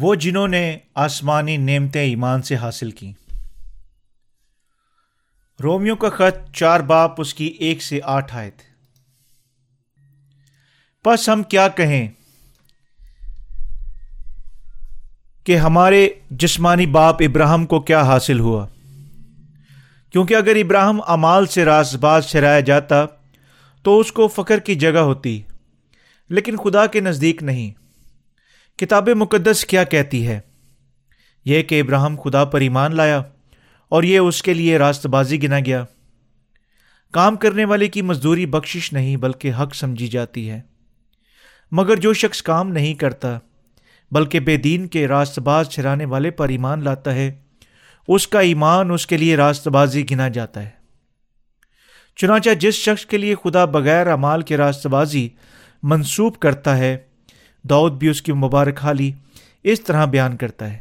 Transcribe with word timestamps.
وہ 0.00 0.14
جنہوں 0.14 0.48
نے 0.48 0.78
آسمانی 0.94 1.56
نعمتیں 1.56 2.02
ایمان 2.02 2.42
سے 2.42 2.56
حاصل 2.56 2.90
کی 2.90 3.12
رومیو 5.62 5.96
کا 5.96 6.08
خط 6.08 6.54
چار 6.54 6.80
باپ، 6.80 7.20
اس 7.20 7.34
کی 7.34 7.44
ایک 7.44 7.82
سے 7.82 8.00
آٹھ 8.04 8.36
آئے 8.36 8.50
تھے 8.50 8.68
بس 11.04 11.28
ہم 11.28 11.42
کیا 11.42 11.68
کہیں؟ 11.68 12.08
کہ 15.44 15.56
ہمارے 15.56 16.08
جسمانی 16.30 16.86
باپ 16.86 17.16
ابراہم 17.20 17.66
کو 17.66 17.80
کیا 17.80 18.02
حاصل 18.02 18.40
ہوا؟ 18.40 18.66
کیونکہ 20.12 20.34
اگر 20.34 20.56
ابراہم 20.56 21.00
امال 21.06 21.46
سے 21.46 21.64
راس 21.64 21.94
باز 21.94 22.26
چرایا 22.26 22.60
جاتا 22.60 23.06
تو 23.82 24.00
اس 24.00 24.12
کو 24.12 24.28
فخر 24.28 24.58
کی 24.58 24.74
جگہ 24.74 24.98
ہوتی، 24.98 25.42
لیکن 26.28 26.56
خدا 26.56 26.86
کے 26.86 27.00
نزدیک 27.00 27.42
نہیں۔ 27.42 27.87
کتاب 28.78 29.08
مقدس 29.08 29.64
کیا 29.64 29.84
کہتی 29.84 30.26
ہے؟ 30.26 30.40
یہ 31.44 31.62
کہ 31.62 31.80
ابراہم 31.80 32.16
خدا 32.24 32.44
پر 32.44 32.60
ایمان 32.60 32.96
لایا 32.96 33.22
اور 33.88 34.02
یہ 34.02 34.18
اس 34.18 34.42
کے 34.42 34.54
لیے 34.54 34.78
راست 34.78 35.06
بازی 35.06 35.42
گنا 35.42 35.58
گیا۔ 35.66 35.84
کام 37.12 37.36
کرنے 37.36 37.64
والے 37.64 37.88
کی 37.88 38.02
مزدوری 38.02 38.46
بخشش 38.46 38.92
نہیں 38.92 39.16
بلکہ 39.16 39.52
حق 39.52 39.74
سمجھی 39.74 40.08
جاتی 40.08 40.50
ہے۔ 40.50 40.60
مگر 41.72 41.96
جو 41.96 42.12
شخص 42.12 42.42
کام 42.42 42.68
نہیں 42.68 42.94
کرتا 42.94 43.38
بلکہ 44.10 44.40
بے 44.40 44.56
دین 44.56 44.86
کے 44.86 45.08
راست 45.08 45.38
باز 45.38 45.68
چھرانے 45.68 46.04
والے 46.04 46.30
پر 46.30 46.48
ایمان 46.48 46.84
لاتا 46.84 47.14
ہے، 47.14 47.40
اس 48.08 48.28
کا 48.28 48.40
ایمان 48.40 48.90
اس 48.90 49.06
کے 49.06 49.16
لیے 49.16 49.36
راست 49.36 49.68
بازی 49.68 50.10
گنا 50.10 50.28
جاتا 50.28 50.62
ہے۔ 50.62 50.70
چنانچہ 52.16 52.50
جس 52.50 52.74
شخص 52.74 53.06
کے 53.06 53.18
لیے 53.18 53.34
خدا 53.44 53.64
بغیر 53.64 54.06
امال 54.06 54.42
کے 54.42 54.56
راست 54.56 54.86
بازی 54.86 55.28
منسوب 55.82 56.38
کرتا 56.38 56.78
ہے 56.78 57.07
دعود 57.62 57.92
بھی 57.92 58.08
اس 58.08 58.22
کی 58.22 58.32
مبارک 58.32 58.78
حالی 58.82 59.12
اس 59.62 59.80
طرح 59.80 60.04
بیان 60.04 60.36
کرتا 60.36 60.72
ہے 60.72 60.78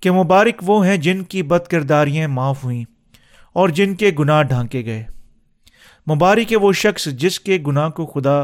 کہ 0.00 0.10
مبارک 0.10 0.62
وہ 0.62 0.86
ہیں 0.86 0.96
جن 0.96 1.24
کی 1.24 1.42
بد 1.42 1.68
کرداریاں 1.68 2.28
معاف 2.28 2.64
ہوئیں 2.64 2.84
اور 3.52 3.68
جن 3.68 3.94
کے 3.94 4.10
گناہ 4.18 4.42
ڈھانکے 4.42 4.84
گئے۔ 4.84 5.06
مبارک 6.10 6.52
ہے 6.52 6.56
وہ 6.56 6.72
شخص 6.72 7.04
جس 7.04 7.40
کے 7.40 7.58
گناہ 7.66 7.88
کو 7.88 8.06
خدا 8.06 8.42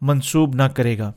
منسوب 0.00 0.54
نہ 0.54 0.62
کرے 0.62 0.98
گا۔ 0.98 1.12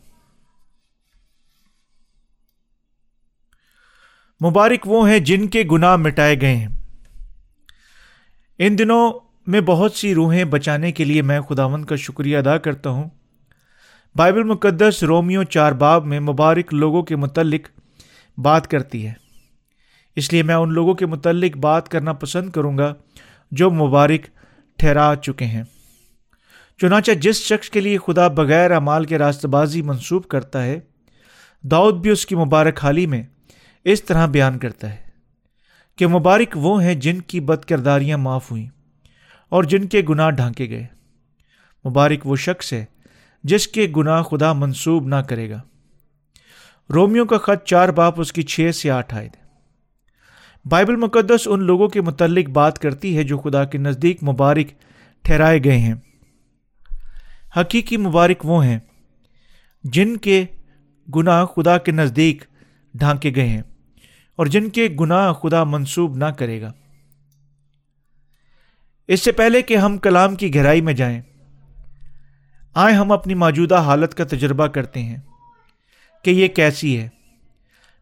مبارک 4.45 4.87
وہ 4.87 5.09
ہیں 5.09 5.19
جن 5.19 5.47
کے 5.47 5.63
گناہ 5.71 5.95
مٹائے 5.95 6.41
گئے 6.41 6.55
ہیں۔ 6.55 6.67
ان 8.57 8.77
دنوں 8.77 9.19
میں 9.47 9.61
بہت 9.61 9.93
سی 9.93 10.13
روحیں 10.13 10.43
بچانے 10.43 10.91
کے 10.91 11.03
لیے 11.03 11.21
میں 11.21 11.41
خداون 11.41 11.85
کا 11.85 11.95
شکریہ 11.95 12.37
ادا 12.37 12.57
کرتا 12.57 12.89
ہوں۔ 12.89 13.09
بائبل 14.15 14.43
مقدس 14.43 15.03
رومیو 15.03 15.43
چار 15.43 15.71
باب 15.71 16.05
میں 16.05 16.19
مبارک 16.19 16.73
لوگوں 16.73 17.03
کے 17.03 17.15
متعلق 17.15 17.67
بات 18.37 18.67
کرتی 18.67 19.07
ہے۔ 19.07 19.13
اس 20.15 20.33
لیے 20.33 20.43
میں 20.43 20.55
ان 20.55 20.73
لوگوں 20.73 20.93
کے 20.93 21.05
متعلق 21.05 21.57
بات 21.57 21.89
کرنا 21.89 22.13
پسند 22.13 22.49
کروں 22.49 22.77
گا 22.77 22.93
جو 23.51 23.71
مبارک 23.71 24.27
ٹھہرا 24.77 25.13
چکے 25.21 25.45
ہیں۔ 25.45 25.63
چنانچہ 26.77 27.11
جس 27.11 27.35
شخص 27.35 27.69
کے 27.69 27.81
لیے 27.81 27.97
خدا 27.97 28.27
بغیر 28.27 28.71
امال 28.71 29.05
کے 29.05 29.17
راست 29.17 29.45
بازی 29.45 29.81
منسوب 29.81 30.27
کرتا 30.27 30.63
ہے، 30.63 30.79
داؤد 31.61 31.93
بھی 31.93 32.09
اس 32.09 32.25
کی 32.25 32.35
مبارک 32.35 32.83
حالی 32.83 33.05
میں 33.05 33.23
اس 33.83 34.03
طرح 34.03 34.25
بیان 34.25 34.59
کرتا 34.59 34.89
ہے 34.89 35.09
کہ 35.95 36.07
مبارک 36.07 36.51
وہ 36.55 36.83
ہیں 36.83 36.95
جن 36.95 37.21
کی 37.21 37.39
بد 37.39 37.65
کرداریاں 37.65 38.17
معاف 38.17 38.51
ہوئیں 38.51 38.67
اور 39.49 39.63
جن 39.63 39.87
کے 39.87 40.01
گناہ 40.09 40.29
ڈھانکے 40.29 40.69
گئے۔ 40.69 40.85
مبارک 41.89 42.27
وہ 42.27 42.35
شخص 42.35 42.73
ہے 42.73 42.85
جس 43.43 43.67
کے 43.67 43.87
گناہ 43.95 44.23
خدا 44.23 44.53
منسوب 44.53 45.07
نہ 45.07 45.15
کرے 45.15 45.49
گا۔ 45.49 45.61
رومیو 46.93 47.25
کا 47.25 47.37
خط 47.37 47.65
چار 47.65 47.89
باپ 47.89 48.21
اس 48.21 48.33
کی 48.33 48.41
چھ 48.43 48.69
سے 48.75 48.91
آٹھ 48.91 49.15
آئے 49.15 49.29
تھے 49.29 49.41
بائبل 50.65 50.95
مقدس 50.95 51.47
ان 51.51 51.63
لوگوں 51.63 51.87
کے 51.87 52.01
متعلق 52.01 52.49
بات 52.49 52.79
کرتی 52.79 53.17
ہے 53.17 53.23
جو 53.23 53.37
خدا 53.37 53.65
کے 53.65 53.77
نزدیک 53.77 54.23
مبارک 54.23 54.73
ٹھہرائے 55.23 55.63
گئے 55.63 55.77
ہیں۔ 55.77 55.93
حقیقی 57.57 57.97
مبارک 57.97 58.45
وہ 58.45 58.65
ہیں 58.65 58.79
جن 59.83 60.17
کے 60.17 60.45
گناہ 61.15 61.45
خدا 61.45 61.77
کے 61.77 61.91
نزدیک 61.91 62.43
ڈھانکے 62.93 63.31
گئے 63.35 63.47
ہیں 63.47 63.61
اور 64.35 64.45
جن 64.45 64.69
کے 64.69 64.87
گناہ 64.99 65.33
خدا 65.33 65.63
منسوب 65.63 66.15
نہ 66.15 66.25
کرے 66.25 66.61
گا۔ 66.61 66.71
اس 69.07 69.21
سے 69.21 69.31
پہلے 69.31 69.61
کہ 69.61 69.77
ہم 69.77 69.97
کلام 69.97 70.35
کی 70.35 70.55
گہرائی 70.55 70.81
میں 70.81 70.93
جائیں 70.93 71.21
آئے 72.73 72.95
ہم 72.95 73.11
اپنی 73.11 73.33
موجودہ 73.33 73.75
حالت 73.75 74.13
کا 74.13 74.23
تجربہ 74.23 74.67
کرتے 74.67 75.01
ہیں 75.01 75.17
کہ 76.23 76.31
یہ 76.31 76.47
کیسی 76.47 76.97
ہے۔ 76.97 77.09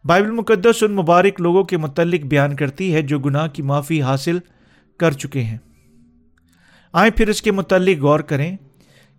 بائبل 0.06 0.31
مقدس 0.31 0.84
ان 0.84 0.91
مبارک 0.91 1.41
لوگوں 1.41 1.63
کے 1.63 1.78
متعلق 1.78 2.22
بیان 2.22 2.56
کرتی 2.56 2.94
ہے 2.94 3.02
جو 3.02 3.19
گناہ 3.19 3.47
کی 3.47 3.62
معافی 3.62 4.02
حاصل 4.02 4.40
کر 4.97 5.12
چکے 5.12 5.44
ہیں۔ 5.44 5.57
آئیں 6.94 7.12
پھر 7.12 7.28
اس 7.28 7.41
کے 7.41 7.52
متعلق 7.52 8.02
غور 8.02 8.19
کریں 8.19 8.57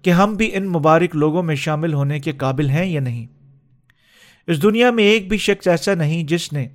کہ 0.03 0.11
ہم 0.11 0.35
بھی 0.35 0.57
ان 0.57 0.69
مبارک 0.69 1.17
لوگوں 1.17 1.43
میں 1.43 1.55
شامل 1.55 1.93
ہونے 1.93 2.21
کے 2.21 2.33
قابل 2.33 2.71
ہیں 2.71 2.87
یا 2.87 3.01
نہیں۔ 3.01 3.27
اس 4.47 4.63
دنیا 4.63 4.91
میں 4.91 5.05
ایک 5.05 5.29
بھی 5.29 5.39
شخص 5.39 5.69
ایسا 5.69 5.95
نہیں 5.95 6.25
جس 6.25 6.53
نے 6.53 6.69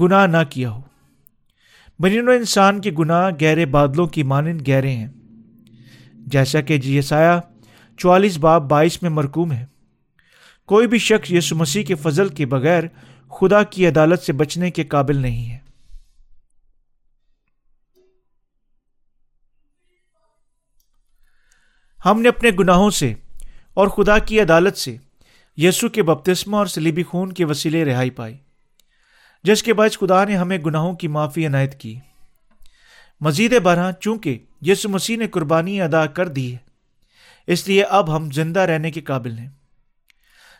گناہ 0.00 0.26
نہ 0.26 0.36
کیا 0.50 0.70
ہو۔ 0.70 0.80
بنین 1.98 2.28
و 2.28 2.30
انسان 2.30 2.80
کے 2.80 2.90
گناہ 2.98 3.30
گہرے 3.42 3.66
بادلوں 3.66 4.06
کی 4.06 4.22
مانند 4.22 4.68
گہرے 4.68 4.90
ہیں۔ 4.90 5.08
جیسا 6.14 6.60
کہ 6.60 6.78
جیسایہ 6.78 7.40
چوالیس 7.96 8.38
باب 8.38 8.68
بائیس 8.68 9.02
میں 9.02 9.10
مرکوم 9.10 9.52
ہے۔ 9.52 9.66
کوئی 10.66 10.86
بھی 10.86 10.98
شخص 10.98 11.30
یسو 11.30 11.56
مسیح 11.56 11.84
کے 11.84 11.94
فضل 11.94 12.28
کے 12.28 12.46
بغیر 12.46 12.82
خدا 13.30 13.62
کی 13.62 13.88
عدالت 13.88 14.22
سے 14.22 14.32
بچنے 14.32 14.70
کے 14.70 14.84
قابل 14.84 15.16
نہیں 15.16 15.50
ہے۔ 15.50 15.58
ہم 22.04 22.20
نے 22.20 22.28
اپنے 22.28 22.50
گناہوں 22.58 22.90
سے 22.90 23.14
اور 23.74 23.88
خدا 23.88 24.18
کی 24.18 24.40
عدالت 24.40 24.76
سے 24.76 24.96
یسو 25.56 25.88
کے 25.88 26.02
بپتسمہ 26.02 26.56
اور 26.56 26.66
سلیبی 26.66 27.02
خون 27.02 27.32
کے 27.32 27.44
وسیلے 27.44 27.84
رہائی 27.84 28.10
پائی، 28.10 28.36
جس 29.44 29.62
کے 29.62 29.74
باعث 29.74 29.98
خدا 29.98 30.24
نے 30.24 30.36
ہمیں 30.36 30.58
گناہوں 30.58 30.94
کی 30.96 31.08
معافی 31.08 31.46
عنایت 31.46 31.80
کی۔ 31.80 31.98
مزید 33.20 33.60
برآں 33.62 33.92
چونکہ 33.92 34.38
یسو 34.62 34.88
مسیح 34.88 35.16
نے 35.16 35.26
قربانی 35.26 35.80
ادا 35.80 36.06
کر 36.06 36.28
دی 36.28 36.52
ہے 36.52 36.63
اس 37.46 37.68
لیے 37.68 37.84
اب 37.84 38.16
ہم 38.16 38.30
زندہ 38.30 38.60
رہنے 38.60 38.90
کے 38.90 39.00
قابل 39.00 39.38
ہیں۔ 39.38 39.48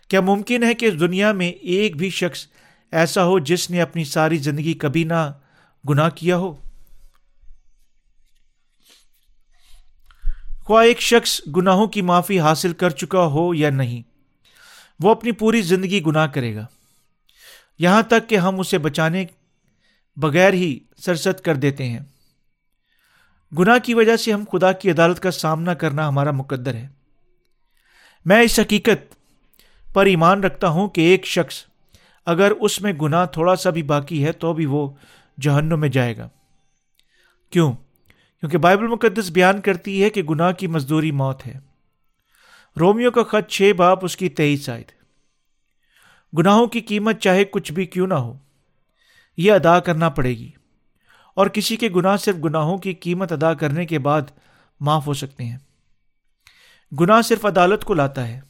کیا 0.08 0.20
ممکن 0.20 0.62
ہے 0.62 0.74
کہ 0.74 0.86
اس 0.86 1.00
دنیا 1.00 1.32
میں 1.32 1.48
ایک 1.48 1.96
بھی 1.96 2.10
شخص 2.10 2.46
ایسا 2.92 3.24
ہو 3.24 3.38
جس 3.38 3.70
نے 3.70 3.80
اپنی 3.80 4.04
ساری 4.04 4.36
زندگی 4.36 4.74
کبھی 4.74 5.04
نہ 5.04 5.32
گناہ 5.88 6.08
کیا 6.08 6.36
ہو؟ 6.36 6.54
خواہ 10.60 10.86
ایک 10.86 11.00
شخص 11.00 11.40
گناہوں 11.56 11.86
کی 11.86 12.02
معافی 12.02 12.40
حاصل 12.40 12.72
کر 12.72 12.90
چکا 12.90 13.26
ہو 13.26 13.54
یا 13.54 13.70
نہیں، 13.70 14.02
وہ 15.00 15.10
اپنی 15.10 15.32
پوری 15.32 15.62
زندگی 15.62 16.02
گناہ 16.06 16.26
کرے 16.26 16.54
گا۔ 16.54 16.66
یہاں 17.78 18.02
تک 18.02 18.28
کہ 18.28 18.36
ہم 18.36 18.60
اسے 18.60 18.78
بچانے 18.78 19.24
بغیر 20.16 20.52
ہی 20.52 20.78
سرست 20.96 21.44
کر 21.44 21.54
دیتے 21.54 21.84
ہیں۔ 21.84 22.00
گناہ 23.59 23.78
کی 23.78 23.94
وجہ 23.94 24.16
سے 24.16 24.32
ہم 24.32 24.44
خدا 24.53 24.72
کی 24.72 24.91
عدالت 24.91 25.20
کا 25.20 25.31
سامنا 25.31 25.75
کرنا 25.75 26.09
ہمارا 26.09 26.31
مقدر 26.31 26.75
ہے۔ 26.75 26.88
میں 28.25 28.42
اس 28.42 28.60
حقیقت 28.60 29.16
پر 29.94 30.06
ایمان 30.06 30.44
رکھتا 30.44 30.69
ہوں 30.69 30.88
کہ 30.88 31.00
ایک 31.00 31.26
شخص 31.26 31.64
اگر 32.26 32.52
اس 32.61 32.82
میں 32.82 32.93
گناہ 32.93 33.26
تھوڑا 33.26 33.56
سا 33.56 33.70
بھی 33.70 33.82
باقی 33.82 34.25
ہے 34.25 34.32
تو 34.32 34.52
بھی 34.52 34.67
وہ 34.67 34.90
جہنم 35.40 35.81
میں 35.81 35.88
جائے 35.88 36.17
گا۔ 36.17 36.28
کیوں؟ 37.50 37.73
کیونکہ 38.40 38.58
بائبل 38.58 38.87
مقدس 38.87 39.31
بیان 39.31 39.61
کرتی 39.61 40.05
ہے 40.05 40.11
کہ 40.11 40.23
گناہ 40.23 40.52
کی 40.52 40.67
مزدوری 40.67 41.11
موت 41.11 41.46
ہے۔ 41.46 41.61
رومیو 42.81 43.11
کا 43.11 43.23
خط 43.23 43.50
چھ 43.50 43.73
باپ 43.76 44.05
اس 44.05 44.17
کی 44.17 44.28
تیئیس 44.28 44.69
آئے 44.69 44.84
گناہوں 46.38 46.67
کی 46.67 46.81
قیمت 46.81 47.20
چاہے 47.20 47.44
کچھ 47.44 47.73
بھی 47.73 47.87
کیوں 47.87 48.06
نہ 48.06 48.14
ہو، 48.14 48.38
یہ 49.37 49.52
ادا 49.52 49.81
کرنا 49.81 50.08
پڑے 50.08 50.31
گی۔ 50.31 50.50
اور 51.34 51.46
کسی 51.46 51.76
کے 51.76 51.88
گناہ 51.88 52.16
صرف 52.16 52.36
گناہوں 52.44 52.78
کی 52.78 52.94
قیمت 52.94 53.32
ادا 53.32 53.54
کرنے 53.54 53.86
کے 53.86 53.98
بعد 53.98 54.22
معاف 54.81 55.06
ہو 55.06 55.14
سکتے 55.14 55.44
ہیں۔ 55.44 55.58
گناہ 57.00 57.22
صرف 57.22 57.44
عدالت 57.44 57.84
کو 57.84 57.94
لاتا 57.94 58.28
ہے۔ 58.28 58.40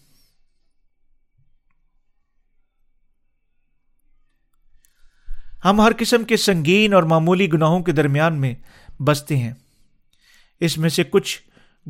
ہم 5.64 5.80
ہر 5.80 5.92
قسم 5.98 6.24
کے 6.24 6.36
سنگین 6.36 6.94
اور 6.94 7.02
معمولی 7.02 7.52
گناہوں 7.52 7.80
کے 7.80 7.92
درمیان 7.92 8.40
میں 8.40 8.54
بستے 9.02 9.36
ہیں۔ 9.36 9.52
اس 10.60 10.78
میں 10.78 10.88
سے 10.88 11.04
کچھ 11.04 11.40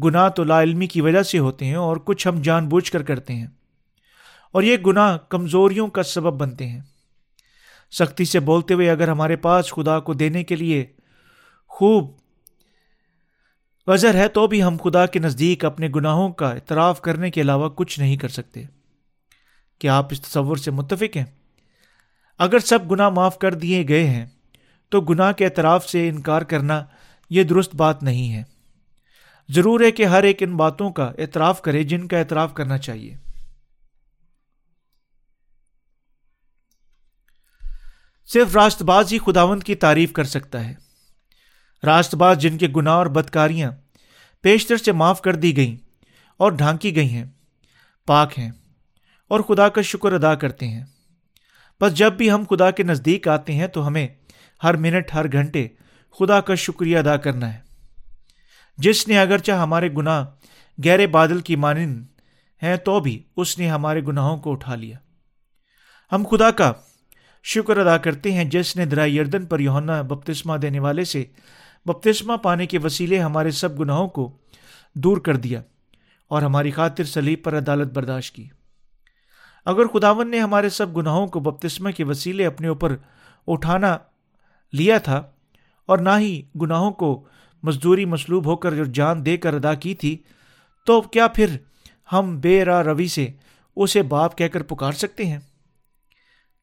گناہ 0.05 0.29
تو 0.29 0.45
لا 0.45 0.63
علمی 0.63 0.87
کی 0.87 1.01
وجہ 1.01 1.23
سے 1.23 1.39
ہوتے 1.39 1.67
ہیں 1.67 1.75
اور 1.75 1.97
کچھ 1.97 2.29
ہم 2.29 2.43
جان 2.43 2.69
بوجھ 2.69 2.93
کر 2.93 3.03
کرتے 3.03 3.35
ہیں۔ 3.35 3.47
اور 4.53 4.63
یہ 4.63 4.77
گناہ 4.77 5.19
کمزوریوں 5.29 5.89
کا 5.89 6.03
سبب 6.03 6.41
بنتے 6.41 6.69
ہیں۔ 6.69 6.81
سختی 7.95 8.25
سے 8.25 8.41
بولتے 8.41 8.75
ہوئے 8.75 8.91
اگر 8.91 9.09
ہمارے 9.09 9.37
پاس 9.37 9.71
خدا 9.71 10.01
کو 10.01 10.15
دینے 10.15 10.45
کے 10.45 10.57
لیے 10.57 10.87
خوب 11.69 12.11
وزر 13.87 14.15
ہے 14.15 14.29
تو 14.29 14.47
بھی 14.47 14.63
ہم 14.63 14.77
خدا 14.85 15.07
کے 15.07 15.19
نزدیک 15.19 15.65
اپنے 15.65 15.89
گناہوں 15.97 16.33
کا 16.33 16.51
اعتراف 16.51 17.01
کرنے 17.01 17.31
کے 17.31 17.41
علاوہ 17.41 17.69
کچھ 17.69 18.01
نہیں 18.01 18.17
کر 18.17 18.29
سکتے۔ 18.29 18.63
کیا 19.79 19.97
آپ 19.97 20.07
اس 20.11 20.21
تصور 20.21 20.57
سے 20.57 20.71
متفق 20.71 21.17
ہیں؟ 21.17 21.25
اگر 22.39 22.59
سب 22.59 22.91
گناہ 22.91 23.09
معاف 23.09 23.39
کر 23.39 23.55
دیے 23.55 23.89
گئے 23.89 24.07
ہیں، 24.07 24.27
تو 24.89 25.01
گناہ 25.01 25.33
کے 25.33 25.45
اعتراف 25.45 25.89
سے 25.89 26.09
انکار 26.09 26.43
کرنا 26.43 26.85
یہ 27.31 27.43
درست 27.43 27.75
بات 27.75 28.03
نہیں 28.03 28.33
ہے۔ 28.33 28.43
ضرور 29.49 29.81
ہے 29.81 29.91
کہ 29.91 30.05
ہر 30.05 30.23
ایک 30.23 30.43
ان 30.43 30.57
باتوں 30.57 30.91
کا 30.91 31.13
اعتراف 31.19 31.63
کرے 31.63 31.83
جن 31.83 32.09
کا 32.09 32.19
اعتراف 32.19 32.55
کرنا 32.55 32.79
چاہیے۔ 32.79 33.17
صرف 38.35 38.57
راست 38.57 38.83
باز 38.83 39.13
ہی 39.13 39.19
خداوند 39.19 39.63
کی 39.63 39.75
تعریف 39.75 40.13
کر 40.13 40.25
سکتا 40.25 40.65
ہے۔ 40.65 40.75
راست 41.85 42.15
باز 42.15 42.39
جن 42.39 42.59
کے 42.59 42.69
گناہ 42.77 42.95
اور 42.95 43.07
بدکاریاں 43.07 43.71
پیشتر 44.41 44.77
سے 44.77 44.93
معاف 44.93 45.21
کر 45.21 45.35
دی 45.35 45.57
گئیں 45.57 45.77
اور 46.37 46.53
ڈھانکی 46.53 46.97
گئی 46.97 47.09
ہیں، 47.09 47.25
پاک 48.07 48.39
ہیں 48.39 48.51
اور 49.29 49.41
خدا 49.41 49.69
کا 49.69 49.83
شکر 49.83 50.13
ادا 50.13 50.35
کرتے 50.35 50.69
ہیں۔ 50.69 50.85
بس 51.81 51.95
جب 51.95 52.13
بھی 52.13 52.31
ہم 52.31 52.45
خدا 52.51 52.71
کے 52.71 52.83
نزدیک 52.83 53.29
آتے 53.29 53.53
ہیں 53.53 53.67
تو 53.67 53.87
ہمیں 53.87 54.09
ہر 54.63 54.77
منٹ، 54.77 55.15
ہر 55.15 55.33
گھنٹے 55.33 55.69
خدا 56.19 56.41
کا 56.41 56.55
شکریہ 56.55 56.99
ادا 56.99 57.17
کرنا 57.17 57.55
ہے۔ 57.55 57.61
جس 58.79 59.09
نے 59.09 59.19
اگرچہ 59.19 59.53
ہمارے 59.53 59.89
گناہ 59.93 60.25
گہرے 60.87 61.07
بادل 61.07 61.41
کی 61.41 61.57
مانند 61.57 62.07
ہیں، 62.63 62.77
تو 62.77 63.01
بھی 63.01 63.23
اس 63.37 63.59
نے 63.59 63.71
ہمارے 63.71 64.01
گناہوں 64.01 64.37
کو 64.37 64.53
اٹھا 64.53 64.75
لیا۔ 64.75 64.99
ہم 66.13 66.25
خدا 66.31 66.51
کا 66.51 66.73
شکر 67.47 67.77
ادا 67.77 67.97
کرتے 67.97 68.33
ہیں 68.33 68.45
جس 68.45 68.77
نے 68.77 68.85
درا 68.85 69.05
یردن 69.05 69.47
پر 69.47 69.61
یونا 69.61 70.03
بپتسمہ 70.03 70.57
دینے 70.57 70.79
والے 70.79 71.05
سے 71.05 71.25
بپتسمہ 71.87 72.37
پانے 72.37 72.67
کے 72.67 72.79
وسیلے 72.79 73.19
ہمارے 73.19 73.51
سب 73.51 73.81
گناہوں 73.81 74.09
کو 74.09 74.33
دور 74.95 75.17
کر 75.17 75.37
دیا 75.37 75.63
اور 76.29 76.43
ہماری 76.43 76.71
خاطر 76.71 77.05
سلیب 77.05 77.45
پر 77.45 77.59
عدالت 77.59 77.93
برداشت 77.93 78.35
کی۔ 78.35 78.49
اگر 79.65 79.87
خداون 79.87 80.31
نے 80.31 80.41
ہمارے 80.41 80.69
سب 80.69 80.97
گناہوں 80.97 81.27
کو 81.27 81.41
بپتسمہ 81.41 81.91
کے 81.91 82.05
وسیلے 82.05 82.47
اپنے 82.47 82.69
اوپر 82.69 82.97
اٹھانا 83.47 83.99
لیا 84.73 84.99
تھا 84.99 85.23
اور 85.87 85.99
نہ 85.99 86.11
ہی 86.19 86.43
گناہوں 86.61 86.91
کو 86.91 87.25
مزدوری 87.63 88.05
مسلوب 88.05 88.47
ہو 88.47 88.57
کر 88.57 88.75
جو 88.75 88.85
جان 88.85 89.27
دے 89.27 89.37
کر 89.37 89.55
ادا 89.55 89.75
کی 89.75 89.95
تھی، 89.95 90.19
تو 90.87 91.01
کیا 91.01 91.29
پھر 91.29 91.57
ہم 92.13 92.41
بے 92.41 92.65
راہ 92.65 92.83
روی 92.83 93.09
سے 93.09 93.27
اسے 93.77 94.03
باپ 94.03 94.39
کہہ 94.39 94.47
کر 94.47 94.63
پکار 94.63 94.93
سکتے 94.93 95.27
ہیں؟ 95.27 95.39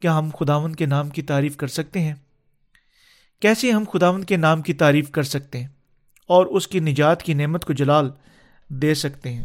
کیا 0.01 0.19
ہم 0.19 0.29
خداون 0.39 0.75
کے 0.75 0.85
نام 0.85 1.09
کی 1.09 1.21
تعریف 1.21 1.57
کر 1.57 1.67
سکتے 1.67 1.99
ہیں؟ 1.99 2.13
کیسے 3.39 3.71
ہم 3.71 3.83
خداون 3.93 4.23
کے 4.23 4.37
نام 4.37 4.61
کی 4.61 4.73
تعریف 4.73 5.11
کر 5.11 5.23
سکتے 5.23 5.59
ہیں 5.59 5.67
اور 6.27 6.45
اس 6.45 6.67
کی 6.67 6.79
نجات 6.79 7.23
کی 7.23 7.33
نعمت 7.33 7.65
کو 7.65 7.73
جلال 7.73 8.11
دے 8.67 8.93
سکتے 8.93 9.33
ہیں؟ 9.33 9.43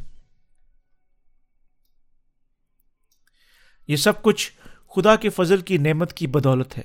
یہ 3.88 3.96
سب 3.96 4.22
کچھ 4.22 4.52
خدا 4.96 5.16
کے 5.16 5.28
فضل 5.28 5.60
کی 5.60 5.78
نعمت 5.78 6.12
کی 6.12 6.26
بدولت 6.26 6.78
ہے۔ 6.78 6.82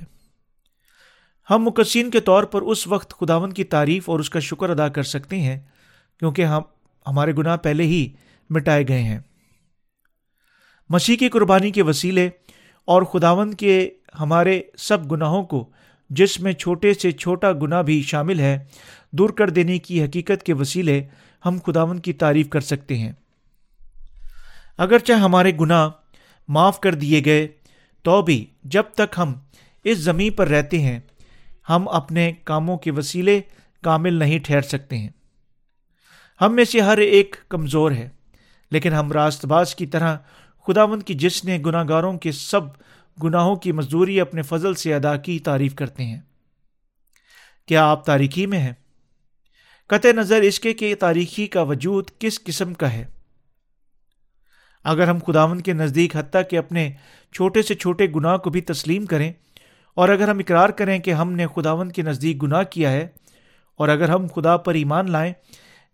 ہم 1.49 1.63
مقصین 1.63 2.11
کے 2.11 2.19
طور 2.19 2.43
پر 2.43 2.61
اس 2.61 2.87
وقت 2.87 3.13
خداون 3.19 3.53
کی 3.53 3.63
تعریف 3.63 4.09
اور 4.09 4.19
اس 4.19 4.29
کا 4.29 4.39
شکر 4.39 4.69
ادا 4.69 4.89
کر 4.89 5.03
سکتے 5.03 5.39
ہیں 5.39 5.59
کیونکہ 6.19 6.45
ہم، 6.45 6.61
ہمارے 7.07 7.33
گناہ 7.37 7.57
پہلے 7.57 7.83
ہی 7.83 8.13
مٹائے 8.49 8.87
گئے 8.87 9.03
ہیں۔ 9.03 9.19
مسیح 10.89 11.17
کی 11.17 11.29
قربانی 11.29 11.71
کے 11.71 11.81
وسیلے 11.81 12.29
اور 12.85 13.01
خداون 13.01 13.53
کے 13.53 13.89
ہمارے 14.19 14.61
سب 14.77 15.11
گناہوں 15.11 15.43
کو 15.43 15.69
جس 16.09 16.39
میں 16.39 16.53
چھوٹے 16.53 16.93
سے 16.93 17.11
چھوٹا 17.11 17.51
گناہ 17.51 17.81
بھی 17.81 18.01
شامل 18.01 18.39
ہے، 18.39 18.57
دور 19.11 19.29
کر 19.29 19.49
دینے 19.49 19.79
کی 19.79 20.03
حقیقت 20.03 20.43
کے 20.43 20.53
وسیلے 20.53 21.03
ہم 21.45 21.57
خداون 21.65 21.99
کی 21.99 22.13
تعریف 22.13 22.49
کر 22.49 22.59
سکتے 22.59 22.97
ہیں۔ 22.97 23.11
اگرچہ 24.77 25.13
ہمارے 25.13 25.51
گناہ 25.59 25.89
معاف 26.47 26.79
کر 26.79 26.93
دیے 26.93 27.21
گئے، 27.25 27.47
تو 28.03 28.21
بھی 28.21 28.45
جب 28.63 28.83
تک 28.93 29.15
ہم 29.17 29.33
اس 29.83 29.97
زمین 29.97 30.33
پر 30.33 30.47
رہتے 30.47 30.79
ہیں، 30.79 30.99
ہم 31.69 31.87
اپنے 31.87 32.31
کاموں 32.43 32.77
کے 32.77 32.91
وسیلے 32.91 33.41
کامل 33.83 34.13
نہیں 34.13 34.39
ٹھہر 34.39 34.61
سکتے 34.61 34.97
ہیں۔ 34.97 35.09
ہم 36.41 36.55
میں 36.55 36.65
سے 36.65 36.79
ہر 36.79 36.97
ایک 36.97 37.35
کمزور 37.49 37.91
ہے، 37.91 38.09
لیکن 38.71 38.93
ہم 38.93 39.11
راست 39.11 39.45
باز 39.45 39.75
کی 39.75 39.85
طرح 39.85 40.17
خداوند 40.67 41.03
کی 41.03 41.13
جس 41.13 41.43
نے 41.45 41.57
گناہ 41.65 41.83
گاروں 41.89 42.17
کے 42.17 42.31
سب 42.31 42.61
گناہوں 43.23 43.55
کی 43.55 43.71
مزدوری 43.71 44.19
اپنے 44.21 44.41
فضل 44.41 44.73
سے 44.73 44.93
ادا 44.93 45.15
کی 45.15 45.39
تعریف 45.39 45.75
کرتے 45.75 46.05
ہیں۔ 46.05 46.19
کیا 47.67 47.85
آپ 47.85 48.05
تاریخی 48.05 48.45
میں 48.45 48.59
ہیں؟ 48.59 48.73
قطع 49.89 50.11
نظر 50.11 50.41
اس 50.41 50.59
کے 50.59 50.73
کہ 50.73 50.93
تاریخی 50.95 51.47
کا 51.47 51.61
وجود 51.61 52.09
کس 52.19 52.43
قسم 52.43 52.73
کا 52.73 52.91
ہے۔ 52.93 53.05
اگر 54.85 55.07
ہم 55.07 55.17
خداون 55.27 55.61
کے 55.61 55.73
نزدیک 55.73 56.15
حتیٰ 56.15 56.41
کہ 56.49 56.57
اپنے 56.57 56.89
چھوٹے 57.33 57.61
سے 57.61 57.75
چھوٹے 57.75 58.07
گناہ 58.15 58.37
کو 58.37 58.49
بھی 58.49 58.61
تسلیم 58.61 59.05
کریں، 59.05 59.31
اور 59.97 60.09
اگر 60.09 60.27
ہم 60.27 60.39
اقرار 60.39 60.69
کریں 60.69 60.97
کہ 60.99 61.13
ہم 61.13 61.31
نے 61.31 61.45
خداون 61.55 61.91
کے 61.91 62.01
نزدیک 62.01 62.41
گناہ 62.43 62.63
کیا 62.63 62.91
ہے، 62.91 63.07
اور 63.79 63.89
اگر 63.89 64.09
ہم 64.09 64.27
خدا 64.35 64.57
پر 64.57 64.73
ایمان 64.73 65.11
لائیں، 65.11 65.33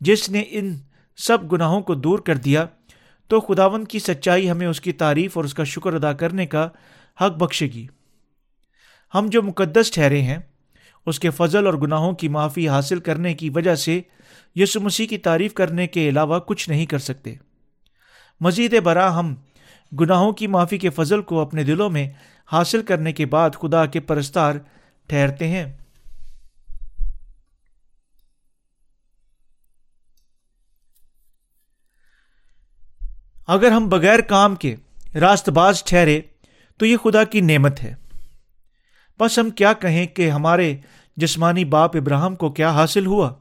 جس 0.02 0.30
نے 0.30 0.44
ان 0.50 0.76
سب 1.18 1.52
گناہوں 1.52 1.82
کو 1.82 1.96
دور 1.96 2.20
کر 2.20 2.38
دیا 2.38 2.66
تو 3.28 3.40
خداون 3.40 3.86
کی 3.86 4.00
سچائی 4.00 4.50
ہمیں 4.50 4.68
اس 4.68 4.82
کی 4.82 4.92
تعریف 4.92 5.38
اور 5.38 5.46
اس 5.46 5.54
کا 5.54 5.64
شکر 5.64 5.94
ادا 5.94 6.14
کرنے 6.14 6.46
کا 6.46 6.70
حق 7.22 7.38
بخشے 7.38 7.68
گی۔ 7.68 7.88
ہم 9.16 9.28
جو 9.30 9.44
مقدس 9.44 9.92
ٹھہرے 9.92 10.22
ہیں، 10.22 10.38
اس 11.06 11.20
کے 11.20 11.30
فضل 11.30 11.66
اور 11.66 11.74
گناہوں 11.74 12.14
کی 12.14 12.28
معافی 12.28 12.70
حاصل 12.70 13.00
کرنے 13.00 13.34
کی 13.34 13.50
وجہ 13.50 13.76
سے 13.76 14.02
یسو 14.56 14.82
مسیح 14.82 15.08
کی 15.08 15.18
تعریف 15.18 15.54
کرنے 15.54 15.88
کے 15.88 16.10
علاوہ 16.10 16.40
کچھ 16.40 16.70
نہیں 16.70 16.86
کر 16.86 16.98
سکتے۔ 16.98 17.36
مزید 18.42 18.82
برآں 18.82 19.12
ہم 19.12 19.36
گناہوں 20.00 20.32
کی 20.32 20.48
معافی 20.48 20.78
کے 20.78 20.90
فضل 20.90 21.22
کو 21.22 21.40
اپنے 21.40 21.64
دلوں 21.64 21.90
میں 21.90 22.10
حاصل 22.52 22.82
کرنے 22.82 23.14
کے 23.14 23.26
بعد 23.26 23.50
خدا 23.62 23.86
کے 23.86 24.00
پرستار 24.00 24.54
ٹھہرتے 25.08 25.48
ہیں۔ 25.48 25.78
اگر 33.48 33.72
ہم 33.72 33.90
بغیر 33.90 34.20
کام 34.20 34.56
کے 34.56 34.76
راست 35.16 35.50
باز 35.50 35.84
ٹھہرے، 35.84 36.22
تو 36.78 36.86
یہ 36.86 36.98
خدا 36.98 37.24
کی 37.24 37.42
نعمت 37.42 37.84
ہے۔ 37.84 37.96
بس 39.20 39.40
ہم 39.40 39.50
کیا 39.50 39.74
کہیں 39.74 40.08
کہ 40.08 40.30
ہمارے 40.30 40.78
جسمانی 41.18 41.66
باپ 41.66 41.98
ابراہم 41.98 42.36
کو 42.36 42.50
کیا 42.50 42.72
حاصل 42.72 43.06
ہوا؟ 43.06 43.34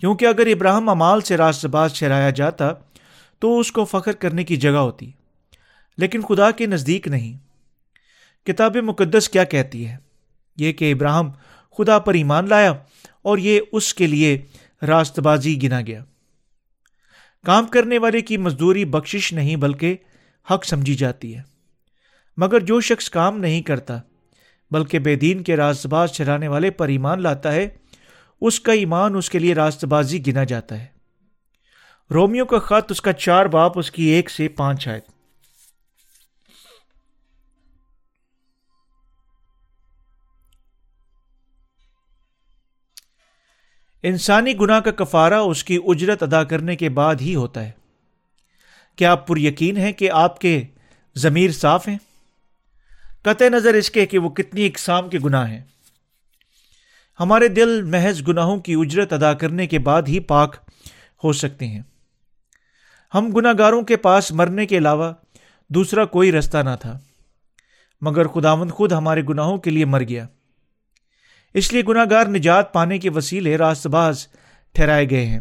کیونکہ 0.00 0.24
اگر 0.24 0.46
ابراہم 0.46 0.88
امال 0.88 1.20
سے 1.20 1.36
راست 1.36 1.66
باز 1.66 1.98
ٹھہرایا 1.98 2.30
جاتا، 2.30 2.72
تو 3.38 3.58
اس 3.58 3.72
کو 3.72 3.84
فخر 3.84 4.12
کرنے 4.12 4.44
کی 4.44 4.56
جگہ 4.56 4.70
ہوتی۔ 4.70 5.10
لیکن 5.98 6.22
خدا 6.22 6.50
کے 6.50 6.66
نزدیک 6.66 7.08
نہیں۔ 7.08 7.38
کتاب 8.46 8.76
مقدس 8.76 9.28
کیا 9.28 9.44
کہتی 9.44 9.88
ہے؟ 9.88 9.96
یہ 10.56 10.72
کہ 10.72 10.92
ابراہم 10.92 11.30
خدا 11.78 11.98
پر 11.98 12.14
ایمان 12.14 12.48
لایا 12.48 12.72
اور 13.22 13.38
یہ 13.38 13.60
اس 13.72 13.94
کے 13.94 14.06
لیے 14.06 14.42
راست 14.82 15.20
بازی 15.20 15.62
گنا 15.62 15.80
گیا۔ 15.80 16.04
کام 17.44 17.66
کرنے 17.66 17.98
والے 17.98 18.20
کی 18.20 18.36
مزدوری 18.36 18.84
بخشش 18.84 19.32
نہیں 19.32 19.56
بلکہ 19.56 19.96
حق 20.50 20.64
سمجھی 20.64 20.94
جاتی 20.94 21.36
ہے۔ 21.36 21.42
مگر 22.36 22.60
جو 22.60 22.80
شخص 22.80 23.10
کام 23.10 23.38
نہیں 23.38 23.62
کرتا، 23.62 23.98
بلکہ 24.70 24.98
بے 24.98 25.16
دین 25.16 25.42
کے 25.42 25.56
راست 25.56 25.86
باز 25.86 26.10
چلانے 26.10 26.48
والے 26.48 26.70
پر 26.70 26.88
ایمان 26.88 27.22
لاتا 27.22 27.52
ہے، 27.52 27.68
اس 28.40 28.60
کا 28.60 28.72
ایمان 28.72 29.14
اس 29.14 29.30
کے 29.30 29.38
لیے 29.38 29.54
راست 29.54 29.84
بازی 29.84 30.26
گنا 30.26 30.44
جاتا 30.44 30.80
ہے۔ 30.80 30.86
رومیو 32.10 32.44
کا 32.44 32.58
خط 32.58 32.90
اس 32.90 33.00
کا 33.00 33.12
چار 33.12 33.46
باپ 33.46 33.78
اس 33.78 33.90
کی 33.90 34.04
ایک 34.04 34.30
سے 34.30 34.48
پانچ 34.48 34.88
آئے 34.88 35.00
انسانی 44.02 44.52
گناہ 44.58 44.80
کا 44.80 44.90
کفارہ 44.90 45.34
اس 45.34 45.64
کی 45.64 45.78
اجرت 45.86 46.22
ادا 46.22 46.44
کرنے 46.44 46.76
کے 46.76 46.88
بعد 46.88 47.14
ہی 47.20 47.34
ہوتا 47.34 47.64
ہے۔ 47.64 47.70
کیا 48.96 49.12
آپ 49.12 49.26
پر 49.26 49.36
یقین 49.36 49.76
ہے 49.76 49.92
کہ 49.92 50.10
آپ 50.10 50.40
کے 50.40 50.62
ضمیر 51.16 51.50
صاف 51.50 51.88
ہیں؟ 51.88 51.98
قطع 53.22 53.48
نظر 53.48 53.74
اس 53.74 53.90
کے 53.90 54.06
کہ 54.06 54.18
وہ 54.18 54.28
کتنی 54.28 54.66
اقسام 54.66 55.08
کے 55.08 55.18
گناہ 55.24 55.48
ہیں۔ 55.48 55.64
ہمارے 57.20 57.48
دل 57.48 57.82
محض 57.82 58.22
گناہوں 58.28 58.58
کی 58.60 58.74
اجرت 58.74 59.12
ادا 59.12 59.32
کرنے 59.34 59.66
کے 59.66 59.78
بعد 59.78 60.02
ہی 60.08 60.20
پاک 60.20 60.56
ہو 61.24 61.32
سکتے 61.32 61.66
ہیں۔ 61.66 61.82
ہم 63.14 63.30
گناہ 63.36 63.52
گاروں 63.58 63.82
کے 63.82 63.96
پاس 63.96 64.32
مرنے 64.32 64.66
کے 64.66 64.78
علاوہ 64.78 65.12
دوسرا 65.70 66.04
کوئی 66.04 66.32
رستہ 66.32 66.58
نہ 66.58 66.76
تھا، 66.80 66.98
مگر 68.00 68.26
خداون 68.26 68.70
خود 68.70 68.92
ہمارے 68.92 69.22
گناہوں 69.28 69.58
کے 69.58 69.70
لیے 69.70 69.84
مر 69.84 70.02
گیا۔ 70.02 70.26
اس 71.56 71.72
لیے 71.72 71.82
گناہ 71.88 72.04
گار 72.10 72.26
نجات 72.26 72.72
پانے 72.72 72.98
کے 72.98 73.10
وسیلے 73.10 73.56
راست 73.56 73.86
باز 73.86 74.26
ٹھہرائے 74.72 75.10
گئے 75.10 75.26
ہیں۔ 75.26 75.40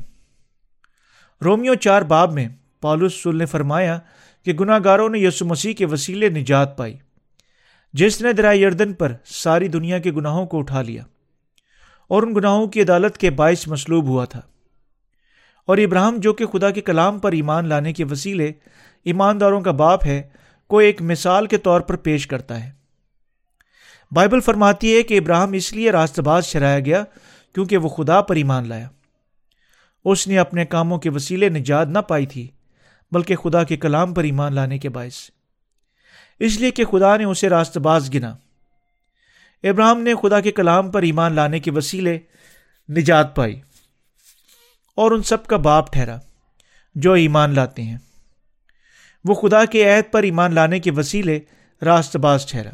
رومیو 1.45 1.73
چار 1.73 2.01
باب 2.01 2.33
میں 2.33 2.47
پالوس 2.81 3.25
نے 3.25 3.45
فرمایا 3.45 3.99
کہ 4.45 4.53
گناہ 4.53 4.79
گاروں 4.83 5.09
نے 5.09 5.19
یسو 5.19 5.45
مسیح 5.45 5.73
کے 5.73 5.85
وسیلے 5.85 6.29
نجات 6.29 6.77
پائی، 6.77 6.97
جس 7.93 8.21
نے 8.21 8.33
درائے 8.33 8.59
یردن 8.59 8.93
پر 8.93 9.13
ساری 9.25 9.67
دنیا 9.67 9.99
کے 9.99 10.11
گناہوں 10.11 10.45
کو 10.45 10.59
اٹھا 10.59 10.81
لیا 10.81 11.03
اور 12.07 12.23
ان 12.23 12.35
گناہوں 12.35 12.67
کی 12.67 12.81
عدالت 12.81 13.17
کے 13.17 13.29
باعث 13.29 13.67
مسلوب 13.67 14.05
ہوا 14.05 14.25
تھا۔ 14.25 14.41
اور 15.65 15.77
ابراہم 15.77 16.17
جو 16.17 16.33
کہ 16.33 16.45
خدا 16.45 16.71
کے 16.71 16.81
کلام 16.81 17.19
پر 17.19 17.31
ایمان 17.31 17.67
لانے 17.67 17.93
کے 17.93 18.03
وسیلے 18.03 18.51
ایمانداروں 19.03 19.61
کا 19.61 19.71
باپ 19.71 20.05
ہے، 20.05 20.21
کو 20.67 20.77
ایک 20.77 21.01
مثال 21.01 21.45
کے 21.45 21.57
طور 21.57 21.81
پر 21.81 21.95
پیش 21.95 22.27
کرتا 22.27 22.63
ہے۔ 22.63 22.74
بائبل 24.15 24.39
فرماتی 24.39 24.97
ہے 24.97 25.03
کہ 25.03 25.17
ابراہم 25.17 25.51
اس 25.51 25.73
لیے 25.73 25.91
راست 25.91 26.19
باز 26.19 26.45
چرایا 26.45 26.79
گیا 26.79 27.03
کیونکہ 27.53 27.77
وہ 27.77 27.89
خدا 27.89 28.21
پر 28.21 28.35
ایمان 28.35 28.69
لایا۔ 28.69 28.89
اس 30.05 30.27
نے 30.27 30.37
اپنے 30.37 30.65
کاموں 30.65 30.99
کے 30.99 31.09
وسیلے 31.09 31.49
نجات 31.49 31.87
نہ 31.87 31.99
پائی 31.99 32.25
تھی، 32.25 32.47
بلکہ 33.11 33.35
خدا 33.35 33.63
کے 33.63 33.77
کلام 33.77 34.13
پر 34.13 34.23
ایمان 34.23 34.53
لانے 34.53 34.77
کے 34.77 34.89
باعث۔ 34.89 35.29
اس 36.39 36.59
لیے 36.59 36.71
کہ 36.71 36.85
خدا 36.85 37.17
نے 37.17 37.23
اسے 37.23 37.49
راست 37.49 37.77
باز 37.77 38.13
گنا۔ 38.13 38.35
ابراہم 39.63 40.01
نے 40.01 40.13
خدا 40.21 40.39
کے 40.39 40.51
کلام 40.51 40.91
پر 40.91 41.01
ایمان 41.01 41.33
لانے 41.33 41.59
کے 41.59 41.71
وسیلے 41.71 42.19
نجات 42.89 43.35
پائی 43.35 43.61
اور 44.95 45.11
ان 45.11 45.23
سب 45.23 45.45
کا 45.45 45.57
باپ 45.57 45.93
ٹھہرا 45.93 46.17
جو 46.95 47.13
ایمان 47.13 47.55
لاتے 47.55 47.81
ہیں۔ 47.81 47.97
وہ 49.25 49.33
خدا 49.33 49.65
کے 49.65 49.89
عہد 49.89 50.11
پر 50.11 50.23
ایمان 50.23 50.53
لانے 50.53 50.79
کے 50.79 50.91
وسیلے 50.91 51.39
راست 51.81 52.15
باز 52.15 52.45
ٹھہرا۔ 52.45 52.69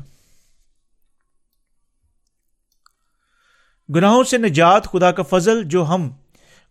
گناہوں 3.96 4.24
سے 4.24 4.38
نجات 4.38 4.88
خدا 4.88 5.12
کا 5.12 5.24
فضل 5.24 5.64
جو 5.64 5.86
ہم 5.86 6.10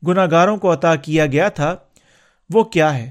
گناہ 0.07 0.27
گاروں 0.31 0.57
کو 0.57 0.73
عطا 0.73 0.97
کیا 0.97 1.27
گیا 1.27 1.49
تھا، 1.49 1.77
وہ 2.55 2.65
کیا 2.65 2.99
ہے؟ 2.99 3.11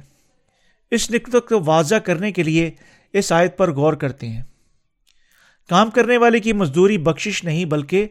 اس 0.92 1.12
نقطہ 1.12 1.38
کو 1.38 1.62
واضح 1.66 1.96
کرنے 1.96 2.32
کے 2.32 2.44
لیے 2.44 2.72
اس 3.14 3.32
آیت 3.32 3.58
پر 3.58 3.72
غور 3.72 3.94
کرتے 3.94 4.30
ہیں۔ 4.30 4.44
کام 5.70 5.90
کرنے 5.90 6.18
والے 6.18 6.40
کی 6.40 6.54
مزدوری 6.54 6.98
بخشش 6.98 7.44
نہیں 7.44 7.66
بلکہ 7.66 8.08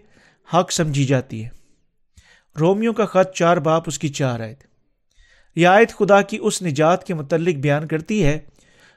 حق 0.54 0.72
سمجھی 0.72 1.04
جاتی 1.04 1.44
ہے۔ 1.44 1.48
رومیو 2.60 2.92
کا 2.92 3.04
خط 3.04 3.36
چار 3.36 3.56
باپ 3.56 3.82
اس 3.86 3.98
کی 3.98 4.08
چار 4.08 4.40
آیت۔ 4.40 4.64
یہ 5.56 5.66
آیت 5.66 5.92
خدا 5.92 6.22
کی 6.22 6.38
اس 6.40 6.62
نجات 6.62 7.06
کے 7.06 7.14
متعلق 7.14 7.54
بیان 7.54 7.88
کرتی 7.88 8.24
ہے 8.24 8.38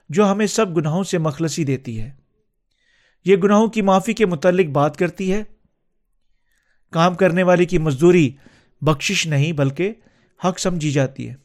جو 0.09 0.31
ہمیں 0.31 0.47
سب 0.47 0.77
گناہوں 0.77 1.03
سے 1.03 1.17
مخلصی 1.17 1.63
دیتی 1.63 2.01
ہے۔ 2.01 2.11
یہ 3.25 3.35
گناہوں 3.35 3.67
کی 3.67 3.81
معافی 3.81 4.13
کے 4.13 4.25
متعلق 4.25 4.65
بات 4.65 4.97
کرتی 4.97 5.33
ہے 5.33 5.43
کام 6.91 7.15
کرنے 7.15 7.43
والے 7.43 7.65
کی 7.65 7.77
مزدوری 7.77 8.31
بخشش 8.81 9.27
نہیں 9.27 9.51
بلکہ 9.51 9.93
حق 10.45 10.59
سمجھی 10.59 10.91
جاتی 10.91 11.29
ہے۔ 11.29 11.35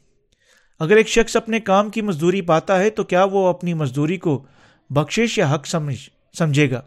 اگر 0.79 0.95
ایک 0.95 1.07
شخص 1.07 1.35
اپنے 1.35 1.59
کام 1.59 1.89
کی 1.89 2.01
مزدوری 2.01 2.41
پاتا 2.41 2.79
ہے 2.79 2.89
تو 2.89 3.03
کیا 3.03 3.23
وہ 3.23 3.47
اپنی 3.47 3.73
مزدوری 3.73 4.17
کو 4.17 4.45
بخشش 4.89 5.37
یا 5.37 5.53
حق 5.53 5.67
سمجھ 5.67 6.09
سمجھے 6.37 6.71
گا؟ 6.71 6.81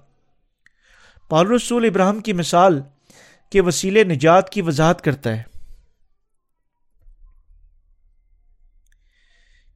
پال 1.29 1.47
رسول 1.47 1.85
ابراہم 1.85 2.21
کی 2.21 2.33
مثال 2.33 2.83
کے 3.51 3.61
وسیلے 3.61 4.05
نجات 4.05 4.51
کی 4.51 4.63
وضاحت 4.63 5.03
کرتا 5.03 5.37
ہے۔ 5.37 5.43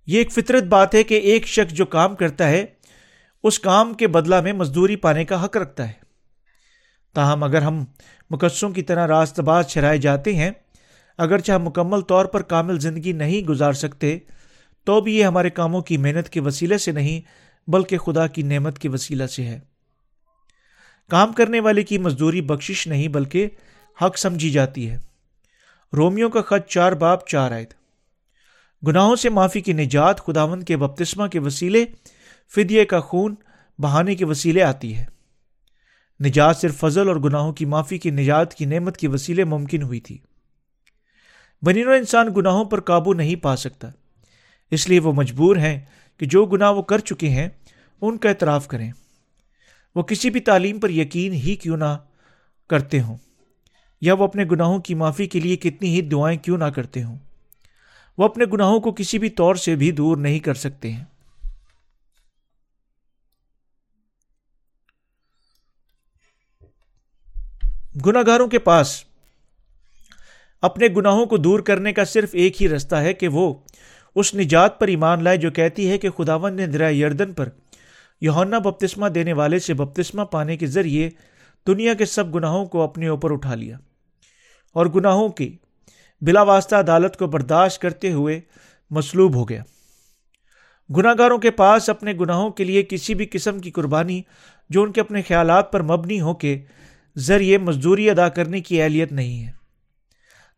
یہ 0.06 0.18
ایک 0.18 0.32
فطرت 0.32 0.62
بات 0.62 0.94
ہے 0.94 1.02
کہ 1.02 1.14
ایک 1.14 1.46
شخص 1.46 1.72
جو 1.72 1.86
کام 1.86 2.16
کرتا 2.16 2.48
ہے، 2.48 2.64
اس 3.42 3.58
کام 3.58 3.94
کے 3.94 4.06
بدلہ 4.06 4.40
میں 4.40 4.52
مزدوری 4.52 4.96
پانے 4.96 5.24
کا 5.24 5.44
حق 5.44 5.56
رکھتا 5.56 5.88
ہے۔ 5.88 6.03
تاہم 7.14 7.42
اگر 7.42 7.62
ہم 7.62 7.84
مقدسوں 8.30 8.70
کی 8.70 8.82
طرح 8.82 9.06
راست 9.06 9.40
باز 9.40 9.66
چھرائے 9.66 9.98
جاتے 9.98 10.36
ہیں، 10.36 10.50
اگرچہ 11.18 11.52
ہم 11.52 11.62
مکمل 11.62 12.00
طور 12.00 12.24
پر 12.24 12.42
کامل 12.42 12.80
زندگی 12.80 13.12
نہیں 13.12 13.46
گزار 13.46 13.72
سکتے، 13.72 14.18
تو 14.84 15.00
بھی 15.00 15.16
یہ 15.16 15.24
ہمارے 15.24 15.50
کاموں 15.50 15.82
کی 15.82 15.96
محنت 15.96 16.28
کے 16.28 16.40
وسیلے 16.40 16.78
سے 16.78 16.92
نہیں، 16.92 17.20
بلکہ 17.70 17.98
خدا 17.98 18.26
کی 18.26 18.42
نعمت 18.42 18.78
کے 18.78 18.88
وسیلہ 18.88 19.26
سے 19.26 19.44
ہے۔ 19.44 19.60
کام 21.10 21.32
کرنے 21.32 21.60
والے 21.60 21.82
کی 21.82 21.98
مزدوری 21.98 22.40
بخشش 22.40 22.86
نہیں، 22.86 23.08
بلکہ 23.08 23.48
حق 24.02 24.18
سمجھی 24.18 24.50
جاتی 24.50 24.90
ہے۔ 24.90 24.98
رومیو 25.96 26.28
کا 26.28 26.42
خط 26.42 26.68
چار 26.68 26.92
باپ 26.92 27.26
چار 27.26 27.50
آئے 27.50 27.64
گناہوں 28.86 29.16
سے 29.16 29.28
معافی 29.28 29.60
کی 29.60 29.72
نجات 29.72 30.26
خداون 30.26 30.62
کے 30.62 30.76
بپتسمہ 30.76 31.26
کے 31.26 31.38
وسیلے 31.38 31.84
فدیے 32.54 32.84
کا 32.84 33.00
خون 33.00 33.34
بہانے 33.78 34.14
کے 34.14 34.24
وسیلے 34.24 34.62
آتی 34.62 34.96
ہے۔ 34.96 35.13
نجات 36.20 36.56
صرف 36.56 36.76
فضل 36.76 37.08
اور 37.08 37.16
گناہوں 37.16 37.52
کی 37.52 37.64
معافی 37.64 37.98
کی 37.98 38.10
نجات 38.10 38.54
کی 38.54 38.64
نعمت 38.64 38.96
کی 38.96 39.06
وسیلے 39.06 39.44
ممکن 39.44 39.82
ہوئی 39.82 40.00
تھی۔ 40.00 40.18
بنین 41.62 41.88
انسان 41.88 42.26
گناہوں 42.36 42.64
پر 42.64 42.80
قابو 42.80 43.14
نہیں 43.14 43.34
پا 43.34 43.56
سکتا۔ 43.56 43.90
اس 44.70 44.88
لیے 44.88 45.00
وہ 45.00 45.12
مجبور 45.12 45.56
ہیں 45.56 45.80
کہ 46.18 46.26
جو 46.26 46.46
گناہ 46.46 46.72
وہ 46.72 46.82
کر 46.82 46.98
چکے 46.98 47.28
ہیں، 47.28 47.48
ان 48.00 48.18
کا 48.18 48.28
اعتراف 48.28 48.68
کریں۔ 48.68 48.92
وہ 49.94 50.02
کسی 50.02 50.30
بھی 50.30 50.40
تعلیم 50.40 50.80
پر 50.80 50.90
یقین 50.90 51.32
ہی 51.32 51.56
کیوں 51.56 51.76
نہ 51.76 51.98
کرتے 52.68 53.00
ہوں، 53.00 53.16
یا 54.00 54.14
وہ 54.14 54.24
اپنے 54.24 54.44
گناہوں 54.44 54.78
کی 54.78 54.94
معافی 54.94 55.26
کے 55.26 55.40
لیے 55.40 55.56
کتنی 55.56 55.94
ہی 55.94 56.00
دعائیں 56.00 56.38
کیوں 56.38 56.58
نہ 56.58 56.64
کرتے 56.64 57.02
ہوں۔ 57.02 57.18
وہ 58.18 58.24
اپنے 58.24 58.44
گناہوں 58.52 58.80
کو 58.80 58.92
کسی 58.92 59.18
بھی 59.18 59.30
طور 59.30 59.54
سے 59.54 59.76
بھی 59.76 59.90
دور 59.90 60.16
نہیں 60.16 60.38
کر 60.38 60.54
سکتے 60.54 60.92
ہیں۔ 60.92 61.04
گناہ 68.06 68.22
گاروں 68.26 68.48
کے 68.48 68.58
پاس 68.58 69.04
اپنے 70.62 70.86
گناہوں 70.96 71.26
کو 71.26 71.36
دور 71.36 71.60
کرنے 71.60 71.92
کا 71.92 72.04
صرف 72.04 72.28
ایک 72.32 72.62
ہی 72.62 72.68
رستہ 72.68 72.96
ہے 72.96 73.14
کہ 73.14 73.28
وہ 73.28 73.54
اس 74.14 74.34
نجات 74.34 74.80
پر 74.80 74.88
ایمان 74.88 75.24
لائے 75.24 75.36
جو 75.36 75.50
کہتی 75.50 75.90
ہے 75.90 75.98
کہ 75.98 76.10
خداون 76.10 76.54
نے 76.54 76.66
دریا 76.66 77.06
یردن 77.06 77.32
پر 77.32 77.48
یونا 78.20 78.58
بپتسمہ 78.58 79.08
دینے 79.08 79.32
والے 79.32 79.58
سے 79.58 79.74
بپتسمہ 79.74 80.22
پانے 80.22 80.56
کے 80.56 80.66
ذریعے 80.66 81.10
دنیا 81.66 81.94
کے 81.94 82.04
سب 82.04 82.34
گناہوں 82.34 82.66
کو 82.66 82.82
اپنے 82.82 83.06
اوپر 83.06 83.32
اٹھا 83.32 83.54
لیا 83.54 83.76
اور 84.72 84.86
گناہوں 84.86 85.28
کی 85.28 85.56
بلا 86.20 86.42
واسطہ 86.42 86.76
عدالت 86.76 87.16
کو 87.16 87.26
برداشت 87.26 87.82
کرتے 87.82 88.12
ہوئے 88.12 88.40
مصلوب 88.90 89.34
ہو 89.34 89.48
گیا۔ 89.48 89.62
گناہ 90.96 91.14
گاروں 91.18 91.38
کے 91.38 91.50
پاس 91.50 91.90
اپنے 91.90 92.12
گناہوں 92.12 92.50
کے 92.50 92.64
لیے 92.64 92.82
کسی 92.82 93.14
بھی 93.14 93.26
قسم 93.26 93.58
کی 93.58 93.70
قربانی 93.70 94.22
جو 94.70 94.82
ان 94.82 94.92
کے 94.92 95.00
اپنے 95.00 95.22
خیالات 95.22 95.72
پر 95.72 95.82
مبنی 95.82 96.20
ہو 96.20 96.34
کے 96.34 96.62
ذریعے 97.16 97.58
مزدوری 97.58 98.10
ادا 98.10 98.28
کرنے 98.28 98.60
کی 98.60 98.82
اہلیت 98.82 99.12
نہیں 99.12 99.46
ہے۔ 99.46 99.52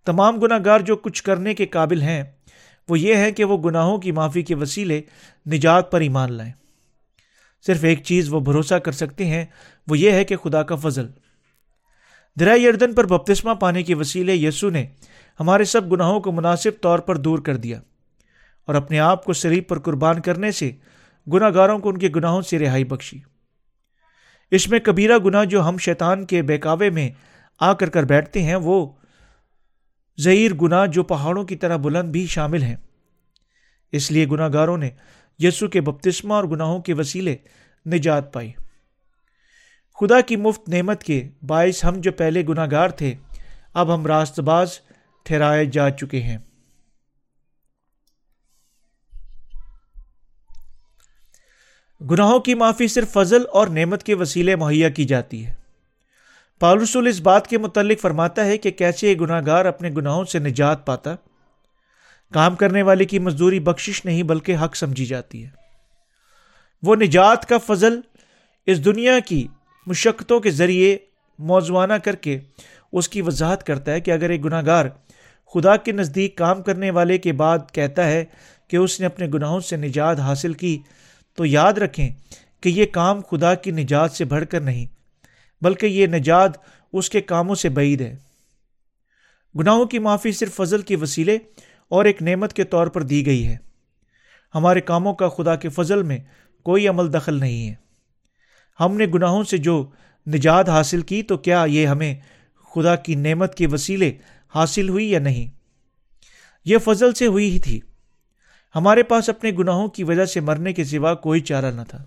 تمام 0.07 0.41
گناہ 0.41 0.59
گار 0.65 0.81
جو 0.81 0.97
کچھ 0.97 1.23
کرنے 1.23 1.55
کے 1.55 1.67
قابل 1.67 2.03
ہیں، 2.03 2.23
وہ 2.89 2.99
یہ 2.99 3.17
ہے 3.17 3.33
کہ 3.33 3.45
وہ 3.45 3.59
گناہوں 3.59 3.99
کی 3.99 4.13
معافی 4.13 4.43
کے 4.43 4.55
وسیلے 4.55 5.03
نجات 5.53 5.91
پر 5.91 6.01
ایمان 6.01 6.33
لائیں۔ 6.33 6.53
صرف 7.67 7.85
ایک 7.85 8.03
چیز 8.03 8.33
وہ 8.33 8.41
بھروسہ 8.41 8.75
کر 8.75 8.93
سکتے 8.93 9.27
ہیں، 9.27 9.45
وہ 9.87 9.99
یہ 9.99 10.11
ہے 10.11 10.25
کہ 10.25 10.37
خدا 10.37 10.63
کا 10.63 10.77
فضل۔ 10.77 11.07
درائے 12.41 12.69
اردن 12.69 12.95
پر 12.95 13.07
بپتسمہ 13.07 13.55
پانے 13.55 13.83
کے 13.83 13.95
وسیلے 13.95 14.35
یسو 14.35 14.71
نے 14.71 14.87
ہمارے 15.41 15.65
سب 15.65 15.93
گناہوں 15.93 16.21
کو 16.21 16.33
مناسب 16.33 16.71
طور 16.81 16.99
پر 16.99 17.17
دور 17.17 17.39
کر 17.39 17.57
دیا 17.57 17.81
اور 18.65 18.75
اپنے 18.75 18.99
آپ 18.99 19.25
کو 19.25 19.33
شریف 19.33 19.67
پر 19.69 19.79
قربان 19.79 20.21
کرنے 20.21 20.51
سے 20.51 20.73
گناہ 21.33 21.51
گاروں 21.55 21.79
کو 21.79 21.89
ان 21.89 21.99
کے 21.99 22.09
گناہوں 22.17 22.43
سے 22.43 22.59
رہائی 22.59 22.85
بخشی۔ 22.85 23.19
اس 24.51 24.69
میں 24.69 24.79
کبیرہ 24.79 25.19
گناہ 25.19 25.45
جو 25.45 25.69
ہم 25.69 25.79
شیطان 25.79 26.27
کے 26.27 26.43
بہکاوے 26.43 26.91
میں 26.91 27.11
آ 27.61 27.73
کر 27.73 27.89
کر 27.89 28.03
بیٹھتے 28.03 28.43
ہیں، 28.43 28.55
وہ 28.55 28.93
ظہیر 30.21 30.55
گناہ 30.55 30.87
جو 30.87 31.03
پہاڑوں 31.03 31.45
کی 31.45 31.57
طرح 31.57 31.77
بلند 31.77 32.09
بھی 32.09 32.27
شامل 32.27 32.63
ہیں۔ 32.63 32.77
اس 33.93 34.11
لیے 34.11 34.27
گناہ 34.27 34.49
گاروں 34.53 34.79
نے 34.79 34.91
یسو 35.39 35.69
کے 35.69 35.81
بپتسمہ 35.81 36.35
اور 36.35 36.45
گناہوں 36.45 36.81
کے 36.81 36.95
وسیلے 36.95 37.37
نجات 37.87 38.33
پائی۔ 38.33 38.53
خدا 40.01 40.21
کی 40.21 40.37
مفت 40.37 40.69
نعمت 40.69 41.03
کے 41.03 41.29
باعث 41.47 41.85
ہم 41.85 41.95
جو 41.97 42.13
پہلے 42.13 42.43
گناہ 42.49 42.67
گار 42.71 42.89
تھے، 42.89 43.15
اب 43.75 43.95
ہم 43.95 44.07
راست 44.07 44.41
باز 44.41 44.81
ٹھہرائے 45.25 45.65
جا 45.65 45.91
چکے 45.91 46.23
ہیں۔ 46.23 46.39
گناہوں 52.01 52.39
کی 52.39 52.55
معافی 52.55 52.89
صرف 52.89 53.13
فضل 53.13 53.43
اور 53.53 53.67
نعمت 53.67 54.03
کے 54.03 54.15
وسیلے 54.15 54.57
مہیا 54.57 54.89
کی 54.89 55.05
جاتی 55.05 55.47
ہے۔ 55.47 55.55
پالرسول 56.61 57.07
اس 57.07 57.21
بات 57.21 57.47
کے 57.47 57.59
متعلق 57.59 58.01
فرماتا 58.01 58.45
ہے 58.45 58.59
کہ 58.59 58.71
کیسے 58.71 59.11
یہ 59.11 59.15
گناہ 59.15 59.41
گار 59.47 59.65
اپنے 59.65 59.91
گناہوں 59.91 60.25
سے 60.25 60.39
نجات 60.39 60.87
پاتا۔ 60.87 61.15
کام 62.33 62.55
کرنے 62.57 62.83
والے 62.83 63.05
کی 63.05 63.19
مزدوری 63.19 63.61
بخشش 63.61 64.05
نہیں 64.05 64.23
بلکہ 64.23 64.57
حق 64.57 64.77
سمجھی 64.77 65.07
جاتی 65.07 65.45
ہے۔ 65.45 65.49
وہ 66.83 66.97
نجات 66.97 67.49
کا 67.49 67.59
فضل 67.59 68.01
اس 68.67 68.85
دنیا 68.85 69.19
کی 69.19 69.47
مشقتوں 69.87 70.41
کے 70.41 70.51
ذریعے 70.51 70.99
موضوعانہ 71.39 71.95
کر 71.95 72.17
کے 72.17 72.39
اس 72.93 73.09
کی 73.09 73.23
وضاحت 73.23 73.67
کرتا 73.67 73.93
ہے 73.93 74.01
کہ 74.01 74.11
اگر 74.11 74.31
ایک 74.31 74.45
گناہ 74.45 74.63
گار 74.67 74.87
خدا 75.55 75.77
کے 75.77 75.93
نزدیک 75.93 76.37
کام 76.37 76.63
کرنے 76.63 76.91
والے 76.91 77.19
کے 77.19 77.33
بعد 77.33 77.59
کہتا 77.73 78.07
ہے 78.07 78.25
کہ 78.69 78.77
اس 78.77 79.01
نے 79.01 79.07
اپنے 79.07 79.27
گناہوں 79.35 79.61
سے 79.61 79.77
نجات 79.77 80.21
حاصل 80.21 80.53
کی 80.53 80.79
تو 81.37 81.47
یاد 81.47 81.73
رکھیں 81.73 82.11
کہ 82.61 82.69
یہ 82.69 82.87
کام 82.87 83.21
خدا 83.21 83.55
کی 83.55 83.71
نجات 83.71 84.13
سے 84.13 84.25
بڑھ 84.25 84.45
کر 84.51 84.61
نہیں، 84.61 84.87
بلکہ 85.65 85.87
یہ 85.87 86.07
نجات 86.07 86.51
اس 86.93 87.11
کے 87.11 87.21
کاموں 87.21 87.55
سے 87.55 87.69
بعید 87.69 88.01
ہے۔ 88.01 88.17
گناہوں 89.59 89.87
کی 89.87 89.99
معافی 89.99 90.33
صرف 90.33 90.55
فضل 90.55 90.83
کے 90.83 90.97
وسیلے 90.97 91.39
اور 91.89 92.05
ایک 92.05 92.23
نعمت 92.23 92.53
کے 92.53 92.65
طور 92.65 92.87
پر 92.87 93.03
دی 93.03 93.27
گئی 93.27 93.47
ہے۔ 93.47 93.57
ہمارے 94.55 94.81
کاموں 94.81 95.15
کا 95.15 95.29
خدا 95.29 95.57
کے 95.57 95.69
فضل 95.69 96.03
میں 96.03 96.19
کوئی 96.63 96.89
عمل 96.89 97.13
دخل 97.13 97.35
نہیں 97.35 97.69
ہے۔ 97.69 97.75
ہم 98.81 98.97
نے 98.97 99.07
گناہوں 99.15 99.45
سے 99.45 99.59
جو 99.59 99.91
نجات 100.27 100.69
حاصل 100.69 101.01
کی 101.01 101.23
تو 101.23 101.37
کیا 101.37 101.65
یہ 101.69 101.87
ہمیں 101.87 102.15
خدا 102.75 102.97
کی 102.97 103.15
نعمت 103.15 103.55
کے 103.55 103.67
وسیلے 103.67 104.13
حاصل 104.55 104.89
ہوئی 104.89 105.11
یا 105.11 105.19
نہیں؟ 105.19 105.51
یہ 106.65 106.79
فضل 106.79 107.15
سے 107.15 107.27
ہوئی 107.27 107.51
ہی 107.51 107.59
تھی۔ 107.59 107.81
ہمارے 108.77 109.03
پاس 109.03 109.29
اپنے 109.29 109.51
گناہوں 109.59 109.89
کی 109.89 110.05
وجہ 110.05 110.25
سے 110.25 110.41
مرنے 110.41 110.73
کے 110.73 110.85
سوا 110.85 111.15
کوئی 111.15 111.41
چارہ 111.41 111.71
نہ 111.71 111.81
تھا۔ 111.89 112.05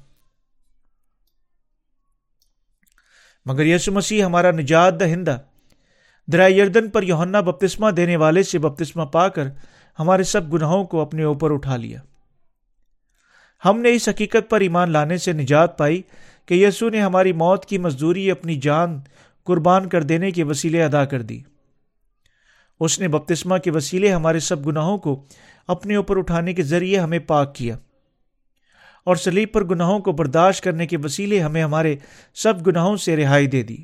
مگر 3.45 3.65
یسو 3.65 3.91
مسیح 3.91 4.25
ہمارا 4.25 4.51
نجات 4.51 4.99
دہندہ 4.99 5.37
درائے 6.27 6.53
یردن 6.53 6.89
پر 6.89 7.03
یوہنا 7.03 7.41
بپتسمہ 7.41 7.91
دینے 7.91 8.15
والے 8.15 8.43
سے 8.43 8.59
بپتسمہ 8.59 9.03
پا 9.03 9.27
کر 9.27 9.47
ہمارے 9.99 10.23
سب 10.23 10.53
گناہوں 10.53 10.83
کو 10.83 11.01
اپنے 11.01 11.23
اوپر 11.23 11.51
اٹھا 11.51 11.75
لیا۔ 11.75 11.99
ہم 13.65 13.81
نے 13.81 13.93
اس 13.93 14.09
حقیقت 14.09 14.49
پر 14.49 14.59
ایمان 14.59 14.91
لانے 14.91 15.17
سے 15.17 15.33
نجات 15.33 15.77
پائی 15.77 16.01
کہ 16.45 16.53
یسو 16.53 16.89
نے 16.89 17.01
ہماری 17.01 17.33
موت 17.33 17.65
کی 17.65 17.77
مزدوری 17.77 18.31
اپنی 18.31 18.55
جان 18.55 18.99
قربان 19.43 19.89
کر 19.89 20.03
دینے 20.03 20.31
کے 20.31 20.43
وسیلے 20.43 20.83
ادا 20.83 21.05
کر 21.05 21.21
دی۔ 21.21 21.41
اس 22.79 22.99
نے 22.99 23.07
بپتسمہ 23.07 23.57
کے 23.57 23.71
وسیلے 23.71 24.11
ہمارے 24.11 24.39
سب 24.39 24.65
گناہوں 24.65 24.97
کو 24.97 25.25
اپنے 25.67 25.95
اوپر 25.95 26.17
اٹھانے 26.17 26.53
کے 26.53 26.63
ذریعے 26.63 26.99
ہمیں 26.99 27.19
پاک 27.19 27.55
کیا۔ 27.55 27.77
اور 29.03 29.15
سلیب 29.15 29.51
پر 29.51 29.63
گناہوں 29.63 29.99
کو 29.99 30.11
برداشت 30.11 30.63
کرنے 30.63 30.87
کے 30.87 30.97
وسیلے 30.97 31.39
ہمیں 31.39 31.63
ہمارے 31.63 31.95
سب 32.33 32.67
گناہوں 32.67 32.97
سے 32.97 33.15
رہائی 33.15 33.47
دے 33.47 33.63
دی۔ 33.63 33.77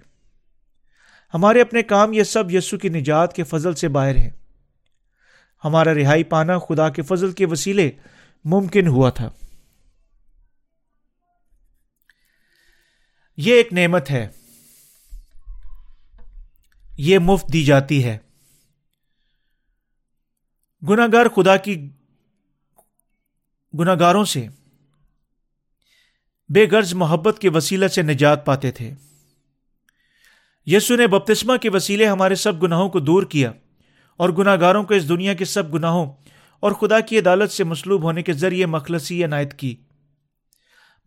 ہمارے 1.33 1.61
اپنے 1.61 1.83
کام 1.83 2.13
یہ 2.13 2.23
سب 2.23 2.55
یسو 2.55 2.77
کی 2.77 2.89
نجات 2.89 3.33
کے 3.33 3.43
فضل 3.43 3.73
سے 3.73 3.87
باہر 3.87 4.15
ہیں۔ 4.15 4.29
ہمارا 5.63 5.93
رہائی 5.93 6.23
پانا 6.23 6.59
خدا 6.59 6.89
کے 6.89 7.01
فضل 7.01 7.31
کے 7.31 7.45
وسیلے 7.45 7.91
ممکن 8.45 8.87
ہوا 8.87 9.09
تھا۔ 9.09 9.29
یہ 13.37 13.53
ایک 13.53 13.73
نعمت 13.73 14.11
ہے۔ 14.11 14.27
یہ 16.97 17.19
مفت 17.19 17.53
دی 17.53 17.63
جاتی 17.63 18.03
ہے۔ 18.03 18.17
گناگار 20.89 21.25
خدا 21.27 21.57
کی 21.57 21.89
گناگاروں 23.79 24.25
سے 24.25 24.47
بے 26.49 26.67
غرض 26.71 26.93
محبت 26.93 27.39
کے 27.39 27.49
وسیلہ 27.49 27.87
سے 27.87 28.01
نجات 28.01 28.45
پاتے 28.45 28.71
تھے۔ 28.71 28.93
یسو 30.65 30.95
نے 30.95 31.07
بپتسمہ 31.07 31.57
کے 31.57 31.69
وسیلے 31.69 32.05
ہمارے 32.05 32.35
سب 32.35 32.63
گناہوں 32.63 32.89
کو 32.89 32.99
دور 32.99 33.23
کیا 33.23 33.51
اور 34.17 34.29
گناہ 34.29 34.55
گاروں 34.59 34.83
کو 34.83 34.93
اس 34.93 35.09
دنیا 35.09 35.33
کے 35.33 35.45
سب 35.45 35.73
گناہوں 35.73 36.11
اور 36.59 36.71
خدا 36.71 36.99
کی 36.99 37.19
عدالت 37.19 37.51
سے 37.51 37.63
مسلوب 37.63 38.03
ہونے 38.03 38.23
کے 38.23 38.33
ذریعے 38.33 38.65
مخلصی 38.65 39.25
عنایت 39.25 39.53
کی۔ 39.53 39.75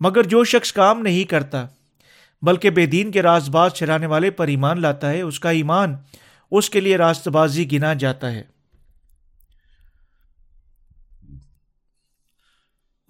مگر 0.00 0.22
جو 0.22 0.44
شخص 0.44 0.72
کام 0.72 1.00
نہیں 1.00 1.24
کرتا، 1.24 1.66
بلکہ 2.42 2.70
بے 2.70 2.86
دین 2.86 3.10
کے 3.10 3.22
راز 3.22 3.48
باز 3.48 3.72
چرانے 3.72 4.06
والے 4.06 4.30
پر 4.30 4.46
ایمان 4.46 4.80
لاتا 4.80 5.10
ہے، 5.10 5.20
اس 5.20 5.40
کا 5.40 5.50
ایمان 5.50 5.96
اس 6.50 6.70
کے 6.70 6.80
لیے 6.80 6.96
راست 6.96 7.28
بازی 7.28 7.72
گنا 7.72 7.94
جاتا 7.94 8.32
ہے۔ 8.32 8.57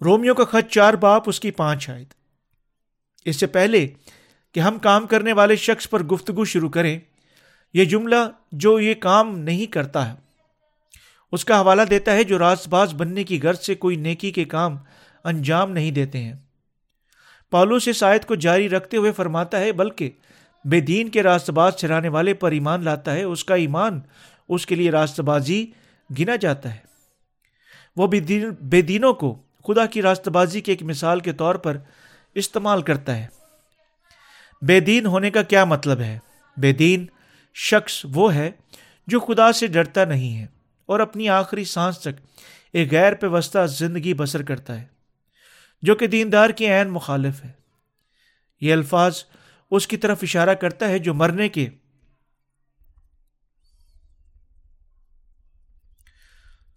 رومیو 0.01 0.33
کا 0.33 0.43
خط 0.43 0.71
چار 0.71 0.93
باپ 0.93 1.23
اس 1.25 1.39
کی 1.39 1.51
پانچ 1.51 1.89
آئے 1.89 2.03
اس 3.25 3.35
سے 3.35 3.47
پہلے 3.47 3.87
کہ 4.55 4.59
ہم 4.59 4.77
کام 4.79 5.07
کرنے 5.07 5.33
والے 5.33 5.55
شخص 5.55 5.89
پر 5.89 6.03
گفتگو 6.03 6.45
شروع 6.45 6.69
کریں، 6.69 6.99
یہ 7.73 7.85
جملہ 7.85 8.15
جو 8.51 8.79
یہ 8.79 8.93
کام 8.93 9.37
نہیں 9.39 9.65
کرتا 9.65 10.09
ہے، 10.09 10.15
اس 11.33 11.45
کا 11.45 11.59
حوالہ 11.61 11.81
دیتا 11.81 12.13
ہے 12.13 12.23
جو 12.23 12.39
راست 12.39 12.67
باز 12.67 12.93
بننے 12.93 13.23
کی 13.23 13.39
غرض 13.43 13.59
سے 13.59 13.75
کوئی 13.75 13.95
نیکی 13.95 14.31
کے 14.31 14.45
کام 14.45 14.77
انجام 15.23 15.71
نہیں 15.71 15.91
دیتے 15.91 16.19
ہیں۔ 16.19 16.33
پالو 17.51 17.79
سے 17.79 17.93
شاید 17.93 18.25
کو 18.25 18.35
جاری 18.35 18.69
رکھتے 18.69 18.97
ہوئے 18.97 19.11
فرماتا 19.11 19.59
ہے، 19.59 19.71
بلکہ 19.71 20.09
بے 20.65 20.79
دین 20.79 21.09
کے 21.09 21.23
راست 21.23 21.49
باز 21.49 21.75
چرانے 21.75 22.09
والے 22.09 22.33
پر 22.33 22.51
ایمان 22.51 22.83
لاتا 22.83 23.13
ہے، 23.13 23.23
اس 23.23 23.43
کا 23.45 23.55
ایمان 23.55 23.99
اس 24.49 24.65
کے 24.65 24.75
لیے 24.75 24.91
راست 24.91 25.19
بازی 25.21 25.65
گنا 26.09 26.35
جاتا 26.35 26.73
ہے۔ 26.73 26.87
وہ 27.97 28.07
بے 28.07 28.81
دینوں 28.81 29.13
کو 29.13 29.35
خدا 29.69 29.85
کی 29.85 30.01
راست 30.01 30.27
بازی 30.27 30.61
کی 30.61 30.71
ایک 30.71 30.83
مثال 30.83 31.19
کے 31.19 31.33
طور 31.33 31.55
پر 31.55 31.77
استعمال 32.35 32.81
کرتا 32.81 33.17
ہے۔ 33.17 33.27
بے 34.61 34.79
دین 34.79 35.05
ہونے 35.05 35.31
کا 35.31 35.41
کیا 35.41 35.65
مطلب 35.65 35.99
ہے؟ 35.99 36.19
بے 36.57 36.71
دین 36.73 37.05
شخص 37.55 38.05
وہ 38.13 38.33
ہے 38.33 38.51
جو 39.07 39.19
خدا 39.19 39.51
سے 39.51 39.67
ڈرتا 39.67 40.05
نہیں 40.05 40.37
ہے 40.37 40.45
اور 40.85 40.99
اپنی 40.99 41.29
آخری 41.29 41.63
سانس 41.63 41.99
تک 41.99 42.41
ایک 42.73 42.91
غیر 42.91 43.13
پیوستہ 43.13 43.65
زندگی 43.65 44.13
بسر 44.13 44.43
کرتا 44.43 44.81
ہے، 44.81 44.85
جو 45.81 45.95
کہ 45.95 46.07
دیندار 46.07 46.49
کی 46.49 46.67
عین 46.67 46.89
مخالف 46.89 47.45
ہے۔ 47.45 47.51
یہ 48.61 48.73
الفاظ 48.73 49.23
اس 49.71 49.87
کی 49.87 49.97
طرف 49.97 50.19
اشارہ 50.21 50.53
کرتا 50.53 50.87
ہے 50.87 50.99
جو 50.99 51.13
مرنے 51.13 51.49
کے 51.49 51.69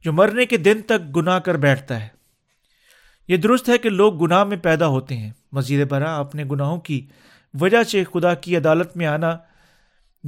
جو 0.00 0.12
مرنے 0.12 0.46
کے 0.46 0.57
دن 0.57 0.83
تک 0.83 1.16
گناہ 1.16 1.38
کر 1.38 1.55
بیٹھتا 1.55 2.00
ہے۔ 2.00 2.21
یہ 3.28 3.37
درست 3.37 3.68
ہے 3.68 3.78
کہ 3.78 3.90
لوگ 3.90 4.22
گناہ 4.22 4.44
میں 4.44 4.56
پیدا 4.56 4.87
ہوتے 4.87 5.16
ہیں۔ 5.16 5.30
مزید 5.52 5.88
برآں 5.88 6.18
اپنے 6.18 6.44
گناہوں 6.44 6.80
کی 6.80 7.06
وجہ 7.61 7.82
سے 7.82 8.04
خدا 8.04 8.35
کی 8.35 8.56
عدالت 8.56 8.96
میں 8.96 9.06
آنا 9.06 9.38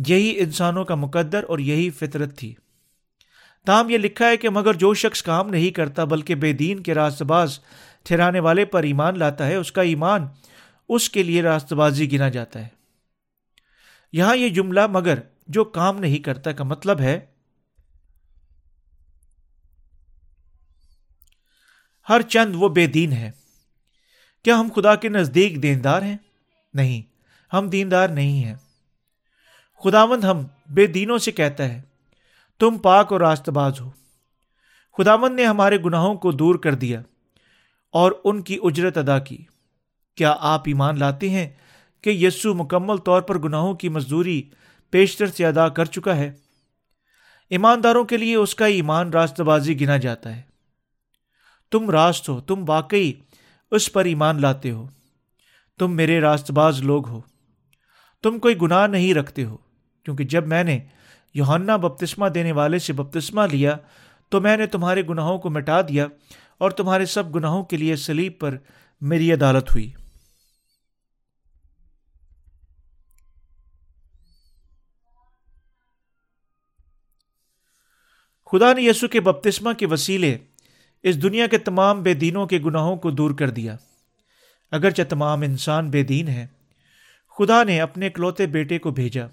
یہی 0.06 0.38
انسانوں 0.38 0.84
کا 0.84 0.94
مقدر 0.94 1.44
اور 1.48 1.58
یہی 1.58 1.90
فطرت 1.90 2.38
تھی۔ 2.38 2.54
تاہم 3.66 3.90
یہ 3.90 3.98
لکھا 3.98 4.28
ہے 4.28 4.36
کہ 4.36 4.48
مگر 4.48 4.74
جو 4.74 4.94
شخص 4.94 5.22
کام 5.22 5.48
نہیں 5.48 5.70
کرتا 5.70 6.04
بلکہ 6.04 6.34
بے 6.34 6.52
دین 6.52 6.82
کے 6.82 6.94
راست 6.94 7.22
باز 7.22 7.58
ٹھہرانے 8.02 8.40
والے 8.40 8.64
پر 8.64 8.82
ایمان 8.82 9.18
لاتا 9.18 9.46
ہے، 9.46 9.54
اس 9.54 9.72
کا 9.72 9.82
ایمان 9.82 10.26
اس 10.88 11.10
کے 11.10 11.22
لیے 11.22 11.42
راست 11.42 11.72
بازی 11.72 12.12
گنا 12.12 12.28
جاتا 12.28 12.60
ہے۔ 12.60 12.68
یہاں 14.12 14.36
یہ 14.36 14.48
جملہ 14.48 14.86
مگر 14.86 15.18
جو 15.48 15.64
کام 15.64 15.98
نہیں 15.98 16.18
کرتا 16.18 16.52
کا 16.52 16.64
مطلب 16.64 17.00
ہے 17.00 17.20
ہر 22.08 22.22
چند 22.22 22.54
وہ 22.58 22.68
بے 22.68 22.86
دین 22.86 23.12
ہے۔ 23.12 23.30
کیا 24.44 24.60
ہم 24.60 24.68
خدا 24.76 24.94
کے 24.94 25.08
نزدیک 25.08 25.62
دیندار 25.62 26.02
ہیں؟ 26.02 26.16
نہیں، 26.74 27.02
ہم 27.56 27.68
دیندار 27.68 28.08
نہیں 28.08 28.44
ہیں۔ 28.44 28.54
خداوند 29.84 30.24
ہم 30.24 30.46
بے 30.66 30.86
دینوں 30.86 31.18
سے 31.18 31.32
کہتا 31.32 31.64
ہے، 31.64 31.82
تم 32.58 32.78
پاک 32.78 33.12
اور 33.12 33.20
راست 33.20 33.48
باز 33.48 33.80
ہو۔ 33.80 33.90
خداوند 34.98 35.34
نے 35.34 35.46
ہمارے 35.46 35.78
گناہوں 35.84 36.14
کو 36.14 36.32
دور 36.32 36.54
کر 36.54 36.74
دیا 36.74 37.02
اور 37.92 38.12
ان 38.24 38.42
کی 38.42 38.58
اجرت 38.62 38.98
ادا 38.98 39.18
کی۔ 39.18 39.44
کیا 40.14 40.36
آپ 40.38 40.62
ایمان 40.66 40.98
لاتے 40.98 41.30
ہیں 41.30 41.50
کہ 42.02 42.10
یسو 42.10 42.54
مکمل 42.54 42.96
طور 42.96 43.22
پر 43.22 43.38
گناہوں 43.38 43.74
کی 43.74 43.88
مزدوری 43.88 44.42
پیشتر 44.90 45.26
سے 45.26 45.46
ادا 45.46 45.68
کر 45.68 45.84
چکا 45.84 46.16
ہے؟ 46.16 46.32
ایمانداروں 47.50 48.04
کے 48.04 48.16
لیے 48.16 48.34
اس 48.34 48.54
کا 48.54 48.66
ایمان 48.66 49.10
راست 49.10 49.40
بازی 49.40 49.80
گنا 49.80 49.96
جاتا 49.96 50.36
ہے۔ 50.36 50.53
تم 51.74 51.90
راست 51.90 52.28
ہو، 52.28 52.40
تم 52.40 52.64
واقعی 52.68 53.12
اس 53.70 53.92
پر 53.92 54.04
ایمان 54.04 54.40
لاتے 54.40 54.70
ہو۔ 54.70 54.88
تم 55.78 55.96
میرے 55.96 56.20
راست 56.20 56.50
باز 56.50 56.82
لوگ 56.82 57.08
ہو۔ 57.08 57.20
تم 58.22 58.38
کوئی 58.38 58.60
گناہ 58.62 58.86
نہیں 58.86 59.14
رکھتے 59.14 59.44
ہو، 59.44 59.56
کیونکہ 60.04 60.24
جب 60.24 60.46
میں 60.46 60.64
نے 60.64 60.78
یوہنا 61.34 61.76
بپتسمہ 61.76 62.28
دینے 62.28 62.52
والے 62.52 62.78
سے 62.78 62.92
بپتسمہ 62.92 63.42
لیا، 63.52 63.76
تو 64.28 64.40
میں 64.40 64.56
نے 64.56 64.66
تمہارے 64.66 65.02
گناہوں 65.06 65.38
کو 65.38 65.50
مٹا 65.50 65.80
دیا 65.80 66.06
اور 66.58 66.70
تمہارے 66.70 67.06
سب 67.06 67.34
گناہوں 67.34 67.64
کے 67.64 67.76
لیے 67.76 67.96
سلیب 67.96 68.32
پر 68.38 68.56
میری 69.00 69.32
عدالت 69.32 69.70
ہوئی۔ 69.70 69.92
خدا 78.46 78.72
نے 78.72 78.82
یسو 78.82 79.08
کے 79.08 79.20
بپتسمہ 79.20 79.72
کے 79.72 79.86
وسیلے 79.86 80.38
اس 81.04 81.22
دنیا 81.22 81.46
کے 81.46 81.58
تمام 81.58 82.02
بے 82.02 82.14
دینوں 82.14 82.46
کے 82.46 82.58
گناہوں 82.58 82.96
کو 82.96 83.10
دور 83.10 83.30
کر 83.30 83.50
دیا۔ 83.50 83.76
اگرچہ 84.70 85.02
تمام 85.08 85.42
انسان 85.42 85.90
بے 85.90 86.02
دین 86.02 86.28
ہے 86.28 86.46
خدا 87.38 87.64
نے 87.64 87.80
اپنے 87.80 88.06
اکلوتے 88.06 88.46
بیٹے 88.46 88.78
کو 88.78 88.90
بھیجا 88.90 89.26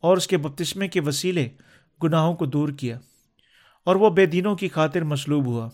اور 0.00 0.16
اس 0.16 0.26
کے 0.26 0.36
بپتسمے 0.36 0.88
کے 0.88 1.00
وسیلے 1.00 1.48
گناہوں 2.02 2.34
کو 2.34 2.46
دور 2.46 2.68
کیا 2.68 2.98
اور 3.84 3.96
وہ 3.96 4.10
بے 4.10 4.26
دینوں 4.26 4.56
کی 4.56 4.68
خاطر 4.68 5.04
مصلوب 5.04 5.46
ہوا۔ 5.46 5.68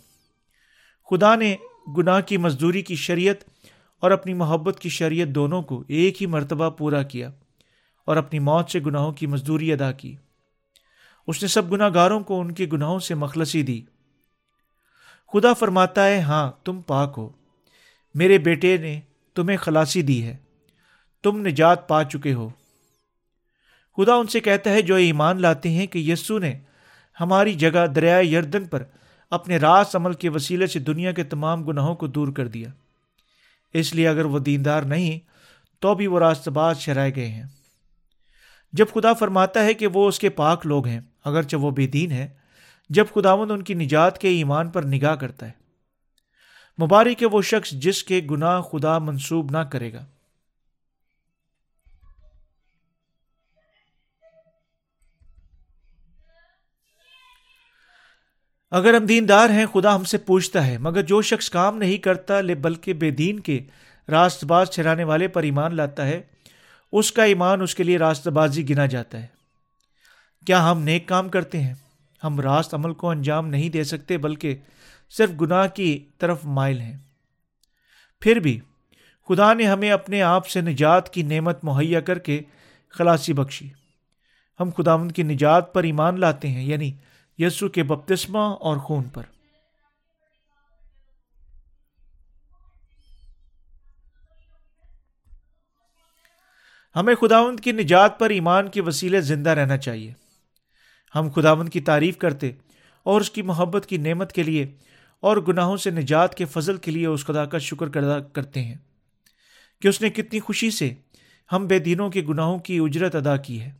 خدا 1.10 1.34
نے 1.34 1.56
گناہ 1.98 2.20
کی 2.20 2.36
مزدوری 2.36 2.82
کی 2.82 2.96
شریعت 2.96 3.36
اور 4.00 4.10
اپنی 4.10 4.34
محبت 4.34 4.80
کی 4.80 4.88
شریعت 4.88 5.28
دونوں 5.28 5.62
کو 5.62 5.84
ایک 5.88 6.22
ہی 6.22 6.26
مرتبہ 6.26 6.70
پورا 6.70 7.02
کیا 7.02 7.30
اور 8.04 8.16
اپنی 8.16 8.38
موت 8.38 8.70
سے 8.70 8.80
گناہوں 8.80 9.12
کی 9.12 9.26
مزدوری 9.26 9.72
ادا 9.72 9.92
کی۔ 9.92 10.16
اس 11.26 11.42
نے 11.42 11.48
سب 11.48 11.72
گناہ 11.72 11.88
گاروں 11.94 12.20
کو 12.20 12.40
ان 12.40 12.54
کے 12.54 12.66
گناہوں 12.72 12.98
سے 12.98 13.14
مخلصی 13.14 13.62
دی۔ 13.62 13.82
خدا 15.32 15.52
فرماتا 15.52 16.06
ہے 16.06 16.20
ہاں 16.20 16.52
تم 16.64 16.82
پاک 16.82 17.14
ہو۔ 17.16 17.28
میرے 18.14 18.38
بیٹے 18.38 18.76
نے 18.76 19.00
تمہیں 19.34 19.56
خلاصی 19.56 20.02
دی 20.02 20.24
ہے۔ 20.24 20.36
تم 21.22 21.46
نجات 21.46 21.88
پا 21.88 22.04
چکے 22.04 22.34
ہو۔ 22.34 22.48
خدا 23.96 24.14
ان 24.14 24.26
سے 24.26 24.40
کہتا 24.40 24.70
ہے 24.70 24.82
جو 24.82 24.94
ایمان 24.94 25.40
لاتے 25.40 25.70
ہیں 25.70 25.86
کہ 25.86 25.98
یسو 25.98 26.38
نے 26.38 26.58
ہماری 27.20 27.54
جگہ 27.54 27.86
دریائے 27.86 28.24
یردن 28.24 28.64
پر 28.64 28.84
اپنے 29.30 29.56
راس 29.56 29.96
عمل 29.96 30.12
کے 30.12 30.28
وسیلے 30.28 30.66
سے 30.66 30.78
دنیا 30.78 31.12
کے 31.12 31.24
تمام 31.24 31.64
گناہوں 31.64 31.94
کو 31.94 32.06
دور 32.06 32.28
کر 32.28 32.48
دیا۔ 32.48 32.68
اس 33.72 33.94
لیے 33.94 34.08
اگر 34.08 34.24
وہ 34.24 34.38
دیندار 34.38 34.82
نہیں، 34.82 35.18
تو 35.78 35.94
بھی 35.94 36.06
وہ 36.06 36.18
راست 36.18 36.48
باز 36.48 36.78
شرائے 36.78 37.14
گئے 37.14 37.28
ہیں۔ 37.28 37.44
جب 38.72 38.86
خدا 38.94 39.12
فرماتا 39.12 39.64
ہے 39.64 39.74
کہ 39.74 39.86
وہ 39.86 40.08
اس 40.08 40.18
کے 40.18 40.28
پاک 40.28 40.66
لوگ 40.66 40.86
ہیں، 40.86 41.00
اگرچہ 41.24 41.56
وہ 41.56 41.70
بے 41.70 41.86
دین 41.86 42.12
ہے 42.12 42.37
جب 42.88 43.06
خداون 43.14 43.50
ان 43.50 43.62
کی 43.62 43.74
نجات 43.74 44.18
کے 44.18 44.28
ایمان 44.28 44.70
پر 44.70 44.82
نگاہ 44.82 45.14
کرتا 45.14 45.46
ہے۔ 45.46 45.52
مبارک 46.82 47.22
ہے 47.22 47.26
وہ 47.26 47.42
شخص 47.42 47.70
جس 47.70 48.04
کے 48.04 48.20
گناہ 48.30 48.60
خدا 48.60 48.98
منسوب 48.98 49.50
نہ 49.50 49.58
کرے 49.58 49.92
گا۔ 49.92 50.04
اگر 58.70 58.94
ہم 58.94 59.06
دیندار 59.06 59.50
ہیں، 59.50 59.66
خدا 59.66 59.94
ہم 59.94 60.04
سے 60.04 60.18
پوچھتا 60.18 60.66
ہے، 60.66 60.78
مگر 60.78 61.02
جو 61.02 61.22
شخص 61.22 61.50
کام 61.50 61.78
نہیں 61.78 61.96
کرتا، 61.96 62.40
لے 62.40 62.54
بلکہ 62.54 62.92
بے 62.92 63.10
دین 63.10 63.40
کے 63.40 63.60
راست 64.08 64.44
باز 64.44 64.70
ٹھہرانے 64.70 65.04
والے 65.04 65.28
پر 65.28 65.42
ایمان 65.42 65.76
لاتا 65.76 66.06
ہے، 66.06 66.22
اس 66.92 67.12
کا 67.12 67.24
ایمان 67.24 67.62
اس 67.62 67.74
کے 67.74 67.82
لیے 67.82 67.98
راست 67.98 68.28
بازی 68.28 68.68
گنا 68.68 68.86
جاتا 68.86 69.18
ہے۔ 69.18 69.26
کیا 70.46 70.70
ہم 70.70 70.82
نیک 70.82 71.08
کام 71.08 71.28
کرتے 71.28 71.60
ہیں؟ 71.60 71.74
ہم 72.24 72.40
راست 72.40 72.74
عمل 72.74 72.94
کو 72.94 73.10
انجام 73.10 73.48
نہیں 73.48 73.68
دے 73.68 73.84
سکتے 73.84 74.18
بلکہ 74.18 74.56
صرف 75.10 75.30
گناہ 75.40 75.66
کی 75.66 76.08
طرف 76.18 76.44
مائل 76.44 76.80
ہیں۔ 76.80 76.98
پھر 78.20 78.36
بھی 78.36 78.60
خدا 79.28 79.54
نے 79.54 79.66
ہمیں 79.66 79.90
اپنے 79.90 80.22
آپ 80.22 80.48
سے 80.48 80.60
نجات 80.60 81.12
کی 81.12 81.22
نعمت 81.22 81.64
مہیا 81.64 82.00
کر 82.00 82.18
کے 82.18 82.40
خلاصی 82.88 83.32
بخشی۔ 83.32 83.68
ہم 84.60 84.70
خداوند 84.76 85.12
کی 85.12 85.22
نجات 85.22 85.74
پر 85.74 85.82
ایمان 85.82 86.20
لاتے 86.20 86.48
ہیں 86.48 86.62
یعنی 86.62 86.92
یسو 87.38 87.68
کے 87.68 87.82
بپتسمہ 87.82 88.38
اور 88.38 88.76
خون 88.76 89.04
پر۔ 89.04 89.22
ہمیں 96.96 97.14
خداوند 97.14 97.60
کی 97.60 97.72
نجات 97.72 98.18
پر 98.18 98.30
ایمان 98.30 98.68
کے 98.68 98.82
وسیلے 98.82 99.20
زندہ 99.20 99.50
رہنا 99.50 99.76
چاہیے۔ 99.76 100.12
ہم 101.14 101.28
خداوند 101.34 101.68
کی 101.68 101.80
تعریف 101.80 102.16
کرتے 102.18 102.50
اور 103.02 103.20
اس 103.20 103.30
کی 103.30 103.42
محبت 103.42 103.86
کی 103.86 103.96
نعمت 103.96 104.32
کے 104.32 104.42
لیے 104.42 104.66
اور 105.20 105.36
گناہوں 105.36 105.76
سے 105.76 105.90
نجات 105.90 106.34
کے 106.34 106.44
فضل 106.44 106.76
کے 106.76 106.90
لیے 106.90 107.06
اس 107.06 107.24
خدا 107.24 107.44
کا 107.44 107.58
شکر 107.58 107.88
کرتے 108.20 108.62
ہیں 108.62 108.74
کہ 109.82 109.88
اس 109.88 110.02
نے 110.02 110.10
کتنی 110.10 110.40
خوشی 110.40 110.70
سے 110.70 110.94
ہم 111.52 111.66
بے 111.66 111.78
دینوں 111.78 112.10
کے 112.10 112.22
گناہوں 112.22 112.58
کی 112.58 112.78
اجرت 112.78 113.14
ادا 113.14 113.36
کی 113.36 113.60
ہے۔ 113.60 113.70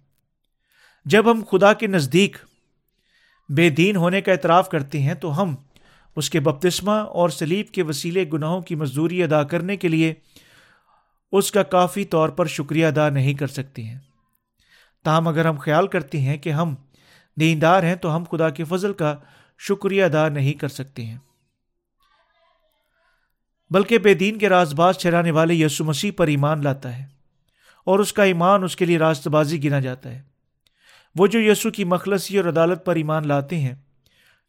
جب 1.05 1.33
ہم 1.33 1.45
خدا 1.51 1.73
کے 1.73 1.87
نزدیک 1.87 2.37
بے 3.49 3.71
دین 3.71 3.97
ہونے 3.97 4.21
کا 4.21 4.33
اعتراف 4.33 4.69
کرتے 4.69 5.01
ہیں 5.01 5.15
تو 5.15 5.43
ہم 5.43 5.55
اس 6.17 6.31
کے 6.31 6.41
بپتسمہ 6.41 6.91
اور 6.91 7.29
سلیب 7.29 7.67
کے 7.73 7.83
وسیلے 7.83 8.25
گناہوں 8.33 8.61
کی 8.61 8.75
مزدوری 8.75 9.23
ادا 9.23 9.43
کرنے 9.43 9.77
کے 9.77 9.89
لیے 9.89 10.15
اس 11.33 11.53
کا 11.53 11.63
کافی 11.63 12.05
طور 12.05 12.29
پر 12.29 12.47
شکریہ 12.47 12.87
ادا 12.87 13.09
نہیں 13.09 13.35
کر 13.35 13.47
سکتے 13.47 13.83
ہیں۔ 13.83 13.99
تاہم 15.05 15.29
اگر 15.29 15.45
ہم 15.45 15.57
خیال 15.57 15.87
کرتے 15.87 16.21
ہیں 16.21 16.37
کہ 16.37 16.51
ہم 16.51 16.75
دیندار 17.41 17.83
ہیں 17.83 17.95
تو 17.95 18.17
ہم 18.17 18.25
خدا 18.31 18.51
کے 18.51 18.65
فضل 18.65 18.93
کا 18.93 19.17
شکریہ 19.59 20.05
ادا 20.05 20.29
نہیں 20.29 20.53
کر 20.53 20.69
سکتے 20.69 21.05
ہیں۔ 21.05 21.19
بلکہ 23.71 23.99
بے 23.99 24.15
دین 24.15 24.39
کے 24.39 24.49
راز 24.49 24.75
باز 24.75 24.97
چہرانے 24.97 25.31
والے 25.31 25.55
یسو 25.55 25.85
مسیح 25.85 26.11
پر 26.17 26.27
ایمان 26.27 26.63
لاتا 26.63 26.99
ہے 26.99 27.07
اور 27.85 27.99
اس 27.99 28.13
کا 28.13 28.23
ایمان 28.23 28.65
اس 28.65 28.77
کے 28.77 28.85
لیے 28.85 28.99
راست 28.99 29.29
بازی 29.29 29.65
گنا 29.65 29.81
جاتا 29.81 30.11
ہے۔ 30.11 30.23
وہ 31.17 31.27
جو 31.27 31.41
یسو 31.41 31.71
کی 31.71 31.85
مخلصی 31.85 32.39
اور 32.39 32.49
عدالت 32.49 32.85
پر 32.85 32.97
ایمان 32.97 33.29
لاتے 33.29 33.57
ہیں، 33.57 33.75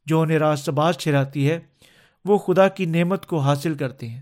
جو 0.06 0.22
انہیں 0.22 0.40
راست 0.40 0.70
باز 0.70 0.98
چھراتی 0.98 1.50
ہے، 1.50 1.60
وہ 2.26 2.38
خدا 2.38 2.68
کی 2.68 2.86
نعمت 2.86 3.26
کو 3.26 3.40
حاصل 3.40 3.74
کرتے 3.74 4.10
ہیں۔ 4.10 4.22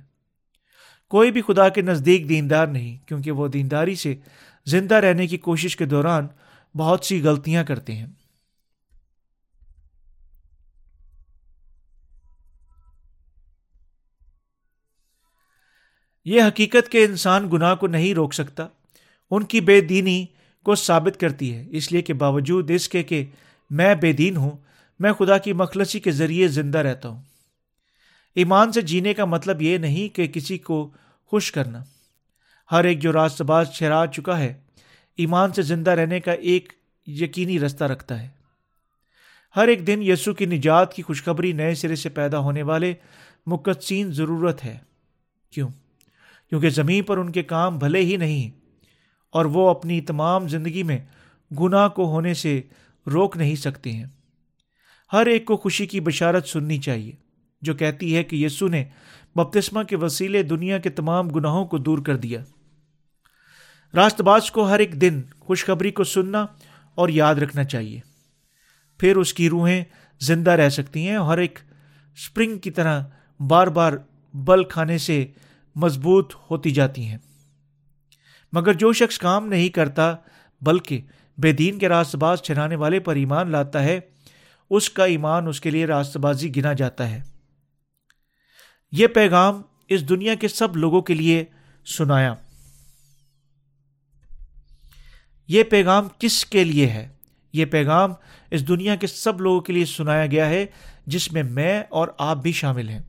کوئی 1.10 1.32
بھی 1.32 1.42
خدا 1.42 1.70
کے 1.70 1.82
نزدیک 1.82 2.30
دیندار 2.30 2.68
نہیں، 2.68 3.08
کیونکہ 3.08 3.32
وہ 3.32 3.48
دینداری 3.48 3.96
سے 3.96 4.16
زندہ 4.66 4.96
رہنے 4.96 5.28
کی 5.28 5.38
کوشش 5.38 5.76
کے 5.76 5.86
دوران 5.86 6.28
بہت 6.76 7.06
سی 7.06 7.24
غلطیاں 7.24 7.64
کرتے 7.64 7.96
ہیں۔ 7.96 8.08
یہ 16.28 16.42
حقیقت 16.42 16.90
کے 16.90 17.06
انسان 17.06 17.50
گناہ 17.54 17.76
کو 17.76 17.88
نہیں 17.88 18.14
روک 18.14 18.34
سکتا، 18.34 18.68
ان 19.32 19.44
کی 19.44 19.62
بے 19.62 19.82
دینی 19.82 20.26
کو 20.64 20.76
ثابت 20.76 21.20
کرتی 21.20 21.56
ہے۔ 21.56 21.66
اس 21.70 21.92
لیے 21.92 22.02
کہ 22.02 22.14
باوجود 22.14 22.72
اس 22.72 22.90
کے 22.90 23.04
کہ 23.04 23.26
میں 23.70 23.96
بے 23.96 24.14
دین 24.14 24.38
ہوں، 24.38 24.52
میں 25.00 25.14
خدا 25.14 25.38
کی 25.38 25.54
مخلصی 25.54 26.00
کے 26.00 26.12
ذریعے 26.12 26.48
زندہ 26.48 26.78
رہتا 26.78 27.10
ہوں۔ 27.10 27.22
ایمان 28.36 28.72
سے 28.72 28.82
جینے 28.82 29.14
کا 29.14 29.26
مطلب 29.26 29.62
یہ 29.62 29.78
نہیں 29.78 30.16
کہ 30.16 30.28
کسی 30.28 30.58
کو 30.58 30.90
خوش 31.26 31.52
کرنا۔ 31.52 31.84
ہر 32.72 32.84
ایک 32.84 33.00
جو 33.00 33.14
راست 33.14 33.42
باز 33.42 33.70
چھرا 33.70 34.06
چکا 34.16 34.40
ہے، 34.40 34.54
ایمان 35.18 35.54
سے 35.54 35.62
زندہ 35.62 35.92
رہنے 35.92 36.20
کا 36.20 36.32
ایک 36.32 36.74
یقینی 37.08 37.60
رستہ 37.60 37.84
رکھتا 37.84 38.22
ہے۔ 38.22 38.30
ہر 39.56 39.68
ایک 39.68 39.88
دن 39.88 40.00
یسو 40.04 40.34
کی 40.34 40.46
نجات 40.46 40.94
کی 40.94 41.04
خوشخبری 41.04 41.52
نئے 41.52 41.76
سرے 41.76 41.96
سے 41.96 42.10
پیدا 42.10 42.40
ہونے 42.40 42.64
والے 42.64 42.94
مقدسین 43.46 44.12
ضرورت 44.12 44.66
ہے۔ 44.66 44.78
کیوں؟ 45.52 45.70
کیونکہ 46.50 46.70
زمین 46.70 47.04
پر 47.04 47.18
ان 47.18 47.32
کے 47.32 47.44
کام 47.44 47.78
بھلے 47.78 48.00
ہی 48.00 48.18
نہیں۔ 48.18 48.58
اور 49.32 49.46
وہ 49.46 49.70
اپنی 49.70 50.02
تمام 50.02 50.48
زندگی 50.48 50.84
میں 50.84 51.00
گناہ 51.60 51.88
کو 51.88 52.06
ہونے 52.06 52.34
سے 52.34 52.62
روک 53.14 53.38
نہیں 53.38 53.56
سکتے 53.56 53.92
ہیں۔ 53.92 54.06
ہر 55.14 55.26
ایک 55.26 55.46
کو 55.46 55.58
خوشی 55.58 55.86
کی 55.86 56.00
بشارت 56.00 56.48
سننی 56.48 56.78
چاہیے، 56.78 57.12
جو 57.62 57.74
کہتی 57.74 58.16
ہے 58.16 58.24
کہ 58.24 58.36
یسو 58.36 58.68
نے 58.68 58.86
بپتسمہ 59.36 59.84
کے 59.84 59.96
وسیلے 59.96 60.44
دنیا 60.44 60.78
کے 60.78 60.90
تمام 60.90 61.30
گناہوں 61.30 61.66
کو 61.66 61.78
دور 61.78 61.98
کر 61.98 62.18
دیا۔ 62.18 62.44
راست 63.94 64.22
باز 64.22 64.52
کو 64.52 64.70
ہر 64.70 64.80
ایک 64.80 65.02
دن 65.02 65.22
خوشخبری 65.40 65.92
کو 65.92 66.04
سننا 66.04 66.46
اور 66.96 67.10
یاد 67.10 67.36
رکھنا 67.36 67.64
چاہیے۔ 67.64 68.00
پھر 68.98 69.16
اس 69.16 69.34
کی 69.34 69.50
روحیں 69.50 69.84
زندہ 70.20 70.52
رہ 70.52 70.70
سکتی 70.70 71.08
ہیں 71.08 71.16
اور 71.16 71.34
ہر 71.34 71.38
ایک 71.38 71.60
اسپرنگ 72.16 72.58
کی 72.58 72.72
طرح 72.72 73.04
بار 73.40 73.68
بار 73.68 73.94
بل 74.34 74.64
کھانے 74.64 74.98
سے 74.98 75.26
مضبوط 75.78 76.34
ہوتی 76.52 76.72
جاتی 76.72 77.06
ہیں۔ 77.06 77.18
مگر 78.54 78.74
جو 78.74 78.94
شخص 78.94 79.18
کام 79.18 79.48
نہیں 79.48 79.70
کرتا، 79.70 80.16
بلکہ 80.62 81.02
بے 81.38 81.52
دین 81.52 81.80
کے 81.80 81.90
راست 81.90 82.16
باز 82.16 82.42
چھنانے 82.42 82.76
والے 82.76 83.00
پر 83.00 83.16
ایمان 83.16 83.52
لاتا 83.52 83.84
ہے، 83.84 84.00
اس 84.70 84.90
کا 84.90 85.06
ایمان 85.06 85.48
اس 85.48 85.62
کے 85.62 85.70
لیے 85.70 85.86
راست 85.86 86.18
بازی 86.18 86.56
گنا 86.56 86.74
جاتا 86.74 87.10
ہے۔ 87.10 87.22
یہ 88.92 89.08
پیغام 89.08 89.62
اس 89.90 90.10
دنیا 90.10 90.36
کے 90.36 90.48
سب 90.48 90.78
لوگوں 90.78 91.02
کے 91.02 91.14
لیے 91.14 91.44
سنایا۔ 91.86 92.34
یہ 95.48 95.64
پیغام 95.64 96.08
کس 96.20 96.46
کے 96.46 96.64
لیے 96.64 96.88
ہے؟ 96.88 97.10
یہ 97.54 97.66
پیغام 97.66 98.14
اس 98.52 98.68
دنیا 98.68 98.96
کے 98.96 99.08
سب 99.08 99.42
لوگوں 99.42 99.62
کے 99.62 99.74
لیے 99.74 99.86
سنایا 99.86 100.26
گیا 100.26 100.50
ہے، 100.50 100.66
جس 101.06 101.34
میں 101.34 101.44
میں 101.44 101.84
اور 101.90 102.08
آپ 102.18 102.38
بھی 102.38 102.52
شامل 102.52 102.90
ہیں۔ 102.90 103.02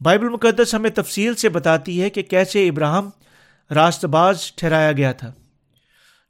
بائبل 0.00 0.28
مقدس 0.28 0.74
ہمیں 0.74 0.90
تفصیل 0.90 1.34
سے 1.34 1.48
بتاتی 1.48 2.02
ہے 2.02 2.10
کہ 2.10 2.22
کیسے 2.22 2.68
ابراہم 2.68 3.10
راست 3.74 4.04
باز 4.04 4.52
ٹھہرایا 4.52 4.92
گیا 4.92 5.12
تھا۔ 5.12 5.32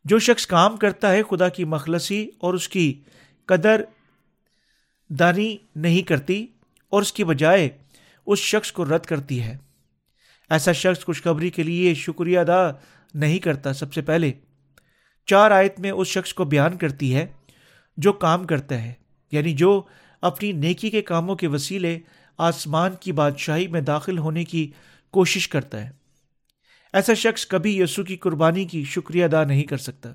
جو 0.05 0.19
شخص 0.19 0.47
کام 0.47 0.77
کرتا 0.77 1.13
ہے 1.13 1.23
خدا 1.23 1.49
کی 1.49 1.65
مخلصی 1.65 2.29
اور 2.39 2.55
اس 2.55 2.69
کی 2.69 3.01
قدر 3.47 3.83
دانی 5.11 5.57
نہیں 5.77 6.03
کرتی 6.03 6.47
اور 6.89 7.03
اس 7.03 7.13
کی 7.13 7.25
بجائے 7.25 7.69
اس 8.27 8.39
شخص 8.39 8.73
کو 8.73 8.85
رد 8.85 9.07
کرتی 9.07 9.43
ہے۔ 9.43 9.57
ایسا 10.51 10.73
شخص 10.73 11.05
خوشخبری 11.05 11.51
کے 11.51 11.63
لیے 11.63 11.95
شکریہ 11.95 12.39
ادا 12.39 12.71
نہیں 13.15 13.39
کرتا۔ 13.39 13.73
سب 13.73 13.95
سے 13.95 14.03
پہلے 14.03 14.33
چار 15.27 15.51
آیت 15.51 15.81
میں 15.81 15.91
اس 15.91 16.09
شخص 16.09 16.35
کو 16.35 16.45
بیان 16.45 16.77
کرتی 16.77 17.15
ہے 17.15 17.27
جو 17.97 18.13
کام 18.13 18.47
کرتا 18.47 18.83
ہے 18.83 18.93
یعنی 19.33 19.53
جو 19.53 19.83
اپنی 20.23 20.53
نیکی 20.53 20.91
کے 20.91 21.03
کاموں 21.03 21.37
کے 21.37 21.47
وسیلے 21.47 21.99
آسمان 22.39 22.95
کی 23.01 23.13
بادشاہی 23.13 23.67
میں 23.67 23.81
داخل 23.81 24.19
ہونے 24.19 24.45
کی 24.45 24.71
کوشش 25.11 25.49
کرتا 25.49 25.85
ہے۔ 25.85 25.91
ایسا 26.93 27.15
شخص 27.15 27.47
کبھی 27.47 27.79
یسو 27.79 28.05
کی 28.05 28.17
قربانی 28.17 28.65
کی 28.65 28.85
شکریہ 28.85 29.25
ادا 29.25 29.45
نہیں 29.45 29.65
کر 29.65 29.77
سکتا۔ 29.77 30.13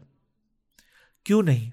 کیوں 1.24 1.44
نہیں؟ 1.44 1.72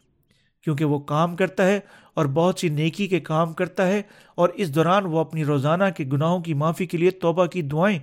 کیونکہ 0.64 0.84
وہ 0.84 0.98
کام 0.98 1.36
کرتا 1.36 1.66
ہے 1.66 1.80
اور 2.14 2.26
بہت 2.26 2.58
سی 2.58 2.68
نیکی 2.68 3.06
کے 3.06 3.20
کام 3.20 3.52
کرتا 3.52 3.86
ہے 3.86 4.02
اور 4.34 4.48
اس 4.48 4.74
دوران 4.74 5.04
وہ 5.04 5.18
اپنی 5.18 5.44
روزانہ 5.44 5.84
کے 5.96 6.04
گناہوں 6.04 6.40
کی 6.40 6.54
معافی 6.54 6.86
کے 6.86 6.98
لیے 6.98 7.10
توبہ 7.10 7.46
کی 7.46 7.62
دعائیں 7.62 7.98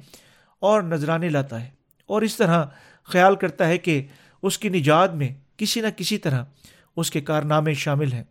اور 0.59 0.81
نذرانے 0.81 1.29
لاتا 1.29 1.63
ہے۔ 1.63 1.69
اور 2.05 2.21
اس 2.21 2.37
طرح 2.37 2.65
خیال 3.03 3.35
کرتا 3.35 3.67
ہے 3.67 3.77
کہ 3.77 4.05
اس 4.43 4.59
کی 4.59 4.69
نجات 4.69 5.13
میں 5.13 5.29
کسی 5.57 5.81
نہ 5.81 5.87
کسی 5.97 6.17
طرح 6.17 6.43
اس 6.95 7.11
کے 7.11 7.21
کارنامے 7.21 7.73
شامل 7.73 8.13
ہیں۔ 8.13 8.23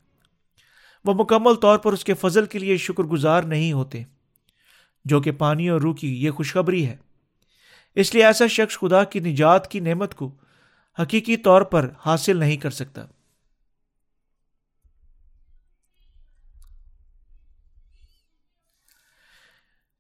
وہ 1.07 1.15
مکمل 1.15 1.55
طور 1.55 1.79
پر 1.79 1.93
اس 1.93 2.05
کے 2.05 2.15
فضل 2.15 2.47
کے 2.47 2.59
لیے 2.59 2.77
شکر 2.77 3.03
گزار 3.03 3.43
نہیں 3.43 3.73
ہوتے، 3.73 4.03
جو 5.05 5.21
کہ 5.21 5.33
پانی 5.33 5.69
اور 5.69 5.81
روح 5.81 5.95
کی 5.95 6.25
یہ 6.25 6.31
خوشخبری 6.31 6.87
ہے۔ 6.87 6.97
اس 7.95 8.15
لیے 8.15 8.25
ایسا 8.27 8.47
شخص 8.47 8.79
خدا 8.79 9.05
کی 9.05 9.21
نجات 9.21 9.71
کی 9.71 9.81
نعمت 9.81 10.15
کو 10.15 10.35
حقیقی 11.03 11.37
طور 11.37 11.63
پر 11.63 11.91
حاصل 12.07 12.37
نہیں 12.37 12.57
کر 12.57 12.71
سکتا۔ 12.71 13.05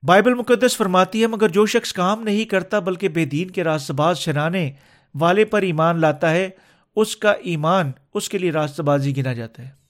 بائبل 0.02 0.34
مقدس 0.34 0.76
فرماتی 0.76 1.22
ہے، 1.22 1.26
مگر 1.26 1.48
جو 1.48 1.66
شخص 1.66 1.92
کام 1.92 2.22
نہیں 2.22 2.44
کرتا 2.44 2.78
بلکہ 2.78 3.08
بے 3.08 3.24
دین 3.24 3.50
کے 3.50 3.64
راست 3.64 3.90
باز 3.90 4.18
شنانے 4.18 4.72
والے 5.14 5.44
پر 5.44 5.62
ایمان 5.62 6.00
لاتا 6.00 6.30
ہے، 6.30 6.48
اس 6.96 7.16
کا 7.16 7.32
ایمان 7.32 7.92
اس 8.14 8.28
کے 8.28 8.38
لیے 8.38 8.50
راست 8.50 8.80
بازی 8.80 9.16
گنا 9.16 9.32
جاتا 9.32 9.62
ہے۔ 9.62 9.85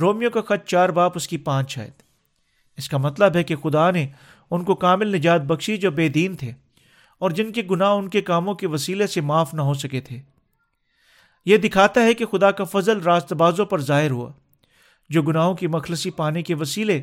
رومیو 0.00 0.30
کا 0.30 0.40
خط 0.40 0.66
چار 0.66 0.88
باپ 0.88 1.12
اس 1.14 1.28
کی 1.28 1.38
پانچ 1.38 1.70
شاید۔ 1.70 2.02
اس 2.76 2.88
کا 2.88 2.96
مطلب 2.96 3.36
ہے 3.36 3.44
کہ 3.44 3.56
خدا 3.56 3.90
نے 3.90 4.08
ان 4.50 4.64
کو 4.64 4.74
کامل 4.74 5.16
نجات 5.16 5.40
بخشی 5.40 5.76
جو 5.76 5.90
بے 5.90 6.08
دین 6.08 6.36
تھے 6.36 6.52
اور 7.18 7.30
جن 7.30 7.52
کے 7.52 7.62
گناہ 7.70 7.88
ان 7.88 8.08
کے 8.08 8.20
کاموں 8.20 8.54
کے 8.54 8.66
وسیلے 8.66 9.06
سے 9.06 9.20
معاف 9.20 9.54
نہ 9.54 9.60
ہو 9.60 9.74
سکے 9.74 10.00
تھے۔ 10.00 10.20
یہ 11.44 11.56
دکھاتا 11.56 12.02
ہے 12.02 12.14
کہ 12.14 12.26
خدا 12.26 12.50
کا 12.50 12.64
فضل 12.64 13.00
راست 13.00 13.32
بازوں 13.32 13.66
پر 13.66 13.80
ظاہر 13.80 14.10
ہوا، 14.10 14.32
جو 15.10 15.22
گناہوں 15.22 15.54
کی 15.54 15.66
مخلصی 15.66 16.10
پانے 16.10 16.42
کے 16.42 16.54
وسیلے 16.54 17.02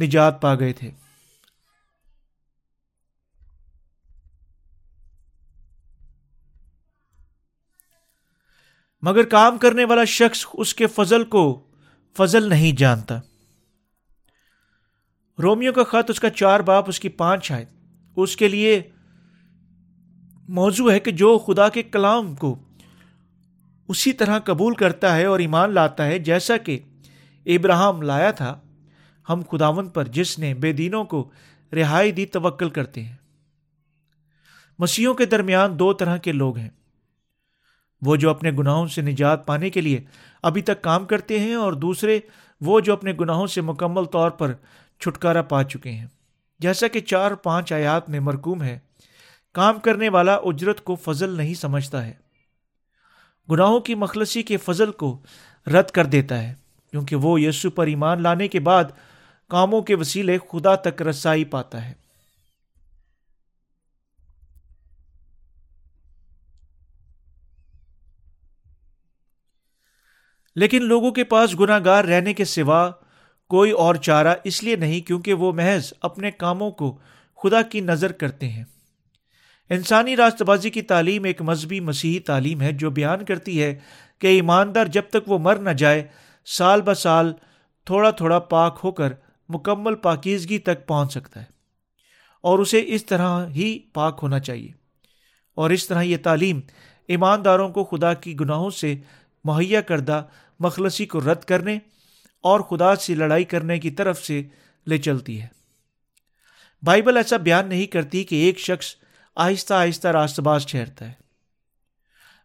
نجات 0.00 0.42
پا 0.42 0.54
گئے 0.54 0.72
تھے۔ 0.72 0.90
مگر 9.02 9.22
کام 9.22 9.58
کرنے 9.58 9.84
والا 9.84 10.04
شخص 10.04 10.46
اس 10.52 10.74
کے 10.74 10.86
فضل 10.86 11.24
کو 11.24 11.62
فضل 12.16 12.48
نہیں 12.48 12.72
جانتا۔ 12.72 13.20
رومیو 15.42 15.72
کا 15.72 15.84
خط 15.84 16.10
اس 16.10 16.20
کا 16.20 16.30
چار 16.30 16.60
باپ، 16.60 16.84
اس 16.88 17.00
کی 17.00 17.08
پانچ 17.08 17.44
شاید 17.44 17.68
اس 18.16 18.36
کے 18.36 18.48
لیے 18.48 18.82
موضوع 20.48 20.92
ہے 20.92 21.00
کہ 21.00 21.10
جو 21.10 21.38
خدا 21.38 21.68
کے 21.68 21.82
کلام 21.82 22.34
کو 22.34 22.58
اسی 23.88 24.12
طرح 24.12 24.38
قبول 24.38 24.74
کرتا 24.74 25.16
ہے 25.16 25.24
اور 25.24 25.38
ایمان 25.38 25.70
لاتا 25.70 26.06
ہے، 26.06 26.18
جیسا 26.18 26.56
کہ 26.56 26.78
ابراہم 27.46 28.02
لایا 28.02 28.30
تھا، 28.30 28.60
ہم 29.28 29.42
خداون 29.50 29.88
پر، 29.88 30.04
جس 30.04 30.38
نے 30.38 30.54
بے 30.54 30.72
دینوں 30.72 31.04
کو 31.04 31.30
رہائی 31.72 32.12
دی، 32.12 32.26
توکل 32.26 32.68
کرتے 32.68 33.02
ہیں۔ 33.02 33.16
مسیحوں 34.78 35.14
کے 35.14 35.26
درمیان 35.26 35.78
دو 35.78 35.92
طرح 35.92 36.16
کے 36.16 36.32
لوگ 36.32 36.56
ہیں۔ 36.56 36.70
وہ 38.04 38.16
جو 38.16 38.30
اپنے 38.30 38.50
گناہوں 38.50 38.86
سے 38.86 39.02
نجات 39.02 39.46
پانے 39.46 39.70
کے 39.70 39.80
لیے 39.80 40.00
ابھی 40.42 40.62
تک 40.62 40.82
کام 40.82 41.04
کرتے 41.04 41.38
ہیں 41.38 41.54
اور 41.54 41.72
دوسرے 41.72 42.20
وہ 42.60 42.80
جو 42.80 42.92
اپنے 42.92 43.12
گناہوں 43.20 43.46
سے 43.46 43.60
مکمل 43.60 44.04
طور 44.04 44.30
پر 44.30 44.52
چھٹکارا 45.00 45.42
پا 45.42 45.62
چکے 45.64 45.90
ہیں۔ 45.90 46.06
جیسا 46.58 46.88
کہ 46.88 47.00
چار 47.00 47.30
پانچ 47.32 47.72
آیات 47.72 48.08
میں 48.08 48.20
مرکوم 48.20 48.62
ہے، 48.62 48.78
کام 49.54 49.78
کرنے 49.78 50.08
والا 50.08 50.34
اجرت 50.34 50.84
کو 50.84 50.94
فضل 50.94 51.30
نہیں 51.30 51.54
سمجھتا 51.54 52.06
ہے۔ 52.06 52.12
گناہوں 53.50 53.80
کی 53.80 53.94
مخلصی 53.94 54.42
کے 54.42 54.56
فضل 54.56 54.92
کو 54.92 55.18
رد 55.66 55.90
کر 55.90 56.04
دیتا 56.04 56.42
ہے، 56.42 56.54
کیونکہ 56.90 57.16
وہ 57.16 57.40
یسو 57.40 57.70
پر 57.70 57.86
ایمان 57.86 58.22
لانے 58.22 58.48
کے 58.48 58.60
بعد 58.60 58.84
کاموں 59.48 59.82
کے 59.82 59.94
وسیلے 59.94 60.38
خدا 60.52 60.74
تک 60.74 61.02
رسائی 61.02 61.44
پاتا 61.44 61.88
ہے۔ 61.88 62.03
لیکن 70.56 70.84
لوگوں 70.84 71.10
کے 71.10 71.24
پاس 71.24 71.60
گناہ 71.60 71.80
گار 71.84 72.04
رہنے 72.04 72.34
کے 72.34 72.44
سوا 72.44 72.90
کوئی 73.48 73.70
اور 73.70 73.94
چارہ 73.94 74.34
اس 74.44 74.62
لیے 74.62 74.76
نہیں 74.76 75.00
کیونکہ 75.00 75.34
وہ 75.34 75.52
محض 75.52 75.92
اپنے 76.02 76.30
کاموں 76.30 76.70
کو 76.70 76.98
خدا 77.42 77.62
کی 77.62 77.80
نظر 77.80 78.12
کرتے 78.12 78.48
ہیں۔ 78.48 78.64
انسانی 79.70 80.16
راست 80.16 80.42
بازی 80.42 80.70
کی 80.70 80.82
تعلیم 80.82 81.24
ایک 81.24 81.42
مذہبی 81.42 81.80
مسیحی 81.80 82.20
تعلیم 82.20 82.60
ہے 82.60 82.72
جو 82.72 82.90
بیان 82.90 83.24
کرتی 83.24 83.62
ہے 83.62 83.74
کہ 84.18 84.26
ایماندار 84.26 84.84
جب 84.84 85.02
تک 85.10 85.28
وہ 85.28 85.38
مر 85.38 85.56
نہ 85.56 85.70
جائے، 85.70 86.06
سال 86.44 86.82
ب 86.82 86.94
سال 86.94 87.32
تھوڑا 87.84 88.10
تھوڑا 88.10 88.38
پاک 88.38 88.80
ہو 88.84 88.92
کر 88.92 89.12
مکمل 89.48 89.94
پاکیزگی 89.94 90.58
تک 90.58 90.86
پہنچ 90.86 91.12
سکتا 91.12 91.40
ہے۔ 91.40 91.46
اور 92.42 92.58
اسے 92.58 92.82
اس 92.86 93.06
طرح 93.06 93.46
ہی 93.46 93.78
پاک 93.92 94.18
ہونا 94.22 94.38
چاہیے۔ 94.40 94.68
اور 95.54 95.70
اس 95.70 95.88
طرح 95.88 96.02
یہ 96.02 96.16
تعلیم 96.22 96.60
ایمانداروں 97.08 97.68
کو 97.68 97.84
خدا 97.84 98.14
کی 98.14 98.40
گناہوں 98.40 98.70
سے 98.70 98.94
مہیا 99.44 99.80
کردہ 99.80 100.24
مخلصی 100.64 101.06
کو 101.06 101.20
رد 101.20 101.44
کرنے 101.44 101.78
اور 102.42 102.60
خدا 102.60 102.96
سے 102.96 103.14
لڑائی 103.14 103.44
کرنے 103.44 103.78
کی 103.78 103.90
طرف 103.90 104.24
سے 104.24 104.42
لے 104.86 104.98
چلتی 104.98 105.42
ہے۔ 105.42 105.46
بائبل 106.82 107.16
ایسا 107.16 107.36
بیان 107.36 107.68
نہیں 107.68 107.86
کرتی 107.86 108.24
کہ 108.24 108.34
ایک 108.34 108.58
شخص 108.58 108.94
آہستہ 109.36 109.74
آہستہ 109.74 110.08
راست 110.08 110.40
باز 110.40 110.66
ٹھہرتا 110.66 111.08
ہے۔ 111.08 111.12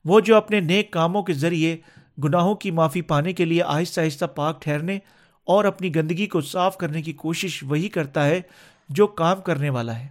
وہ 0.05 0.19
جو 0.19 0.35
اپنے 0.35 0.59
نیک 0.59 0.91
کاموں 0.91 1.23
کے 1.23 1.33
ذریعے 1.33 1.77
گناہوں 2.23 2.55
کی 2.55 2.71
معافی 2.71 3.01
پانے 3.01 3.33
کے 3.33 3.45
لیے 3.45 3.63
آہستہ 3.63 4.01
آہستہ 4.01 4.25
پاک 4.25 4.61
ٹھہرنے 4.61 4.99
اور 5.43 5.65
اپنی 5.65 5.95
گندگی 5.95 6.25
کو 6.25 6.41
صاف 6.41 6.77
کرنے 6.77 7.01
کی 7.01 7.13
کوشش 7.13 7.63
وہی 7.63 7.89
کرتا 7.89 8.25
ہے 8.25 8.41
جو 8.89 9.07
کام 9.07 9.41
کرنے 9.41 9.69
والا 9.69 9.99
ہے۔ 9.99 10.07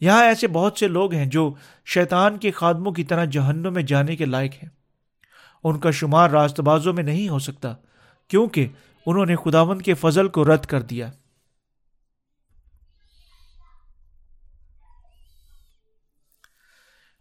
یہاں 0.00 0.24
ایسے 0.24 0.48
بہت 0.48 0.78
سے 0.78 0.88
لوگ 0.88 1.14
ہیں 1.14 1.26
جو 1.26 1.54
شیطان 1.86 2.38
کے 2.38 2.50
خادموں 2.50 2.92
کی 2.92 3.04
طرح 3.04 3.24
جہنوں 3.24 3.72
میں 3.72 3.82
جانے 3.82 4.16
کے 4.16 4.24
لائق 4.24 4.52
ہیں۔ 4.52 4.70
ان 5.64 5.80
کا 5.80 5.90
شمار 5.90 6.30
راست 6.30 6.60
بازوں 6.60 6.92
میں 6.92 7.02
نہیں 7.02 7.28
ہو 7.28 7.38
سکتا، 7.38 7.74
کیونکہ 8.28 8.68
انہوں 9.06 9.26
نے 9.26 9.36
خداون 9.36 9.82
کے 9.82 9.94
فضل 9.94 10.28
کو 10.28 10.44
رد 10.44 10.66
کر 10.66 10.80
دیا۔ 10.80 11.10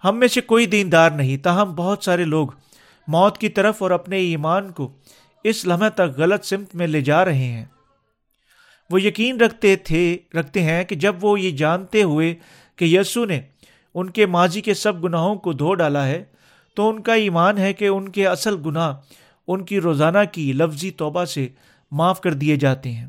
ہم 0.03 0.19
میں 0.19 0.27
سے 0.27 0.41
کوئی 0.41 0.65
دیندار 0.65 1.11
نہیں، 1.11 1.37
تاہم 1.37 1.75
بہت 1.75 2.03
سارے 2.03 2.23
لوگ 2.23 2.47
موت 3.07 3.37
کی 3.37 3.49
طرف 3.49 3.81
اور 3.81 3.91
اپنے 3.91 4.17
ایمان 4.17 4.71
کو 4.71 4.97
اس 5.43 5.65
لمحے 5.65 5.89
تک 5.89 6.17
غلط 6.17 6.45
سمت 6.45 6.75
میں 6.75 6.87
لے 6.87 7.01
جا 7.01 7.25
رہے 7.25 7.43
ہیں۔ 7.43 7.65
وہ 8.89 9.01
یقین 9.01 9.41
رکھتے 9.41 9.75
تھے، 9.75 10.17
رکھتے 10.33 10.63
ہیں 10.63 10.83
کہ 10.83 10.95
جب 10.95 11.15
وہ 11.21 11.39
یہ 11.39 11.51
جانتے 11.51 12.03
ہوئے 12.03 12.35
کہ 12.75 12.85
یسو 12.85 13.25
نے 13.25 13.41
ان 13.93 14.09
کے 14.09 14.25
ماضی 14.25 14.61
کے 14.61 14.73
سب 14.73 15.03
گناہوں 15.03 15.35
کو 15.35 15.53
دھو 15.53 15.73
ڈالا 15.73 16.07
ہے 16.07 16.23
تو 16.79 16.89
ان 16.89 17.01
کا 17.01 17.13
ایمان 17.13 17.57
ہے 17.57 17.73
کہ 17.73 17.87
ان 17.87 18.09
کے 18.09 18.27
اصل 18.27 18.55
گناہ، 18.65 18.95
ان 19.47 19.65
کی 19.65 19.79
روزانہ 19.79 20.17
کی 20.31 20.53
لفظی 20.53 20.91
توبہ 20.91 21.25
سے 21.25 21.47
معاف 21.91 22.21
کر 22.21 22.33
دیے 22.33 22.55
جاتے 22.55 22.91
ہیں۔ 22.91 23.07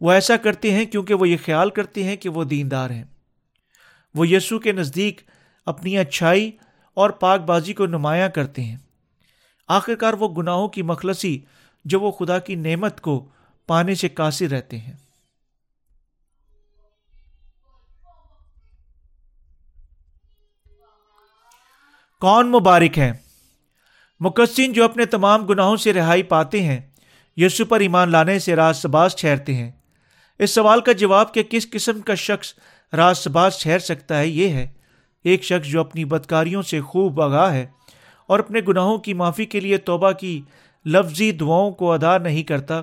وہ 0.00 0.12
ایسا 0.12 0.36
کرتے 0.36 0.72
ہیں 0.72 0.84
کیونکہ 0.84 1.14
وہ 1.14 1.28
یہ 1.28 1.36
خیال 1.44 1.70
کرتے 1.70 2.04
ہیں 2.04 2.16
کہ 2.16 2.28
وہ 2.28 2.44
دیندار 2.44 2.90
ہیں۔ 2.90 3.04
وہ 4.14 4.28
یسو 4.28 4.58
کے 4.58 4.72
نزدیک 4.72 5.20
اپنی 5.66 5.98
اچھائی 5.98 6.50
اور 6.94 7.10
پاک 7.10 7.40
بازی 7.40 7.72
کو 7.72 7.86
نمایاں 7.86 8.28
کرتے 8.28 8.62
ہیں۔ 8.62 8.76
آخر 9.68 9.94
کار 9.94 10.12
وہ 10.12 10.28
گناہوں 10.28 10.68
کی 10.68 10.82
مخلصی 10.82 11.38
جو 11.84 12.00
وہ 12.00 12.10
خدا 12.10 12.38
کی 12.38 12.54
نعمت 12.54 13.00
کو 13.00 13.28
پانے 13.66 13.94
سے 13.94 14.08
قاصر 14.08 14.48
رہتے 14.50 14.78
ہیں۔ 14.78 14.92
کون 22.22 22.50
مبارک 22.50 22.98
ہیں؟ 22.98 23.12
مقصین 24.20 24.72
جو 24.72 24.84
اپنے 24.84 25.04
تمام 25.04 25.46
گناہوں 25.46 25.76
سے 25.76 25.92
رہائی 25.92 26.22
پاتے 26.22 26.62
ہیں 26.62 26.80
یسو 27.36 27.64
پر 27.64 27.80
ایمان 27.80 28.10
لانے 28.10 28.38
سے 28.38 28.56
راز 28.56 28.86
باز 28.86 29.16
ٹھہرتے 29.16 29.54
ہیں۔ 29.54 29.70
اس 30.38 30.50
سوال 30.50 30.80
کا 30.80 30.92
جواب 30.92 31.34
کہ 31.34 31.42
کس 31.42 31.70
قسم 31.70 32.00
کا 32.00 32.14
شخص 32.14 32.54
راز 32.92 33.28
باز 33.28 33.58
ٹھہر 33.58 33.78
سکتا 33.78 34.18
ہے، 34.18 34.26
یہ 34.26 34.48
ہے، 34.48 34.68
ایک 35.24 35.44
شخص 35.44 35.66
جو 35.66 35.80
اپنی 35.80 36.04
بدکاریوں 36.04 36.62
سے 36.62 36.80
خوب 36.80 37.22
آگاہ 37.22 37.52
ہے 37.52 37.66
اور 38.26 38.38
اپنے 38.38 38.60
گناہوں 38.68 38.98
کی 38.98 39.14
معافی 39.14 39.44
کے 39.44 39.60
لیے 39.60 39.76
توبہ 39.76 40.10
کی 40.10 40.40
لفظی 40.86 41.32
دعاؤں 41.32 41.70
کو 41.70 41.92
ادا 41.92 42.18
نہیں 42.18 42.42
کرتا۔ 42.42 42.80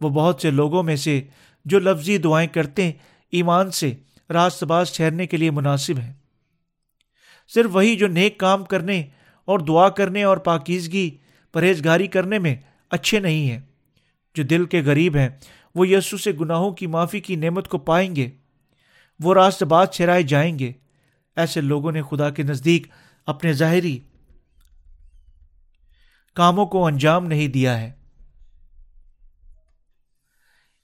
وہ 0.00 0.10
بہت 0.10 0.40
سے 0.40 0.50
لوگوں 0.50 0.82
میں 0.82 0.96
سے 0.96 1.20
جو 1.64 1.78
لفظی 1.78 2.18
دعائیں 2.18 2.48
کرتے 2.48 2.92
ایمان 3.30 3.70
سے 3.70 3.94
راست 4.30 4.64
باز 4.64 4.92
ٹھہرنے 4.92 5.26
کے 5.26 5.36
لیے 5.36 5.50
مناسب 5.50 5.98
ہیں۔ 5.98 6.12
صرف 7.54 7.70
وہی 7.72 7.96
جو 7.96 8.08
نیک 8.08 8.38
کام 8.38 8.64
کرنے 8.64 9.02
اور 9.44 9.58
دعا 9.58 9.88
کرنے 9.88 10.22
اور 10.22 10.36
پاکیزگی، 10.36 11.10
پرہیزگاری 11.52 12.06
کرنے 12.06 12.38
میں 12.38 12.56
اچھے 12.90 13.20
نہیں 13.20 13.50
ہیں۔ 13.50 13.60
جو 14.34 14.42
دل 14.42 14.64
کے 14.64 14.82
غریب 14.82 15.16
ہیں، 15.16 15.28
وہ 15.74 15.88
یسو 15.88 16.16
سے 16.16 16.32
گناہوں 16.40 16.72
کی 16.72 16.86
معافی 16.86 17.20
کی 17.20 17.36
نعمت 17.36 17.68
کو 17.68 17.78
پائیں 17.78 18.16
گے۔ 18.16 18.30
وہ 19.20 19.34
راست 19.34 19.62
باز 19.62 19.88
چھرائے 19.88 20.22
جائیں 20.22 20.58
گے۔ 20.58 20.72
ایسے 21.36 21.60
لوگوں 21.60 21.92
نے 21.92 22.02
خدا 22.10 22.30
کے 22.30 22.42
نزدیک 22.42 22.86
اپنے 23.26 23.52
ظاہری 23.52 23.98
کاموں 26.34 26.66
کو 26.66 26.86
انجام 26.86 27.26
نہیں 27.26 27.48
دیا 27.48 27.80
ہے۔ 27.80 27.92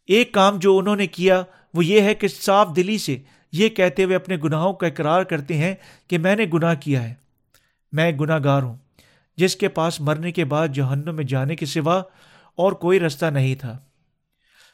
ایک 0.07 0.33
کام 0.33 0.59
جو 0.59 0.79
انہوں 0.79 0.97
نے 0.97 1.07
کیا، 1.07 1.43
وہ 1.75 1.85
یہ 1.85 2.01
ہے 2.01 2.15
کہ 2.15 2.29
صاف 2.29 2.69
دلی 2.77 2.99
سے 2.99 3.19
یہ 3.53 3.69
کہتے 3.69 4.05
ہوئے 4.05 4.17
اپنے 4.17 4.37
گناہوں 4.45 4.73
کا 4.73 4.87
اقرار 4.87 5.23
کرتے 5.23 5.57
ہیں 5.57 5.75
کہ 6.09 6.19
میں 6.19 6.37
نے 6.37 6.47
گناہ 6.55 6.75
کیا 6.75 7.03
ہے۔ 7.03 7.15
میں 7.93 8.13
گناہ 8.13 8.39
گار 8.45 8.63
ہوں۔ 8.63 8.77
جس 9.37 9.57
کے 9.57 9.69
پاس 9.69 10.01
مرنے 10.01 10.33
کے 10.33 10.45
بعد 10.45 10.69
جہنم 10.69 11.15
میں 11.15 11.25
جانے 11.25 11.57
کے 11.57 11.67
سوا 11.67 12.03
اور 12.57 12.73
کوئی 12.73 13.01
رستہ 13.01 13.27
نہیں 13.27 13.55
تھا۔ 13.55 13.79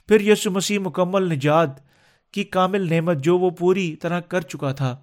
پھر 0.08 0.20
یسو 0.20 0.50
مسیح 0.50 0.78
مکمل 0.78 1.32
نجات 1.32 1.68
کی 2.32 2.44
کامل 2.44 2.94
نعمت 2.94 3.16
جو 3.16 3.38
وہ 3.38 3.50
پوری 3.50 3.96
طرح 3.96 4.20
کر 4.20 4.40
چکا 4.40 4.72
تھا، 4.72 4.96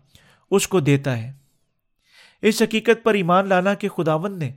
اس 0.52 0.68
کو 0.68 0.80
دیتا 0.80 1.18
ہے۔ 1.18 1.34
اس 2.42 2.62
حقیقت 2.62 3.04
پر 3.04 3.14
ایمان 3.14 3.48
لانا 3.48 3.74
کہ 3.74 3.90
خداون 3.90 4.40
نے 4.40 4.52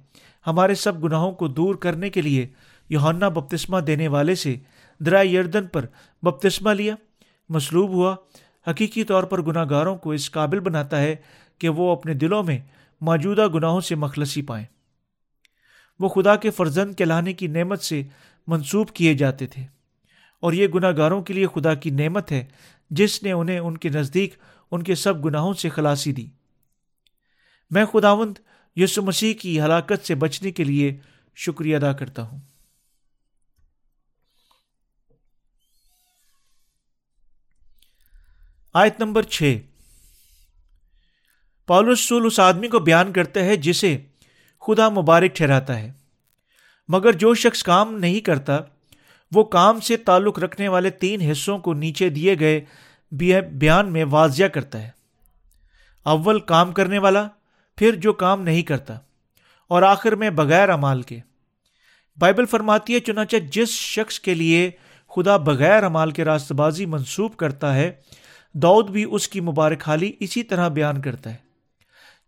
ہمارے 0.47 0.75
سب 0.75 1.05
گناہوں 1.05 1.33
کو 1.33 1.49
دور 1.49 1.75
کرنے 1.75 2.11
کے 2.11 2.23
لیے 2.23 2.47
یوہنا 2.89 3.29
بپتسمہ 3.29 3.81
دینے 3.81 4.09
والے 4.09 4.35
سے 4.35 4.57
درائے 5.01 5.29
یردن 5.29 5.67
پر 5.67 5.87
بپتسمہ 6.23 6.71
لیا، 6.71 6.95
مصلوب 7.49 7.91
ہوا 7.91 8.17
حقیقی 8.71 9.05
طور 9.05 9.23
پر 9.23 9.43
گناہ 9.43 9.65
گاروں 9.71 9.97
کو 9.97 10.13
اس 10.13 10.31
قابل 10.31 10.61
بناتا 10.61 11.01
ہے 11.01 11.17
کہ 11.59 11.69
وہ 11.69 11.93
اپنے 11.93 12.15
دلوں 12.15 12.43
میں 12.43 12.59
موجودہ 13.01 13.49
گناہوں 13.49 13.81
سے 13.81 13.95
مخلصی 13.95 14.43
پائیں۔ 14.43 14.67
وہ 16.01 16.09
خدا 16.09 16.37
کے 16.37 16.51
فرزند 16.51 16.95
کہلانے 16.95 17.33
کی 17.33 17.47
نعمت 17.47 17.81
سے 17.81 18.03
منسوب 18.47 18.91
کیے 18.91 19.15
جاتے 19.15 19.47
تھے۔ 19.47 19.63
اور 20.41 20.53
یہ 20.53 20.67
گناہ 20.75 20.93
گاروں 20.97 21.23
کے 21.23 21.35
لیے 21.35 21.47
خدا 21.55 21.75
کی 21.75 21.91
نعمت 21.91 22.33
ہے، 22.33 22.45
جس 22.91 23.23
نے 23.23 23.33
انہیں 23.33 23.59
ان 23.59 23.77
کے 23.77 23.89
نزدیک 23.89 24.35
ان 24.71 24.83
کے 24.83 24.95
سب 24.95 25.25
گناہوں 25.25 25.53
سے 25.53 25.69
خلاصی 25.69 26.13
دی۔ 26.13 26.27
میں 27.71 27.85
خداوند 27.85 28.39
یسو 28.77 29.03
مسیح 29.03 29.35
کی 29.35 29.61
ہلاکت 29.61 30.07
سے 30.07 30.15
بچنے 30.15 30.53
کے 30.53 30.65
لیے 30.65 30.97
شکریہ 31.35 31.77
ادا 31.77 31.93
کرتا 31.93 32.23
ہوں۔ 32.23 32.41
آیت 38.75 39.01
نمبر 39.01 39.23
چھ۔ 39.23 39.59
پالوسول 41.67 42.27
اس 42.27 42.41
آدمی 42.41 42.69
کو 42.69 42.79
بیان 42.79 43.13
کرتا 43.13 43.41
ہے 43.41 43.57
جسے 43.57 43.99
خدا 44.67 44.89
مبارک 44.89 45.37
ٹھہراتا 45.37 45.79
ہے۔ 45.79 45.93
مگر 46.89 47.13
جو 47.13 47.35
شخص 47.35 47.63
کام 47.63 47.99
نہیں 47.99 48.21
کرتا، 48.21 48.59
وہ 49.33 49.45
کام 49.45 49.81
سے 49.81 49.97
تعلق 49.97 50.39
رکھنے 50.39 50.69
والے 50.69 50.91
تین 50.91 51.31
حصوں 51.31 51.59
کو 51.59 51.75
نیچے 51.75 52.09
دیے 52.09 52.35
گئے 52.41 52.61
بیان 53.41 53.93
میں 53.93 54.05
واضح 54.11 54.45
کرتا 54.45 54.83
ہے۔ 54.83 54.91
اول 56.03 56.41
کام 56.41 56.73
کرنے 56.73 56.99
والا، 56.99 57.29
پھر 57.77 57.95
جو 57.95 58.13
کام 58.13 58.43
نہیں 58.43 58.63
کرتا۔ 58.63 58.99
اور 59.69 59.83
آخر 59.83 60.15
میں 60.15 60.31
بغیر 60.31 60.69
امال 60.69 61.03
کے۔ 61.03 61.21
بائبل 62.19 62.47
فرماتی 62.47 62.95
ہے، 62.95 63.01
چنانچہ 63.01 63.37
جس 63.37 63.69
شخص 63.69 64.21
کے 64.21 64.35
لیے 64.35 64.71
خدا 65.17 65.37
بغیر 65.37 65.83
امال 65.83 66.11
کے 66.11 66.25
راست 66.25 66.53
بازی 66.53 66.87
منسوب 66.87 67.37
کرتا 67.37 67.75
ہے 67.75 67.93
دعود 68.55 68.91
بھی 68.91 69.05
اس 69.11 69.29
کی 69.29 69.41
مبارک 69.41 69.89
حالی 69.89 70.13
اسی 70.21 70.43
طرح 70.43 70.69
بیان 70.69 71.01
کرتا 71.01 71.31
ہے 71.31 71.37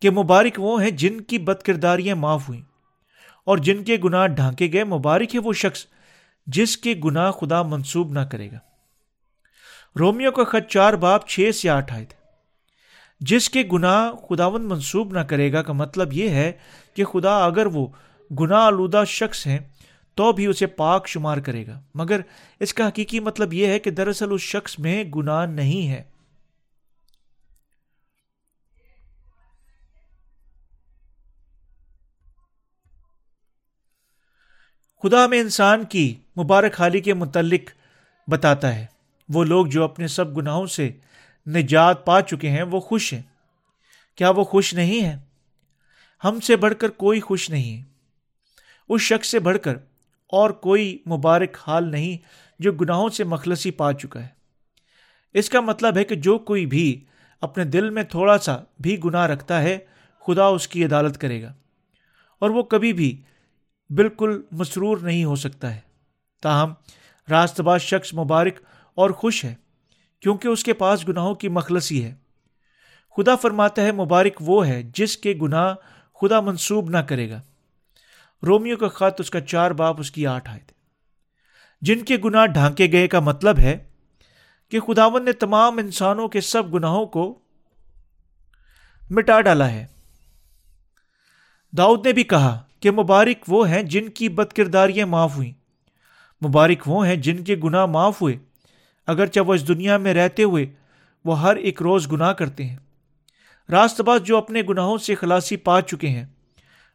کہ 0.00 0.10
مبارک 0.10 0.58
وہ 0.58 0.82
ہیں 0.82 0.90
جن 0.90 1.20
کی 1.20 1.38
بد 1.38 1.62
کرداریاں 1.62 2.16
معاف 2.16 2.48
ہوئیں 2.48 2.62
اور 3.44 3.58
جن 3.58 3.84
کے 3.84 3.96
گناہ 4.04 4.26
ڈھانکے 4.26 4.72
گئے، 4.72 4.84
مبارک 4.84 5.34
ہے 5.34 5.40
وہ 5.40 5.52
شخص 5.52 5.86
جس 6.46 6.76
کے 6.76 6.94
گناہ 7.04 7.30
خدا 7.30 7.62
منسوب 7.62 8.12
نہ 8.12 8.20
کرے 8.20 8.50
گا۔ 8.52 8.58
رومیو 9.98 10.30
کا 10.30 10.44
خط 10.44 10.70
چار 10.70 10.94
باپ 10.94 11.26
چھ 11.28 11.50
سے 11.54 11.68
آٹھ 11.68 11.92
آئے 11.92 12.04
تھے 12.04 12.24
جس 13.20 13.50
کے 13.50 13.62
گناہ 13.72 14.10
خداون 14.28 14.68
منسوب 14.68 15.12
نہ 15.12 15.20
کرے 15.20 15.52
گا 15.52 15.62
کا 15.62 15.72
مطلب 15.72 16.12
یہ 16.12 16.28
ہے 16.28 16.52
کہ 16.94 17.04
خدا 17.04 17.44
اگر 17.44 17.66
وہ 17.66 17.86
گناہ 18.40 18.60
آلودہ 18.60 19.02
شخص 19.06 19.46
ہیں 19.46 19.58
تو 20.14 20.32
بھی 20.32 20.46
اسے 20.46 20.66
پاک 20.66 21.08
شمار 21.08 21.36
کرے 21.36 21.66
گا۔ 21.66 21.80
مگر 21.94 22.20
اس 22.60 22.74
کا 22.74 22.88
حقیقی 22.88 23.20
مطلب 23.20 23.52
یہ 23.52 23.66
ہے 23.66 23.78
کہ 23.78 23.90
دراصل 23.90 24.32
اس 24.32 24.40
شخص 24.40 24.78
میں 24.78 25.04
گناہ 25.04 25.46
نہیں 25.46 25.88
ہے۔ 25.88 26.02
خدا 35.06 35.24
ہمیں 35.24 35.40
انسان 35.40 35.84
کی 35.84 36.14
مبارک 36.38 36.80
حالی 36.80 37.00
کے 37.00 37.14
متعلق 37.14 37.60
بتاتا 38.30 38.74
ہے۔ 38.74 38.86
وہ 39.28 39.44
لوگ 39.44 39.66
جو 39.66 39.84
اپنے 39.84 40.08
سب 40.08 40.36
گناہوں 40.36 40.66
سے 40.66 40.90
نجات 41.46 42.06
پا 42.06 42.22
چکے 42.22 42.50
ہیں، 42.50 42.62
وہ 42.62 42.80
خوش 42.80 43.12
ہیں۔ 43.12 43.22
کیا 44.16 44.30
وہ 44.30 44.44
خوش 44.44 44.74
نہیں 44.74 45.04
ہے 45.04 45.18
ہم 46.24 46.40
سے 46.40 46.56
بڑھ 46.56 46.74
کر 46.78 46.88
کوئی 46.88 47.20
خوش 47.20 47.50
نہیں۔ 47.50 47.78
ہے 47.78 47.84
اس 48.88 49.00
شخص 49.00 49.28
سے 49.28 49.38
بڑھ 49.38 49.58
کر 49.58 49.76
اور 50.28 50.50
کوئی 50.50 50.98
مبارک 51.06 51.56
حال 51.66 51.90
نہیں 51.90 52.16
جو 52.58 52.72
گناہوں 52.72 53.08
سے 53.08 53.24
مخلصی 53.24 53.70
پا 53.70 53.92
چکا 53.92 54.22
ہے۔ 54.22 54.28
اس 55.34 55.48
کا 55.48 55.60
مطلب 55.60 55.96
ہے 55.96 56.04
کہ 56.04 56.14
جو 56.14 56.38
کوئی 56.38 56.66
بھی 56.66 57.04
اپنے 57.40 57.64
دل 57.64 57.90
میں 57.90 58.02
تھوڑا 58.02 58.38
سا 58.38 58.56
بھی 58.80 58.98
گناہ 59.04 59.26
رکھتا 59.26 59.62
ہے، 59.62 59.78
خدا 60.26 60.46
اس 60.46 60.68
کی 60.68 60.84
عدالت 60.84 61.18
کرے 61.18 61.42
گا۔ 61.42 61.52
اور 62.38 62.50
وہ 62.50 62.62
کبھی 62.62 62.92
بھی 62.92 63.22
بالکل 63.90 64.42
مسرور 64.53 64.99
نہیں 64.99 65.25
ہو 65.25 65.37
سکتا 65.37 65.75
ہے۔ 65.75 65.81
تاہم 66.42 66.75
راست 67.31 67.61
باز 67.61 67.81
شخص 67.81 68.14
مبارک 68.14 68.61
اور 68.94 69.11
خوش 69.11 69.44
ہے، 69.44 69.55
کیونکہ 70.20 70.49
اس 70.49 70.64
کے 70.64 70.72
پاس 70.72 71.09
گناہوں 71.09 71.35
کی 71.35 71.49
مخلصی 71.49 72.05
ہے۔ 72.05 72.14
خدا 73.16 73.37
فرماتا 73.37 73.83
ہے، 73.83 73.92
مبارک 73.92 74.33
وہ 74.40 74.66
ہے 74.66 74.83
جس 74.83 75.16
کے 75.16 75.35
گناہ 75.42 75.75
خدا 76.20 76.40
منسوب 76.40 76.90
نہ 76.90 76.99
کرے 76.99 77.31
گا۔ 77.31 77.40
رومیو 78.46 78.77
کا 78.77 78.88
خط 78.88 79.20
اس 79.20 79.31
کا 79.31 79.40
چار 79.40 79.70
باپ 79.70 80.01
اس 80.01 80.11
کی 80.11 80.27
آٹھ 80.27 80.51
آئے 80.51 80.61
تھے 80.61 80.75
جن 81.81 82.05
کے 82.05 82.16
گناہ 82.25 82.46
ڈھانکے 82.46 82.92
گئے 82.92 83.09
کا 83.09 83.20
مطلب 83.20 83.59
ہے 83.59 83.88
کہ 84.68 84.81
خداون 84.81 85.25
نے 85.25 85.33
تمام 85.33 85.79
انسانوں 85.79 86.29
کے 86.29 86.40
سب 86.40 86.75
گناہوں 86.75 87.07
کو 87.07 87.38
مٹا 89.11 89.40
ڈالا 89.40 89.70
ہے۔ 89.70 89.87
داؤد 91.77 92.07
نے 92.07 92.12
بھی 92.12 92.22
کہا 92.22 92.65
کہ 92.87 92.90
مبارک 92.90 93.44
وہ 93.49 93.68
ہیں 93.68 93.83
جن 93.83 94.09
کی 94.09 94.29
بد 94.29 94.53
کرداریاں 94.53 95.07
معاف 95.07 95.37
ہوئیں۔ 95.37 95.53
مبارک 96.46 96.83
وہ 96.87 97.07
ہیں 97.07 97.16
جن 97.16 97.44
کے 97.44 97.57
گناہ 97.64 97.87
معاف 97.87 98.22
ہوئے۔ 98.22 98.37
اگرچہ 99.07 99.40
وہ 99.40 99.55
اس 99.55 99.68
دنیا 99.68 99.96
میں 99.96 100.14
رہتے 100.14 100.42
ہوئے 100.42 100.66
وہ 101.25 101.40
ہر 101.40 101.57
ایک 101.57 101.83
روز 101.83 102.12
گناہ 102.12 102.33
کرتے 102.33 102.64
ہیں۔ 102.64 102.77
راست 103.70 104.01
باز 104.01 104.22
جو 104.22 104.37
اپنے 104.37 104.62
گناہوں 104.68 104.99
سے 104.99 105.14
خلاصی 105.14 105.57
پا 105.57 105.81
چکے 105.81 106.09
ہیں، 106.09 106.25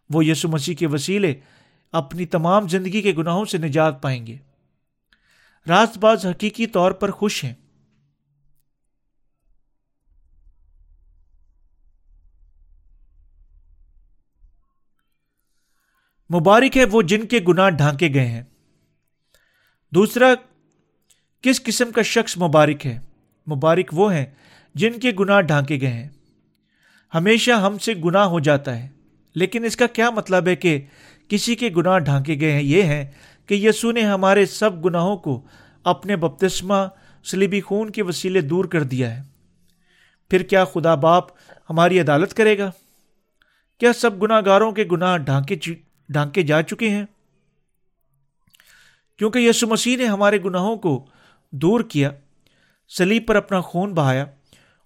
وہ 0.10 0.26
یسو 0.26 0.48
مسیح 0.48 0.76
کے 0.76 0.88
وسیلے 0.88 1.34
اپنی 1.92 2.26
تمام 2.26 2.68
زندگی 2.68 3.02
کے 3.02 3.14
گناہوں 3.18 3.46
سے 3.46 3.58
نجات 3.58 4.02
پائیں 4.02 4.28
گے۔ 4.28 4.38
راست 5.68 5.98
باز 5.98 6.26
حقیقی 6.26 6.68
طور 6.68 6.92
پر 6.92 7.12
خوش 7.12 7.44
ہیں۔ 7.44 7.54
مبارک 16.34 16.78
ہے 16.78 16.86
وہ 16.86 17.02
جن 17.02 17.26
کے 17.26 17.39
گناہ 17.48 17.70
ڈھانکے 17.70 18.13
گئے 18.13 18.26
ہیں۔ 18.26 18.44
دوسرا، 19.94 20.34
کس 21.41 21.63
قسم 21.63 21.91
کا 21.91 22.02
شخص 22.02 22.38
مبارک 22.38 22.86
ہے؟ 22.86 23.00
مبارک 23.48 23.89
وہ 23.91 24.13
ہیں 24.13 24.26
جن 24.76 25.00
کے 25.00 25.12
گناہ 25.20 25.41
ڈھانکے 25.41 25.82
گئے 25.82 25.89
ہیں۔ 25.89 26.10
ہمیشہ 27.13 27.52
ہم 27.52 27.78
سے 27.78 27.94
گناہ 28.06 28.24
ہو 28.24 28.39
جاتا 28.39 28.78
ہے، 28.80 28.88
لیکن 29.36 29.65
اس 29.65 29.76
کا 29.76 29.88
کیا 29.88 30.10
مطلب 30.10 30.48
ہے 30.48 30.56
کہ 30.56 30.82
کسی 31.28 31.56
کے 31.56 31.70
گناہ 31.78 32.00
ڈھانکے 32.00 32.39
گئے 32.39 32.52
ہیں؟ 32.52 32.62
یہ 32.62 32.84
ہیں 32.84 33.06
کہ 33.46 33.54
یسو 33.54 33.91
نے 33.91 34.02
ہمارے 34.02 34.46
سب 34.46 34.86
گناہوں 34.86 35.17
کو 35.17 35.41
اپنے 35.84 36.15
بپتسمہ 36.15 36.88
سلیبی 37.24 37.62
خون 37.62 37.89
کے 37.89 38.04
وسیلے 38.04 38.41
دور 38.41 38.65
کر 38.65 38.84
دیا 38.84 39.15
ہے۔ 39.15 39.22
پھر 40.32 40.44
کیا 40.44 40.65
خدا 40.65 40.96
باپ 40.96 41.24
ہماری 41.70 42.00
عدالت 42.00 42.34
کرے 42.34 42.58
گا؟ 42.58 42.72
کیا 43.80 43.94
سب 43.94 44.22
گناہ 44.24 44.41
گاروں 44.46 44.72
کے 44.72 44.84
گناہ 44.91 45.17
ڈھانکے 45.17 45.56
ڈھانکے 46.12 46.43
جا 46.43 46.62
چکے 46.62 46.89
ہیں۔ 46.89 47.06
کیونکہ 49.19 49.39
یسو 49.39 49.67
مسیح 49.67 49.97
نے 49.97 50.06
ہمارے 50.06 50.38
گناہوں 50.43 50.76
کو 50.76 51.06
دور 51.54 51.82
کیا 51.82 52.10
سلیب 52.91 53.28
پر 53.28 53.36
اپنا 53.36 53.62
خون 53.62 53.93
بہایا 53.93 54.26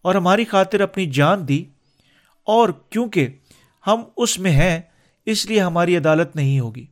اور 0.06 0.16
ہماری 0.16 0.46
خاطر 0.46 0.80
اپنی 0.80 1.06
جان 1.12 1.48
دی، 1.48 1.64
اور 2.48 2.70
کیونکہ 2.90 3.28
ہم 3.88 4.02
اس 4.18 4.38
میں 4.40 4.52
ہیں، 4.52 4.82
اس 5.28 5.46
لیے 5.46 5.62
ہماری 5.62 5.98
عدالت 5.98 6.36
نہیں 6.36 6.60
ہوگی۔ 6.60 6.86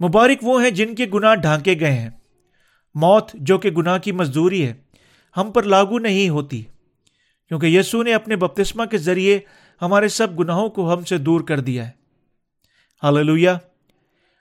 مبارک 0.00 0.42
وہ 0.42 0.62
ہیں 0.62 0.70
جن 0.70 0.94
کے 0.94 1.06
گناہ 1.14 1.34
ڈھانکے 1.34 1.74
گئے 1.80 1.92
ہیں۔ 1.92 2.10
موت، 2.94 3.30
جو 3.34 3.58
کہ 3.58 3.70
گناہ 3.70 3.98
کی 3.98 4.12
مزدوری 4.12 4.66
ہے، 4.66 4.72
ہم 5.36 5.50
پر 5.52 5.62
لاگو 5.62 5.98
نہیں 5.98 6.28
ہوتی۔ 6.28 6.62
کیونکہ 7.50 7.66
یسو 7.66 8.02
نے 8.02 8.14
اپنے 8.14 8.36
بپتسمہ 8.36 8.84
کے 8.84 8.98
ذریعے 8.98 9.40
ہمارے 9.82 10.08
سب 10.08 10.38
گناہوں 10.38 10.68
کو 10.68 10.92
ہم 10.92 11.04
سے 11.04 11.18
دور 11.18 11.40
کر 11.40 11.60
دیا 11.60 11.86
ہے۔ 11.86 11.90
ہاللویا 13.02 13.58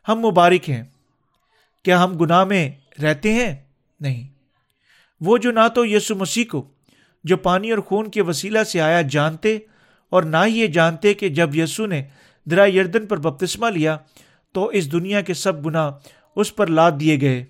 ہم 0.07 0.19
مبارک 0.19 0.69
ہیں۔ 0.69 0.83
کیا 1.83 2.03
ہم 2.03 2.17
گناہ 2.17 2.43
میں 2.43 2.71
رہتے 3.01 3.33
ہیں؟ 3.33 3.55
نہیں۔ 3.99 4.27
وہ 5.21 5.37
جو 5.37 5.51
نہ 5.51 5.67
تو 5.75 5.85
یسو 5.85 6.15
مسیح 6.15 6.43
کو، 6.51 6.67
جو 7.23 7.37
پانی 7.37 7.71
اور 7.71 7.79
خون 7.79 8.11
کے 8.11 8.21
وسیلہ 8.21 8.63
سے 8.63 8.81
آیا، 8.81 9.01
جانتے 9.01 9.59
اور 10.09 10.23
نہ 10.23 10.37
ہی 10.45 10.59
یہ 10.59 10.67
جانتے 10.67 11.13
کہ 11.13 11.29
جب 11.29 11.55
یسو 11.55 11.85
نے 11.85 12.03
درا 12.45 12.65
یردن 12.65 13.05
پر 13.05 13.17
بپتسمہ 13.17 13.67
لیا، 13.67 13.97
تو 14.53 14.65
اس 14.65 14.91
دنیا 14.91 15.21
کے 15.21 15.33
سب 15.33 15.65
گناہ 15.65 15.91
اس 16.35 16.55
پر 16.55 16.67
لاد 16.67 16.91
دیے 16.99 17.21
گئے۔ 17.21 17.45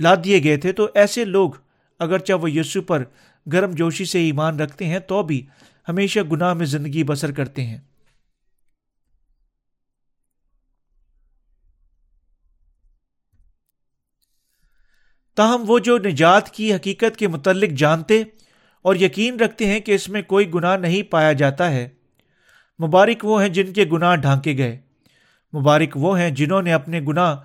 لاد 0.00 0.16
دیے 0.24 0.44
گئے 0.44 0.56
تھے 0.56 0.72
تو 0.72 0.88
ایسے 0.94 1.24
لوگ، 1.24 1.50
اگرچہ 1.98 2.32
وہ 2.32 2.50
یسو 2.50 2.82
پر 2.82 3.04
گرم 3.52 3.70
جوشی 3.70 4.04
سے 4.04 4.20
ایمان 4.20 4.60
رکھتے 4.60 4.84
ہیں 4.84 4.98
تو 4.98 5.22
بھی 5.22 5.46
ہمیشہ 5.88 6.20
گناہ 6.32 6.54
میں 6.54 6.66
زندگی 6.66 7.04
بسر 7.04 7.32
کرتے 7.32 7.64
ہیں۔ 7.64 7.78
تاہم 15.36 15.64
وہ 15.66 15.78
جو 15.78 15.98
نجات 15.98 16.50
کی 16.50 16.74
حقیقت 16.74 17.16
کے 17.16 17.28
متعلق 17.28 17.70
جانتے 17.70 18.22
اور 18.82 18.94
یقین 18.94 19.40
رکھتے 19.40 19.66
ہیں 19.66 19.80
کہ 19.80 19.92
اس 19.92 20.08
میں 20.08 20.22
کوئی 20.22 20.54
گناہ 20.54 20.76
نہیں 20.76 21.02
پایا 21.02 21.32
جاتا 21.32 21.70
ہے، 21.70 21.88
مبارک 22.80 23.24
وہ 23.24 23.42
ہیں 23.42 23.48
جن 23.48 23.72
کے 23.72 23.84
گناہ 23.92 24.16
ڈھانکے 24.16 24.56
گئے۔ 24.58 24.80
مبارک 25.52 25.96
وہ 25.96 26.18
ہیں 26.20 26.30
جنہوں 26.30 26.62
نے 26.62 26.72
اپنے 26.72 27.00
گناہ 27.00 27.36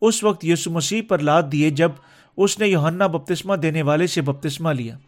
اس 0.00 0.24
وقت 0.24 0.44
یسو 0.44 0.70
مسیح 0.70 1.02
پر 1.08 1.18
لاد 1.18 1.42
دیے 1.52 1.70
جب 1.70 1.90
اس 2.36 2.58
نے 2.58 2.68
یوہنا 2.68 3.06
بپتسمہ 3.06 3.56
دینے 3.56 3.82
والے 3.82 4.06
سے 4.06 4.20
بپتسمہ 4.20 4.70
لیا۔ 4.70 4.98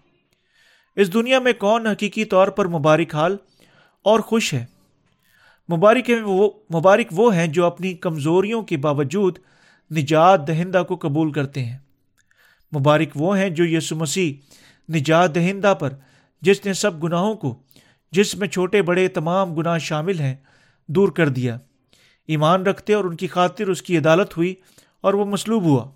اس 0.96 1.12
دنیا 1.12 1.38
میں 1.38 1.52
کون 1.52 1.86
حقیقی 1.86 2.24
طور 2.24 2.48
پر 2.48 2.68
مبارک 2.68 3.14
حال 3.14 3.36
اور 4.02 4.20
خوش 4.20 4.54
ہے؟ 4.54 4.64
مبارک 5.72 6.10
وہ 6.22 6.50
مبارک 6.74 7.06
وہ 7.12 7.34
ہیں 7.34 7.46
جو 7.46 7.66
اپنی 7.66 7.94
کمزوریوں 7.94 8.62
کے 8.62 8.76
باوجود 8.76 9.38
نجات 9.90 10.48
دہندہ 10.48 10.82
کو 10.88 10.96
قبول 10.96 11.32
کرتے 11.32 11.64
ہیں۔ 11.64 11.78
مبارک 12.76 13.08
وہ 13.14 13.38
ہیں 13.38 13.50
جو 13.50 13.64
یسو 13.64 13.96
مسیح 13.96 14.34
نجات 14.92 15.34
دہندہ 15.34 15.74
پر، 15.80 15.90
جس 16.40 16.66
نے 16.66 16.72
سب 16.72 17.04
گناہوں 17.04 17.34
کو، 17.34 17.62
جس 18.12 18.34
میں 18.34 18.48
چھوٹے 18.48 18.82
بڑے 18.82 19.08
تمام 19.08 19.54
گناہ 19.54 19.78
شامل 19.78 20.20
ہیں، 20.20 20.34
دور 20.86 21.08
کر 21.08 21.28
دیا۔ 21.28 21.58
ایمان 22.28 22.62
رکھتے 22.62 22.94
اور 22.94 23.04
ان 23.04 23.16
کی 23.16 23.26
خاطر 23.26 23.68
اس 23.68 23.82
کی 23.82 23.98
عدالت 23.98 24.36
ہوئی 24.36 24.54
اور 25.00 25.14
وہ 25.14 25.24
مسلوب 25.24 25.62
ہوا۔ 25.62 25.90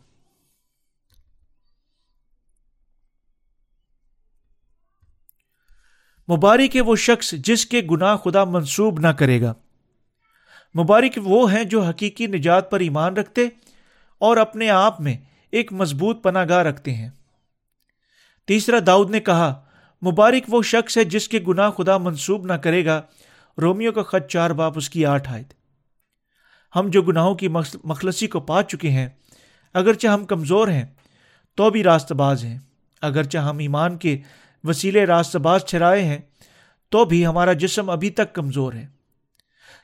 مبارک 6.32 6.76
ہے 6.76 6.80
وہ 6.80 6.96
شخص 6.96 7.32
جس 7.32 7.66
کے 7.66 7.82
گناہ 7.90 8.16
خدا 8.16 8.44
منسوب 8.44 9.00
نہ 9.00 9.08
کرے 9.08 9.40
گا۔ 9.40 9.54
مبارک 10.74 11.18
وہ 11.24 11.52
ہیں 11.52 11.64
جو 11.64 11.82
حقیقی 11.82 12.26
نجات 12.26 12.70
پر 12.70 12.80
ایمان 12.80 13.16
رکھتے 13.16 13.42
اور 14.18 14.36
اپنے 14.36 14.70
آپ 14.70 15.00
میں 15.00 15.16
ایک 15.52 15.72
مضبوط 15.72 16.22
پناہ 16.22 16.44
گاہ 16.48 16.62
رکھتے 16.62 16.94
ہیں۔ 16.94 17.10
تیسرا، 18.46 18.76
داؤد 18.86 19.10
نے 19.10 19.20
کہا، 19.20 19.64
مبارک 20.02 20.44
وہ 20.48 20.62
شخص 20.62 20.98
ہے 20.98 21.04
جس 21.04 21.28
کے 21.28 21.40
گناہ 21.48 21.70
خدا 21.70 21.98
منسوب 21.98 22.44
نہ 22.46 22.52
کرے 22.52 22.84
گا۔ 22.84 23.02
رومیو 23.62 23.92
کا 23.92 24.02
خط 24.02 24.26
چار، 24.28 24.50
باپ 24.50 24.72
اس 24.76 24.90
کی 24.90 25.06
آٹھ 25.06 25.32
آئے 25.32 25.42
ہم 26.76 26.88
جو 26.88 27.02
گناہوں 27.02 27.34
کی 27.34 27.48
مخلصی 27.84 28.26
کو 28.26 28.40
پا 28.40 28.62
چکے 28.62 28.90
ہیں، 28.90 29.08
اگرچہ 29.74 30.08
ہم 30.08 30.24
کمزور 30.24 30.68
ہیں، 30.68 30.84
تو 31.54 31.70
بھی 31.70 31.82
راست 31.82 32.12
باز 32.12 32.44
ہیں۔ 32.44 32.58
اگرچہ 33.02 33.38
ہم 33.38 33.58
ایمان 33.58 33.96
کے 33.96 34.18
وسیلے 34.68 35.04
راست 35.04 35.36
باز 35.36 35.64
چھرائے 35.64 36.04
ہیں، 36.04 36.18
تو 36.88 37.04
بھی 37.04 37.26
ہمارا 37.26 37.52
جسم 37.52 37.90
ابھی 37.90 38.10
تک 38.10 38.32
کمزور 38.32 38.72
ہے۔ 38.72 38.86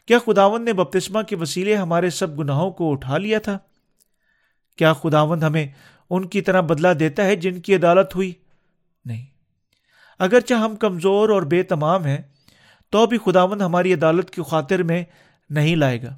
کیا 0.07 0.19
خداون 0.19 0.65
نے 0.65 0.73
بپتسمہ 0.73 1.23
کے 1.23 1.37
وسیلے 1.37 1.77
ہمارے 1.77 2.11
سب 2.11 2.39
گناہوں 2.39 2.71
کو 2.71 2.93
اٹھا 2.93 3.19
لیا 3.19 3.39
تھا؟ 3.39 3.59
کیا 4.77 4.93
خداون 4.93 5.43
ہمیں 5.43 5.67
ان 6.11 6.27
کی 6.27 6.41
طرح 6.41 6.61
بدلا 6.61 6.93
دیتا 6.99 7.25
ہے 7.25 7.37
جن 7.37 7.61
کی 7.61 7.75
عدالت 7.75 8.15
ہوئی؟ 8.15 8.33
نہیں۔ 9.05 9.27
اگرچہ 10.19 10.55
ہم 10.55 10.77
کمزور 10.77 11.29
اور 11.29 11.43
بے 11.43 11.63
تمام 11.63 12.05
ہیں، 12.05 12.19
تو 12.91 13.07
بھی 13.07 13.19
خداوند 13.25 13.63
ہماری 13.63 13.95
عدالت 13.95 14.31
کی 14.31 14.43
خاطر 14.43 14.83
میں 14.83 15.05
نہیں 15.51 15.77
لائے 15.77 16.03
گا، 16.03 16.17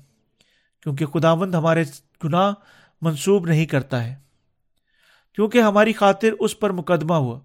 کیونکہ 0.83 1.07
خداوند 1.07 1.55
ہمارے 1.55 1.85
گناہ 2.25 2.53
منسوب 3.03 3.47
نہیں 3.47 3.67
کرتا 3.67 4.05
ہے۔ 4.05 4.15
کیونکہ 5.35 5.61
ہماری 5.61 5.93
خاطر 5.93 6.29
اس 6.39 6.59
پر 6.59 6.71
مقدمہ 6.71 7.15
ہوا۔ 7.15 7.41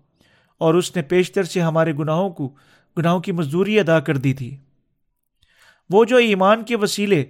اور 0.60 0.74
اس 0.74 0.95
نے 0.95 1.01
پیشتر 1.01 1.43
سے 1.43 1.62
ہمارے 1.62 1.93
گناہوں 1.93 2.30
کو 2.30 2.55
گناہوں 2.97 3.20
کی 3.20 3.32
مزدوری 3.32 3.80
ادا 3.80 3.99
کر 3.99 4.18
دی 4.18 4.34
تھی۔ 4.34 4.57
وہ 5.89 6.05
جو 6.05 6.18
ایمان 6.18 6.64
کے 6.66 6.76
وسیلے 6.76 7.26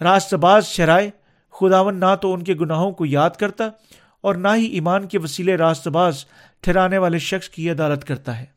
راست 0.00 0.34
باز 0.34 0.66
شرائے 0.66 1.10
خداون 1.50 2.00
نہ 2.00 2.14
تو 2.22 2.34
ان 2.34 2.44
کے 2.44 2.54
گناہوں 2.54 2.92
کو 2.92 3.06
یاد 3.06 3.30
کرتا 3.30 3.64
اور 4.20 4.34
نہ 4.34 4.48
ہی 4.56 4.64
ایمان 4.64 5.08
کے 5.08 5.18
وسیلے 5.18 5.56
راست 5.56 5.88
باز 5.88 6.24
ٹھہرانے 6.60 6.98
والے 6.98 7.18
شخص 7.18 7.48
کی 7.48 7.70
عدالت 7.70 8.04
کرتا 8.04 8.40
ہے۔ 8.40 8.56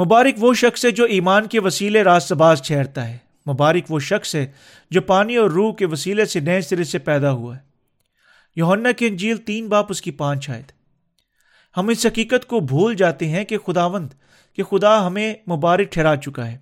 مبارک 0.00 0.34
وہ 0.38 0.54
شخص 0.54 0.84
ہے 0.84 0.90
جو 0.90 1.04
ایمان 1.04 1.48
کے 1.48 1.60
وسیلے 1.60 2.02
راست 2.02 2.32
باز 2.32 2.62
ٹھہرتا 2.62 3.08
ہے۔ 3.08 3.25
مبارک 3.46 3.90
وہ 3.90 3.98
شخص 3.98 4.34
ہے 4.34 4.46
جو 4.90 5.00
پانی 5.00 5.36
اور 5.36 5.50
روح 5.50 5.74
کے 5.74 5.86
وسیلے 5.86 6.24
سے 6.24 6.40
نئے 6.40 6.60
سرے 6.60 6.84
سے 6.84 6.98
پیدا 6.98 7.30
ہوا 7.30 7.56
ہے۔ 7.56 7.60
یونا 8.56 8.92
کی 8.92 9.06
انجیل 9.06 9.36
تین 9.36 9.68
باپ 9.68 9.86
اس 9.88 10.02
کی 10.02 10.10
پانچ 10.10 10.50
آئے 10.50 10.62
ہم 11.76 11.88
اس 11.88 12.06
حقیقت 12.06 12.46
کو 12.46 12.60
بھول 12.60 12.94
جاتے 12.94 13.28
ہیں 13.28 13.44
کہ 13.44 13.58
خداوند، 13.58 14.08
کہ 14.58 14.62
خدا 14.62 15.06
ہمیں 15.06 15.34
مبارک 15.50 15.92
ٹھہرا 15.92 16.16
چکا 16.16 16.46
ہے، 16.46 16.56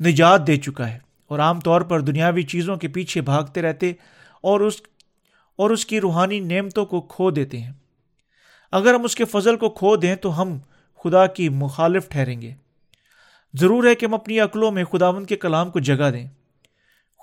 نجات 0.00 0.46
دے 0.46 0.56
چکا 0.56 0.88
ہے 0.90 0.98
اور 1.28 1.38
عام 1.38 1.60
طور 1.60 1.80
پر 1.80 2.00
دنیاوی 2.00 2.42
چیزوں 2.42 2.76
کے 2.76 2.88
پیچھے 2.88 3.20
بھاگتے 3.20 3.62
رہتے 3.62 3.92
اور 4.40 4.60
اس 4.60 4.80
اور 5.58 5.70
اس 5.70 5.86
کی 5.86 6.00
روحانی 6.00 6.40
نعمتوں 6.40 6.84
کو 6.86 7.00
کھو 7.00 7.30
دیتے 7.30 7.60
ہیں۔ 7.60 7.72
اگر 8.72 8.94
ہم 8.94 9.04
اس 9.04 9.14
کے 9.14 9.24
فضل 9.24 9.56
کو 9.56 9.70
کھو 9.70 9.96
دیں 9.96 10.14
تو 10.14 10.42
ہم 10.42 10.58
خدا 11.04 11.26
کی 11.26 11.48
مخالف 11.48 12.08
ٹھہریں 12.08 12.40
گے۔ 12.40 12.54
ضرور 13.54 13.84
ہے 13.84 13.94
کہ 13.94 14.06
ہم 14.06 14.14
اپنی 14.14 14.40
عقلوں 14.40 14.70
میں 14.70 14.84
خداون 14.84 15.24
کے 15.24 15.36
کلام 15.36 15.70
کو 15.70 15.80
جگہ 15.80 16.10
دیں۔ 16.10 16.26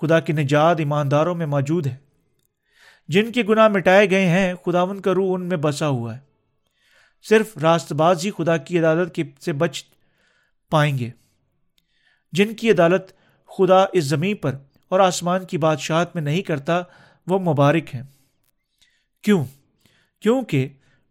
خدا 0.00 0.20
کی 0.20 0.32
نجات 0.32 0.76
ایمانداروں 0.78 1.34
میں 1.34 1.46
موجود 1.46 1.86
ہے۔ 1.86 1.96
جن 3.08 3.32
کے 3.32 3.42
گناہ 3.48 3.68
مٹائے 3.68 4.10
گئے 4.10 4.26
ہیں 4.26 4.54
خداون 4.54 5.00
کا 5.00 5.14
روح 5.14 5.34
ان 5.34 5.44
میں 5.44 5.56
بسا 5.56 5.88
ہوا 5.88 6.14
ہے۔ 6.14 6.20
صرف 7.22 7.58
راست 7.58 7.92
باز 7.92 8.26
ہی 8.26 8.30
خدا 8.30 8.56
کی 8.56 8.78
عدالت 8.78 9.14
کی 9.14 9.22
سے 9.40 9.52
بچ 9.52 9.84
پائیں 10.70 10.98
گے۔ 10.98 11.10
جن 12.32 12.54
کی 12.54 12.70
عدالت 12.70 13.12
خدا 13.58 13.84
اس 13.92 14.04
زمین 14.04 14.36
پر 14.36 14.56
اور 14.88 15.00
آسمان 15.00 15.44
کی 15.44 15.58
بادشاہت 15.58 16.14
میں 16.14 16.22
نہیں 16.22 16.42
کرتا، 16.42 16.82
وہ 17.26 17.38
مبارک 17.38 17.94
ہیں۔ 17.94 18.02
کیوں؟ 19.22 19.44
کیونکہ 20.20 20.68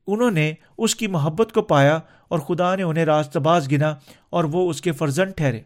انہوں 0.07 0.31
نے 0.31 0.53
اس 0.77 0.95
کی 0.95 1.07
محبت 1.07 1.51
کو 1.51 1.61
پایا 1.61 1.99
اور 2.29 2.39
خدا 2.39 2.75
نے 2.75 2.83
انہیں 2.83 3.05
راست 3.05 3.37
باز 3.37 3.71
گنا 3.71 3.95
اور 4.29 4.43
وہ 4.43 4.69
اس 4.69 4.81
کے 4.81 4.91
فرزن 4.91 5.31
ٹھہرے۔ 5.31 5.61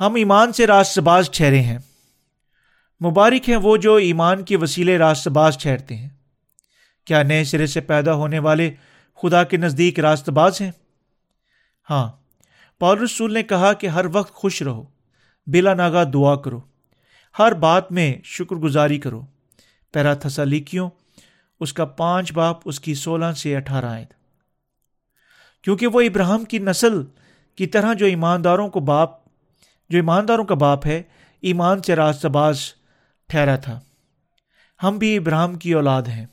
ہم 0.00 0.14
ایمان 0.14 0.52
سے 0.52 0.66
راست 0.66 0.98
باز 0.98 1.30
ٹھہرے 1.30 1.60
ہیں۔ 1.60 1.78
مبارک 3.04 3.48
ہیں 3.48 3.56
وہ 3.56 3.76
جو 3.76 3.94
ایمان 3.94 4.44
کے 4.44 4.56
وسیلے 4.56 4.98
راست 4.98 5.28
باز 5.28 5.58
ٹھہرتے 5.58 5.96
ہیں۔ 5.96 6.08
کیا 7.04 7.22
نئے 7.22 7.44
سرے 7.44 7.66
سے 7.66 7.80
پیدا 7.80 8.14
ہونے 8.14 8.38
والے 8.38 8.74
خدا 9.22 9.44
کے 9.44 9.56
نزدیک 9.56 10.00
راست 10.00 10.28
باز 10.28 10.60
ہیں؟ 10.60 10.70
ہاں 11.90 12.12
پال 12.78 12.98
رسول 12.98 13.34
نے 13.34 13.42
کہا 13.42 13.72
کہ 13.72 13.86
ہر 13.86 14.04
وقت 14.12 14.34
خوش 14.34 14.62
رہو، 14.62 14.86
بلا 15.46 15.74
ناگا 15.74 16.04
دعا 16.12 16.36
کرو۔ 16.36 16.60
ہر 17.38 17.52
بات 17.52 17.92
میں 17.92 18.14
شکر 18.24 18.56
گزاری 18.56 18.98
کرو۔ 18.98 19.26
پیرا 19.92 20.14
تھسلیکیوں 20.14 20.90
اس 21.60 21.72
کا 21.72 21.84
پانچ 21.84 22.32
باپ 22.32 22.56
اس 22.64 22.80
کی 22.80 22.94
سولہ 22.94 23.32
سے 23.32 23.56
اٹھارہ 23.56 23.84
آئے 23.84 24.04
کیونکہ 25.62 25.86
وہ 25.86 26.00
ابراہم 26.00 26.44
کی 26.44 26.58
نسل 26.58 27.02
کی 27.56 27.66
طرح 27.66 27.94
جو 27.94 28.06
ایمانداروں 28.06 28.68
کو 28.68 28.80
باپ، 28.80 29.10
جو 29.90 29.98
ایمانداروں 29.98 30.44
کا 30.44 30.54
باپ 30.54 30.86
ہے، 30.86 31.02
ایمان 31.40 31.82
سے 31.82 31.96
راست 31.96 32.26
باز 32.26 32.60
ٹھہرا 33.26 33.56
تھا۔ 33.56 33.80
ہم 34.82 34.98
بھی 34.98 35.16
ابراہم 35.16 35.58
کی 35.58 35.72
اولاد 35.72 36.02
ہیں۔ 36.02 36.26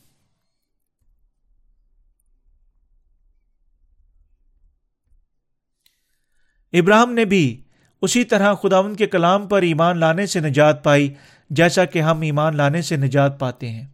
ابراہم 6.74 7.12
نے 7.14 7.26
بھی 7.26 7.65
اسی 8.06 8.24
طرح 8.24 8.54
خداون 8.54 8.96
کے 8.96 9.08
کلام 9.08 9.48
پر 9.48 9.62
ایمان 9.62 9.98
لانے 9.98 10.26
سے 10.26 10.40
نجات 10.40 10.84
پائی، 10.84 11.14
جیسا 11.50 11.86
کہ 11.86 12.02
ہم 12.02 12.22
ایمان 12.22 12.58
لانے 12.58 12.82
سے 12.82 12.96
نجات 12.96 13.40
پاتے 13.40 13.70
ہیں۔ 13.70 13.88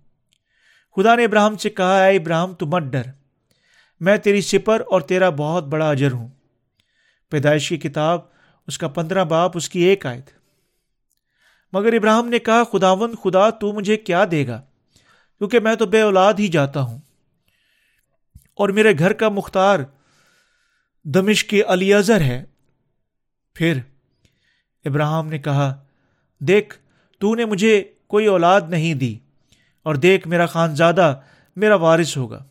خدا 0.95 1.15
نے 1.15 1.23
ابراہم 1.23 1.57
سے 1.57 1.69
کہا، 1.69 2.05
اے 2.05 2.17
ابراہم، 2.17 2.53
تو 2.53 2.65
مت 2.65 2.83
ڈر۔ 2.83 3.01
میں 3.99 4.17
تیری 4.17 4.41
سپر 4.41 4.81
اور 4.87 5.01
تیرا 5.01 5.29
بہت 5.29 5.63
بڑا 5.63 5.89
اجر 5.89 6.11
ہوں۔ 6.11 6.27
پیدائش 7.29 7.69
کی 7.69 7.77
کتاب، 7.77 8.19
اس 8.67 8.77
کا 8.77 8.87
پندرہ 8.87 9.23
باپ، 9.23 9.57
اس 9.57 9.69
کی 9.69 9.79
ایک 9.79 10.05
آئے 10.05 10.21
مگر 11.73 11.93
ابراہم 11.93 12.27
نے 12.27 12.39
کہا 12.39 12.63
خداون 12.63 13.15
خدا، 13.23 13.49
تو 13.49 13.73
مجھے 13.73 13.97
کیا 13.97 14.25
دے 14.31 14.47
گا؟ 14.47 14.61
کیونکہ 15.37 15.59
میں 15.59 15.75
تو 15.75 15.85
بے 15.85 16.01
اولاد 16.01 16.33
ہی 16.39 16.47
جاتا 16.47 16.81
ہوں۔ 16.81 16.99
اور 18.53 18.69
میرے 18.69 18.93
گھر 18.99 19.13
کا 19.13 19.29
مختار 19.29 19.79
دمش 21.03 21.45
کے 21.45 21.61
علی 21.61 21.93
اظہر 21.93 22.21
ہے۔ 22.21 22.43
پھر 23.53 23.77
ابراہم 24.85 25.27
نے 25.27 25.39
کہا، 25.39 25.73
دیکھ، 26.39 26.77
تو 27.19 27.35
نے 27.35 27.45
مجھے 27.45 27.83
کوئی 28.07 28.25
اولاد 28.25 28.61
نہیں 28.69 28.93
دی، 28.93 29.17
اور 29.83 29.95
دیکھ 29.95 30.27
میرا 30.27 30.45
خانزادہ 30.45 31.19
میرا 31.55 31.75
وارث 31.75 32.17
ہوگا۔ 32.17 32.43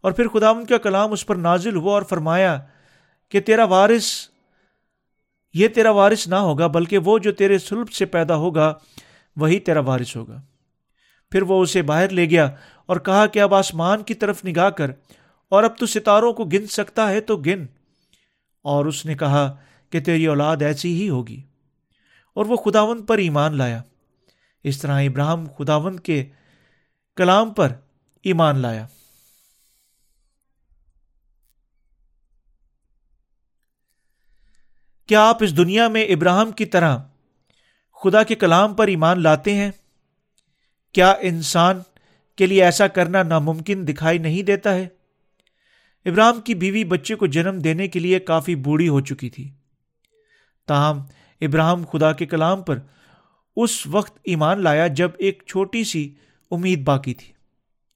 اور 0.00 0.12
پھر 0.12 0.28
خدا 0.28 0.52
کا 0.68 0.78
کلام 0.78 1.12
اس 1.12 1.26
پر 1.26 1.36
نازل 1.36 1.76
ہوا 1.76 1.92
اور 1.92 2.02
فرمایا 2.02 2.60
کہ 3.28 3.40
تیرا 3.40 3.64
وارث، 3.64 4.04
یہ 5.54 5.68
تیرا 5.68 5.90
وارث 5.90 6.28
نہ 6.28 6.34
ہوگا، 6.34 6.66
بلکہ 6.66 6.98
وہ 6.98 7.18
جو 7.18 7.32
تیرے 7.32 7.58
سلب 7.58 7.90
سے 7.90 8.06
پیدا 8.06 8.36
ہوگا، 8.36 8.74
وہی 9.36 9.60
تیرا 9.60 9.80
وارث 9.80 10.16
ہوگا۔ 10.16 10.40
پھر 11.30 11.42
وہ 11.42 11.62
اسے 11.62 11.82
باہر 11.82 12.08
لے 12.08 12.30
گیا 12.30 12.50
اور 12.86 12.96
کہا 12.96 13.26
کہ 13.26 13.38
اب 13.38 13.54
آسمان 13.54 14.02
کی 14.02 14.14
طرف 14.14 14.44
نگاہ 14.44 14.70
کر، 14.70 14.90
اور 15.48 15.62
اب 15.62 15.78
تو 15.78 15.86
ستاروں 15.86 16.32
کو 16.32 16.44
گن 16.44 16.66
سکتا 16.66 17.10
ہے 17.10 17.20
تو 17.20 17.36
گن۔ 17.36 17.66
اور 18.62 18.86
اس 18.86 19.06
نے 19.06 19.14
کہا 19.14 19.56
کہ 19.90 20.00
تیری 20.00 20.26
اولاد 20.26 20.62
ایسی 20.62 21.02
ہی 21.02 21.08
ہوگی۔ 21.08 21.42
اور 22.34 22.46
وہ 22.46 22.56
خداون 22.56 23.06
پر 23.06 23.18
ایمان 23.18 23.56
لایا۔ 23.56 23.82
اس 24.64 24.78
طرح 24.78 25.02
ابراہم 25.02 25.44
خداون 25.58 26.00
کے 26.00 26.24
کلام 27.16 27.54
پر 27.54 27.72
ایمان 28.22 28.58
لایا۔ 28.58 28.86
کیا 35.06 35.28
آپ 35.28 35.36
اس 35.40 35.56
دنیا 35.56 35.88
میں 35.88 36.04
ابراہم 36.04 36.50
کی 36.50 36.66
طرح 36.66 36.98
خدا 38.02 38.22
کے 38.22 38.34
کلام 38.34 38.74
پر 38.74 38.86
ایمان 38.86 39.22
لاتے 39.22 39.54
ہیں؟ 39.54 39.70
کیا 40.92 41.14
انسان 41.20 41.80
کے 42.36 42.46
لیے 42.46 42.64
ایسا 42.64 42.86
کرنا 42.86 43.22
ناممکن 43.22 43.88
دکھائی 43.88 44.18
نہیں 44.18 44.42
دیتا 44.42 44.74
ہے؟ 44.74 44.88
ابراہم 46.04 46.40
کی 46.40 46.54
بیوی 46.54 46.84
بچے 46.84 47.14
کو 47.14 47.26
جنم 47.26 47.58
دینے 47.58 47.88
کے 47.88 47.98
لیے 47.98 48.20
کافی 48.20 48.54
بوڑھی 48.54 48.88
ہو 48.88 49.00
چکی 49.00 49.30
تھی۔ 49.30 49.50
تاہم 50.66 51.02
ابراہم 51.42 51.84
خدا 51.92 52.12
کے 52.12 52.26
کلام 52.26 52.62
پر 52.62 52.78
اس 53.56 53.86
وقت 53.86 54.18
ایمان 54.24 54.62
لایا 54.62 54.86
جب 54.86 55.10
ایک 55.18 55.42
چھوٹی 55.46 55.84
سی 55.84 56.14
امید 56.50 56.84
باقی 56.84 57.14
تھی۔ 57.14 57.32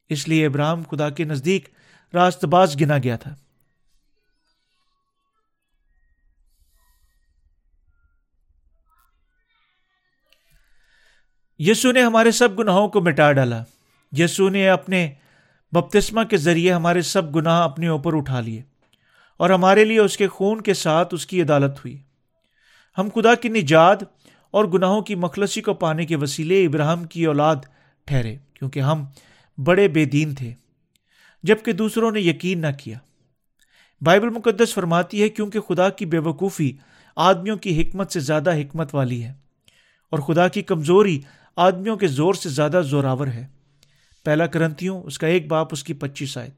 اس 0.09 0.29
لیے 0.29 0.47
ابراہم 0.47 0.83
خدا 0.91 1.11
کے 1.11 1.25
نزدیک 1.25 1.69
راست 2.15 2.45
باز 2.45 2.81
گنا 2.81 2.99
گیا 2.99 3.17
تھا۔ 3.17 3.35
یسو 11.59 11.93
نے 11.93 12.03
ہمارے 12.03 12.31
سب 12.31 12.59
گناہوں 12.59 12.89
کو 12.89 13.01
مٹا 13.01 13.33
ڈالا۔ 13.33 13.63
یسو 14.19 14.49
نے 14.49 14.69
اپنے 14.69 15.15
بپتسمہ 15.73 16.25
کے 16.25 16.37
ذریعے 16.37 16.73
ہمارے 16.73 17.03
سب 17.03 17.37
گناہ 17.37 17.63
اپنے 17.63 17.89
اوپر 17.89 18.17
اٹھا 18.17 18.41
لیے 18.41 18.63
اور 19.37 19.51
ہمارے 19.51 19.85
لیے 19.85 19.99
اس 19.99 20.17
کے 20.17 20.29
خون 20.29 20.61
کے 20.61 20.75
ساتھ 20.75 21.15
اس 21.15 21.27
کی 21.27 21.43
عدالت 21.43 21.79
ہوئی۔ 21.79 22.06
ہم 22.97 23.09
خدا 23.15 23.35
کی 23.35 23.49
نجات 23.49 24.03
اور 24.55 24.65
گناہوں 24.65 25.01
کی 25.03 25.15
مخلصی 25.15 25.61
کو 25.61 25.75
پانے 25.75 26.05
کے 26.07 26.17
وسیلے 26.17 26.65
ابراہم 26.67 27.05
کی 27.05 27.25
اولاد 27.27 27.57
ٹھہرے، 28.09 28.37
کیونکہ 28.55 28.81
ہم 28.81 29.05
بڑے 29.59 29.87
بے 29.89 30.05
دین 30.05 30.35
تھے 30.35 30.53
جبکہ 31.45 31.73
دوسروں 31.73 32.11
نے 32.11 32.21
یقین 32.21 32.61
نہ 32.61 32.73
کیا۔ 32.79 32.99
بائبل 34.03 34.31
مقدس 34.31 34.75
فرماتی 34.75 35.23
ہے، 35.23 35.29
کیونکہ 35.29 35.61
خدا 35.61 35.89
کی 35.89 36.07
بے 36.07 36.19
وقوفی 36.19 36.73
آدمیوں 37.17 37.57
کی 37.57 37.81
حکمت 37.83 38.13
سے 38.13 38.21
زیادہ 38.21 38.55
حکمت 38.55 38.95
والی 38.95 39.23
ہے، 39.25 39.33
اور 40.13 40.19
خدا 40.19 40.49
کی 40.49 40.63
کمزوری 40.63 41.21
آدمیوں 41.57 41.97
کے 41.97 42.07
زور 42.09 42.35
سے 42.35 42.49
زیادہ 42.49 42.81
زوراور 42.85 43.27
ہے۔ 43.27 43.47
پہلا 44.27 44.47
کرنتیوں، 44.47 45.03
اس 45.03 45.19
کا 45.19 45.27
ایک 45.27 45.49
باپ، 45.49 45.69
اس 45.73 45.85
کی 45.85 45.95
پچیس 45.95 46.37
آئے 46.39 46.51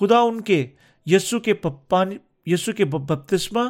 خدا 0.00 0.18
ان 0.18 0.40
کے 0.40 0.66
یسو 1.06 1.40
کے 1.40 1.54
پانی 1.54 2.16
یسو 2.46 2.72
کے 2.72 2.84
بپتسمہ 2.84 3.68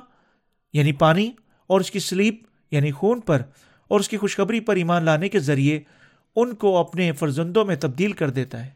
یعنی 0.75 0.93
پانی 0.93 1.31
اور 1.67 1.81
اس 1.81 1.91
کی 1.91 1.99
سلیپ 1.99 2.43
یعنی 2.71 2.91
خون 2.91 3.21
پر، 3.21 3.43
اور 3.91 4.01
اس 4.01 4.09
کی 4.09 4.17
خوشخبری 4.17 4.61
پر 4.61 4.77
ایمان 4.77 5.05
لانے 5.05 5.29
کے 5.29 5.39
ذریعے 5.39 5.81
ان 6.37 6.55
کو 6.55 6.77
اپنے 6.77 7.11
فرزندوں 7.13 7.65
میں 7.65 7.77
تبدیل 7.77 8.13
کر 8.13 8.31
دیتا 8.31 8.65
ہے۔ 8.65 8.71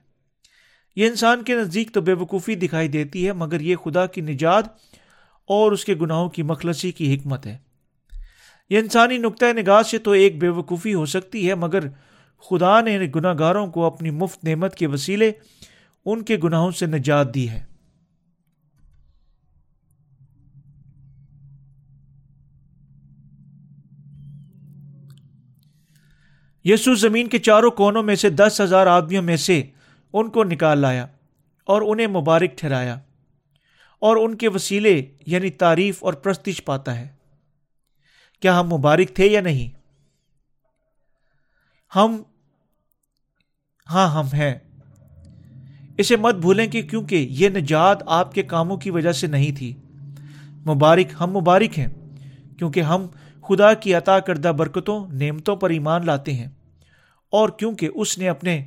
یہ 0.97 1.07
انسان 1.07 1.43
کے 1.45 1.55
نزدیک 1.55 1.93
تو 1.93 2.01
بے 2.01 2.13
وقوفی 2.13 2.55
دکھائی 2.55 2.89
دیتی 2.89 3.27
ہے، 3.27 3.33
مگر 3.33 3.61
یہ 3.61 3.77
خدا 3.77 4.07
کی 4.07 4.21
نجات 4.21 4.65
اور 5.49 5.73
اس 5.73 5.85
کے 5.85 5.95
گناہوں 5.95 6.29
کی 6.29 6.43
مخلصی 6.43 6.93
کی 6.93 7.15
حکمت 7.15 7.47
ہے۔ 7.47 7.57
یہ 8.71 8.79
انسانی 8.79 9.19
نقطۂ 9.19 9.53
نگاہ 9.57 9.83
سے 9.83 9.99
تو 9.99 10.11
ایک 10.11 10.39
بے 10.39 10.49
وقوفی 10.49 10.95
ہو 10.95 11.07
سکتی 11.07 11.49
ہے، 11.49 11.55
مگر 11.55 11.89
خدا 12.51 12.81
نے 12.81 12.99
گناہ 13.15 13.35
گاروں 13.39 13.67
کو 13.67 13.85
اپنی 13.85 14.11
مفت 14.11 14.45
نعمت 14.45 14.75
کے 14.75 14.87
وسیلے 14.87 15.31
ان 16.07 16.23
کے 16.23 16.37
گناہوں 16.45 16.71
سے 16.71 16.87
نجات 16.87 17.35
دی 17.35 17.49
ہے۔ 17.49 17.65
یسو 26.65 26.95
زمین 26.95 27.29
کے 27.29 27.39
چاروں 27.39 27.71
کونوں 27.71 28.03
میں 28.03 28.15
سے 28.15 28.31
دس 28.31 28.61
ہزار 28.65 28.87
آدمیوں 28.87 29.23
میں 29.23 29.37
سے 29.37 29.63
ان 30.13 30.31
کو 30.31 30.45
نکال 30.45 30.79
لایا 30.79 31.07
اور 31.65 31.83
انہیں 31.83 32.07
مبارک 32.07 32.59
ٹھہرایا 32.59 32.99
اور 33.99 34.17
ان 34.17 34.37
کے 34.37 34.49
وسیلے 34.49 35.03
یعنی 35.27 35.51
تعریف 35.51 36.05
اور 36.05 36.13
پرستش 36.13 36.65
پاتا 36.65 37.01
ہے۔ 37.01 37.09
کیا 38.41 38.61
ہم 38.61 38.67
مبارک 38.67 39.17
تھے 39.17 39.27
یا 39.27 39.41
نہیں؟ 39.41 39.79
ہم 41.97 42.23
ہاں 43.91 44.09
ہم 44.09 44.27
ہیں۔ 44.33 44.55
اسے 45.99 46.17
مت 46.17 46.35
بھولیں 46.35 46.67
کہ 46.67 46.83
کیونکہ 46.83 47.27
یہ 47.31 47.49
نجات 47.49 48.03
آپ 48.07 48.35
کے 48.35 48.43
کاموں 48.43 48.77
کی 48.77 48.91
وجہ 48.91 49.13
سے 49.13 49.27
نہیں 49.27 49.57
تھی۔ 49.57 49.75
مبارک، 50.67 51.15
ہم 51.21 51.31
مبارک 51.31 51.79
ہیں 51.79 51.87
کیونکہ 52.59 52.81
ہم 52.81 53.07
خدا 53.49 53.75
کی 53.75 53.95
عطا 53.95 54.21
کردہ 54.21 54.53
برکتوں، 54.59 55.09
نعمتوں 55.09 55.57
پر 55.57 55.71
ایمان 55.71 56.07
لاتے 56.07 56.33
ہیں۔ 56.33 56.49
اور 57.31 57.49
کیونکہ 57.49 57.89
اس 57.95 58.19
نے 58.19 58.29
اپنے 58.29 58.65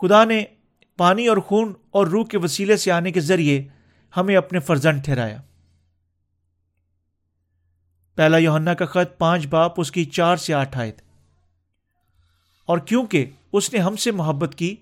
خدا 0.00 0.24
نے 0.24 0.44
پانی 0.96 1.28
اور 1.28 1.36
خون 1.36 1.74
اور 1.90 2.06
روح 2.06 2.26
کے 2.26 2.38
وسیلے 2.38 2.76
سے 2.76 2.92
آنے 2.92 3.12
کے 3.12 3.20
ذریعے 3.20 3.64
ہمیں 4.16 4.36
اپنے 4.36 4.60
فرزند 4.60 5.02
ٹھہرایا۔ 5.04 5.42
پہلا 8.14 8.36
یوہنا 8.36 8.74
کا 8.74 8.86
خط 8.86 9.18
پانچ 9.18 9.46
باپ 9.46 9.72
اس 9.76 9.92
کی 9.92 10.04
چار 10.04 10.36
سے 10.36 10.54
آٹھ 10.54 10.78
آئے 10.78 10.92
تھے 10.92 11.05
اور 12.66 12.78
کیونکہ 12.78 13.30
اس 13.52 13.72
نے 13.72 13.78
ہم 13.78 13.96
سے 13.96 14.10
محبت 14.10 14.54
کی۔ 14.54 14.76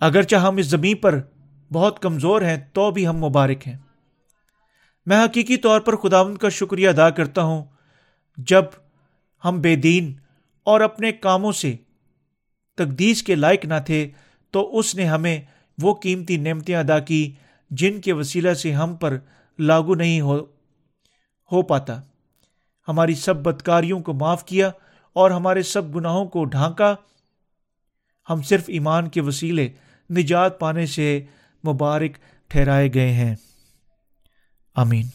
اگرچہ 0.00 0.36
ہم 0.36 0.56
اس 0.56 0.66
زمین 0.66 0.96
پر 0.96 1.20
بہت 1.72 2.02
کمزور 2.02 2.42
ہیں، 2.42 2.56
تو 2.72 2.90
بھی 2.90 3.06
ہم 3.06 3.16
مبارک 3.16 3.68
ہیں۔ 3.68 3.76
میں 5.06 5.24
حقیقی 5.24 5.56
طور 5.56 5.80
پر 5.80 5.96
خدا 5.96 6.34
کا 6.34 6.48
شکریہ 6.48 6.88
ادا 6.88 7.10
کرتا 7.10 7.42
ہوں 7.42 7.64
جب 8.36 8.64
ہم 9.44 9.60
بے 9.60 9.76
دین 9.76 10.14
اور 10.64 10.80
اپنے 10.80 11.12
کاموں 11.12 11.52
سے 11.52 11.76
تقدیس 12.74 13.22
کے 13.22 13.34
لائق 13.34 13.64
نہ 13.64 13.74
تھے، 13.86 14.10
تو 14.50 14.78
اس 14.78 14.94
نے 14.94 15.04
ہمیں 15.04 15.40
وہ 15.82 15.94
قیمتی 15.94 16.36
نعمتیں 16.36 16.76
ادا 16.76 16.98
کی 16.98 17.34
جن 17.70 18.00
کے 18.00 18.12
وسیلہ 18.12 18.54
سے 18.54 18.72
ہم 18.72 18.96
پر 18.96 19.18
لاگو 19.58 19.94
نہیں 19.94 20.20
ہو 20.20 20.44
ہو 21.52 21.62
پاتا۔ 21.62 22.00
ہماری 22.88 23.14
سب 23.14 23.36
بدکاریوں 23.36 24.00
کو 24.00 24.12
معاف 24.12 24.44
کیا 24.44 24.70
اور 25.12 25.30
ہمارے 25.30 25.62
سب 25.62 25.96
گناہوں 25.96 26.26
کو 26.26 26.44
ڈھانکا۔ 26.44 26.94
ہم 28.30 28.42
صرف 28.42 28.64
ایمان 28.66 29.08
کے 29.08 29.20
وسیلے 29.20 29.68
نجات 30.10 30.60
پانے 30.60 30.86
سے 30.86 31.24
مبارک 31.66 32.18
ٹھہرائے 32.48 32.94
گئے 32.94 33.12
ہیں۔ 33.12 33.36
امین 34.74 35.06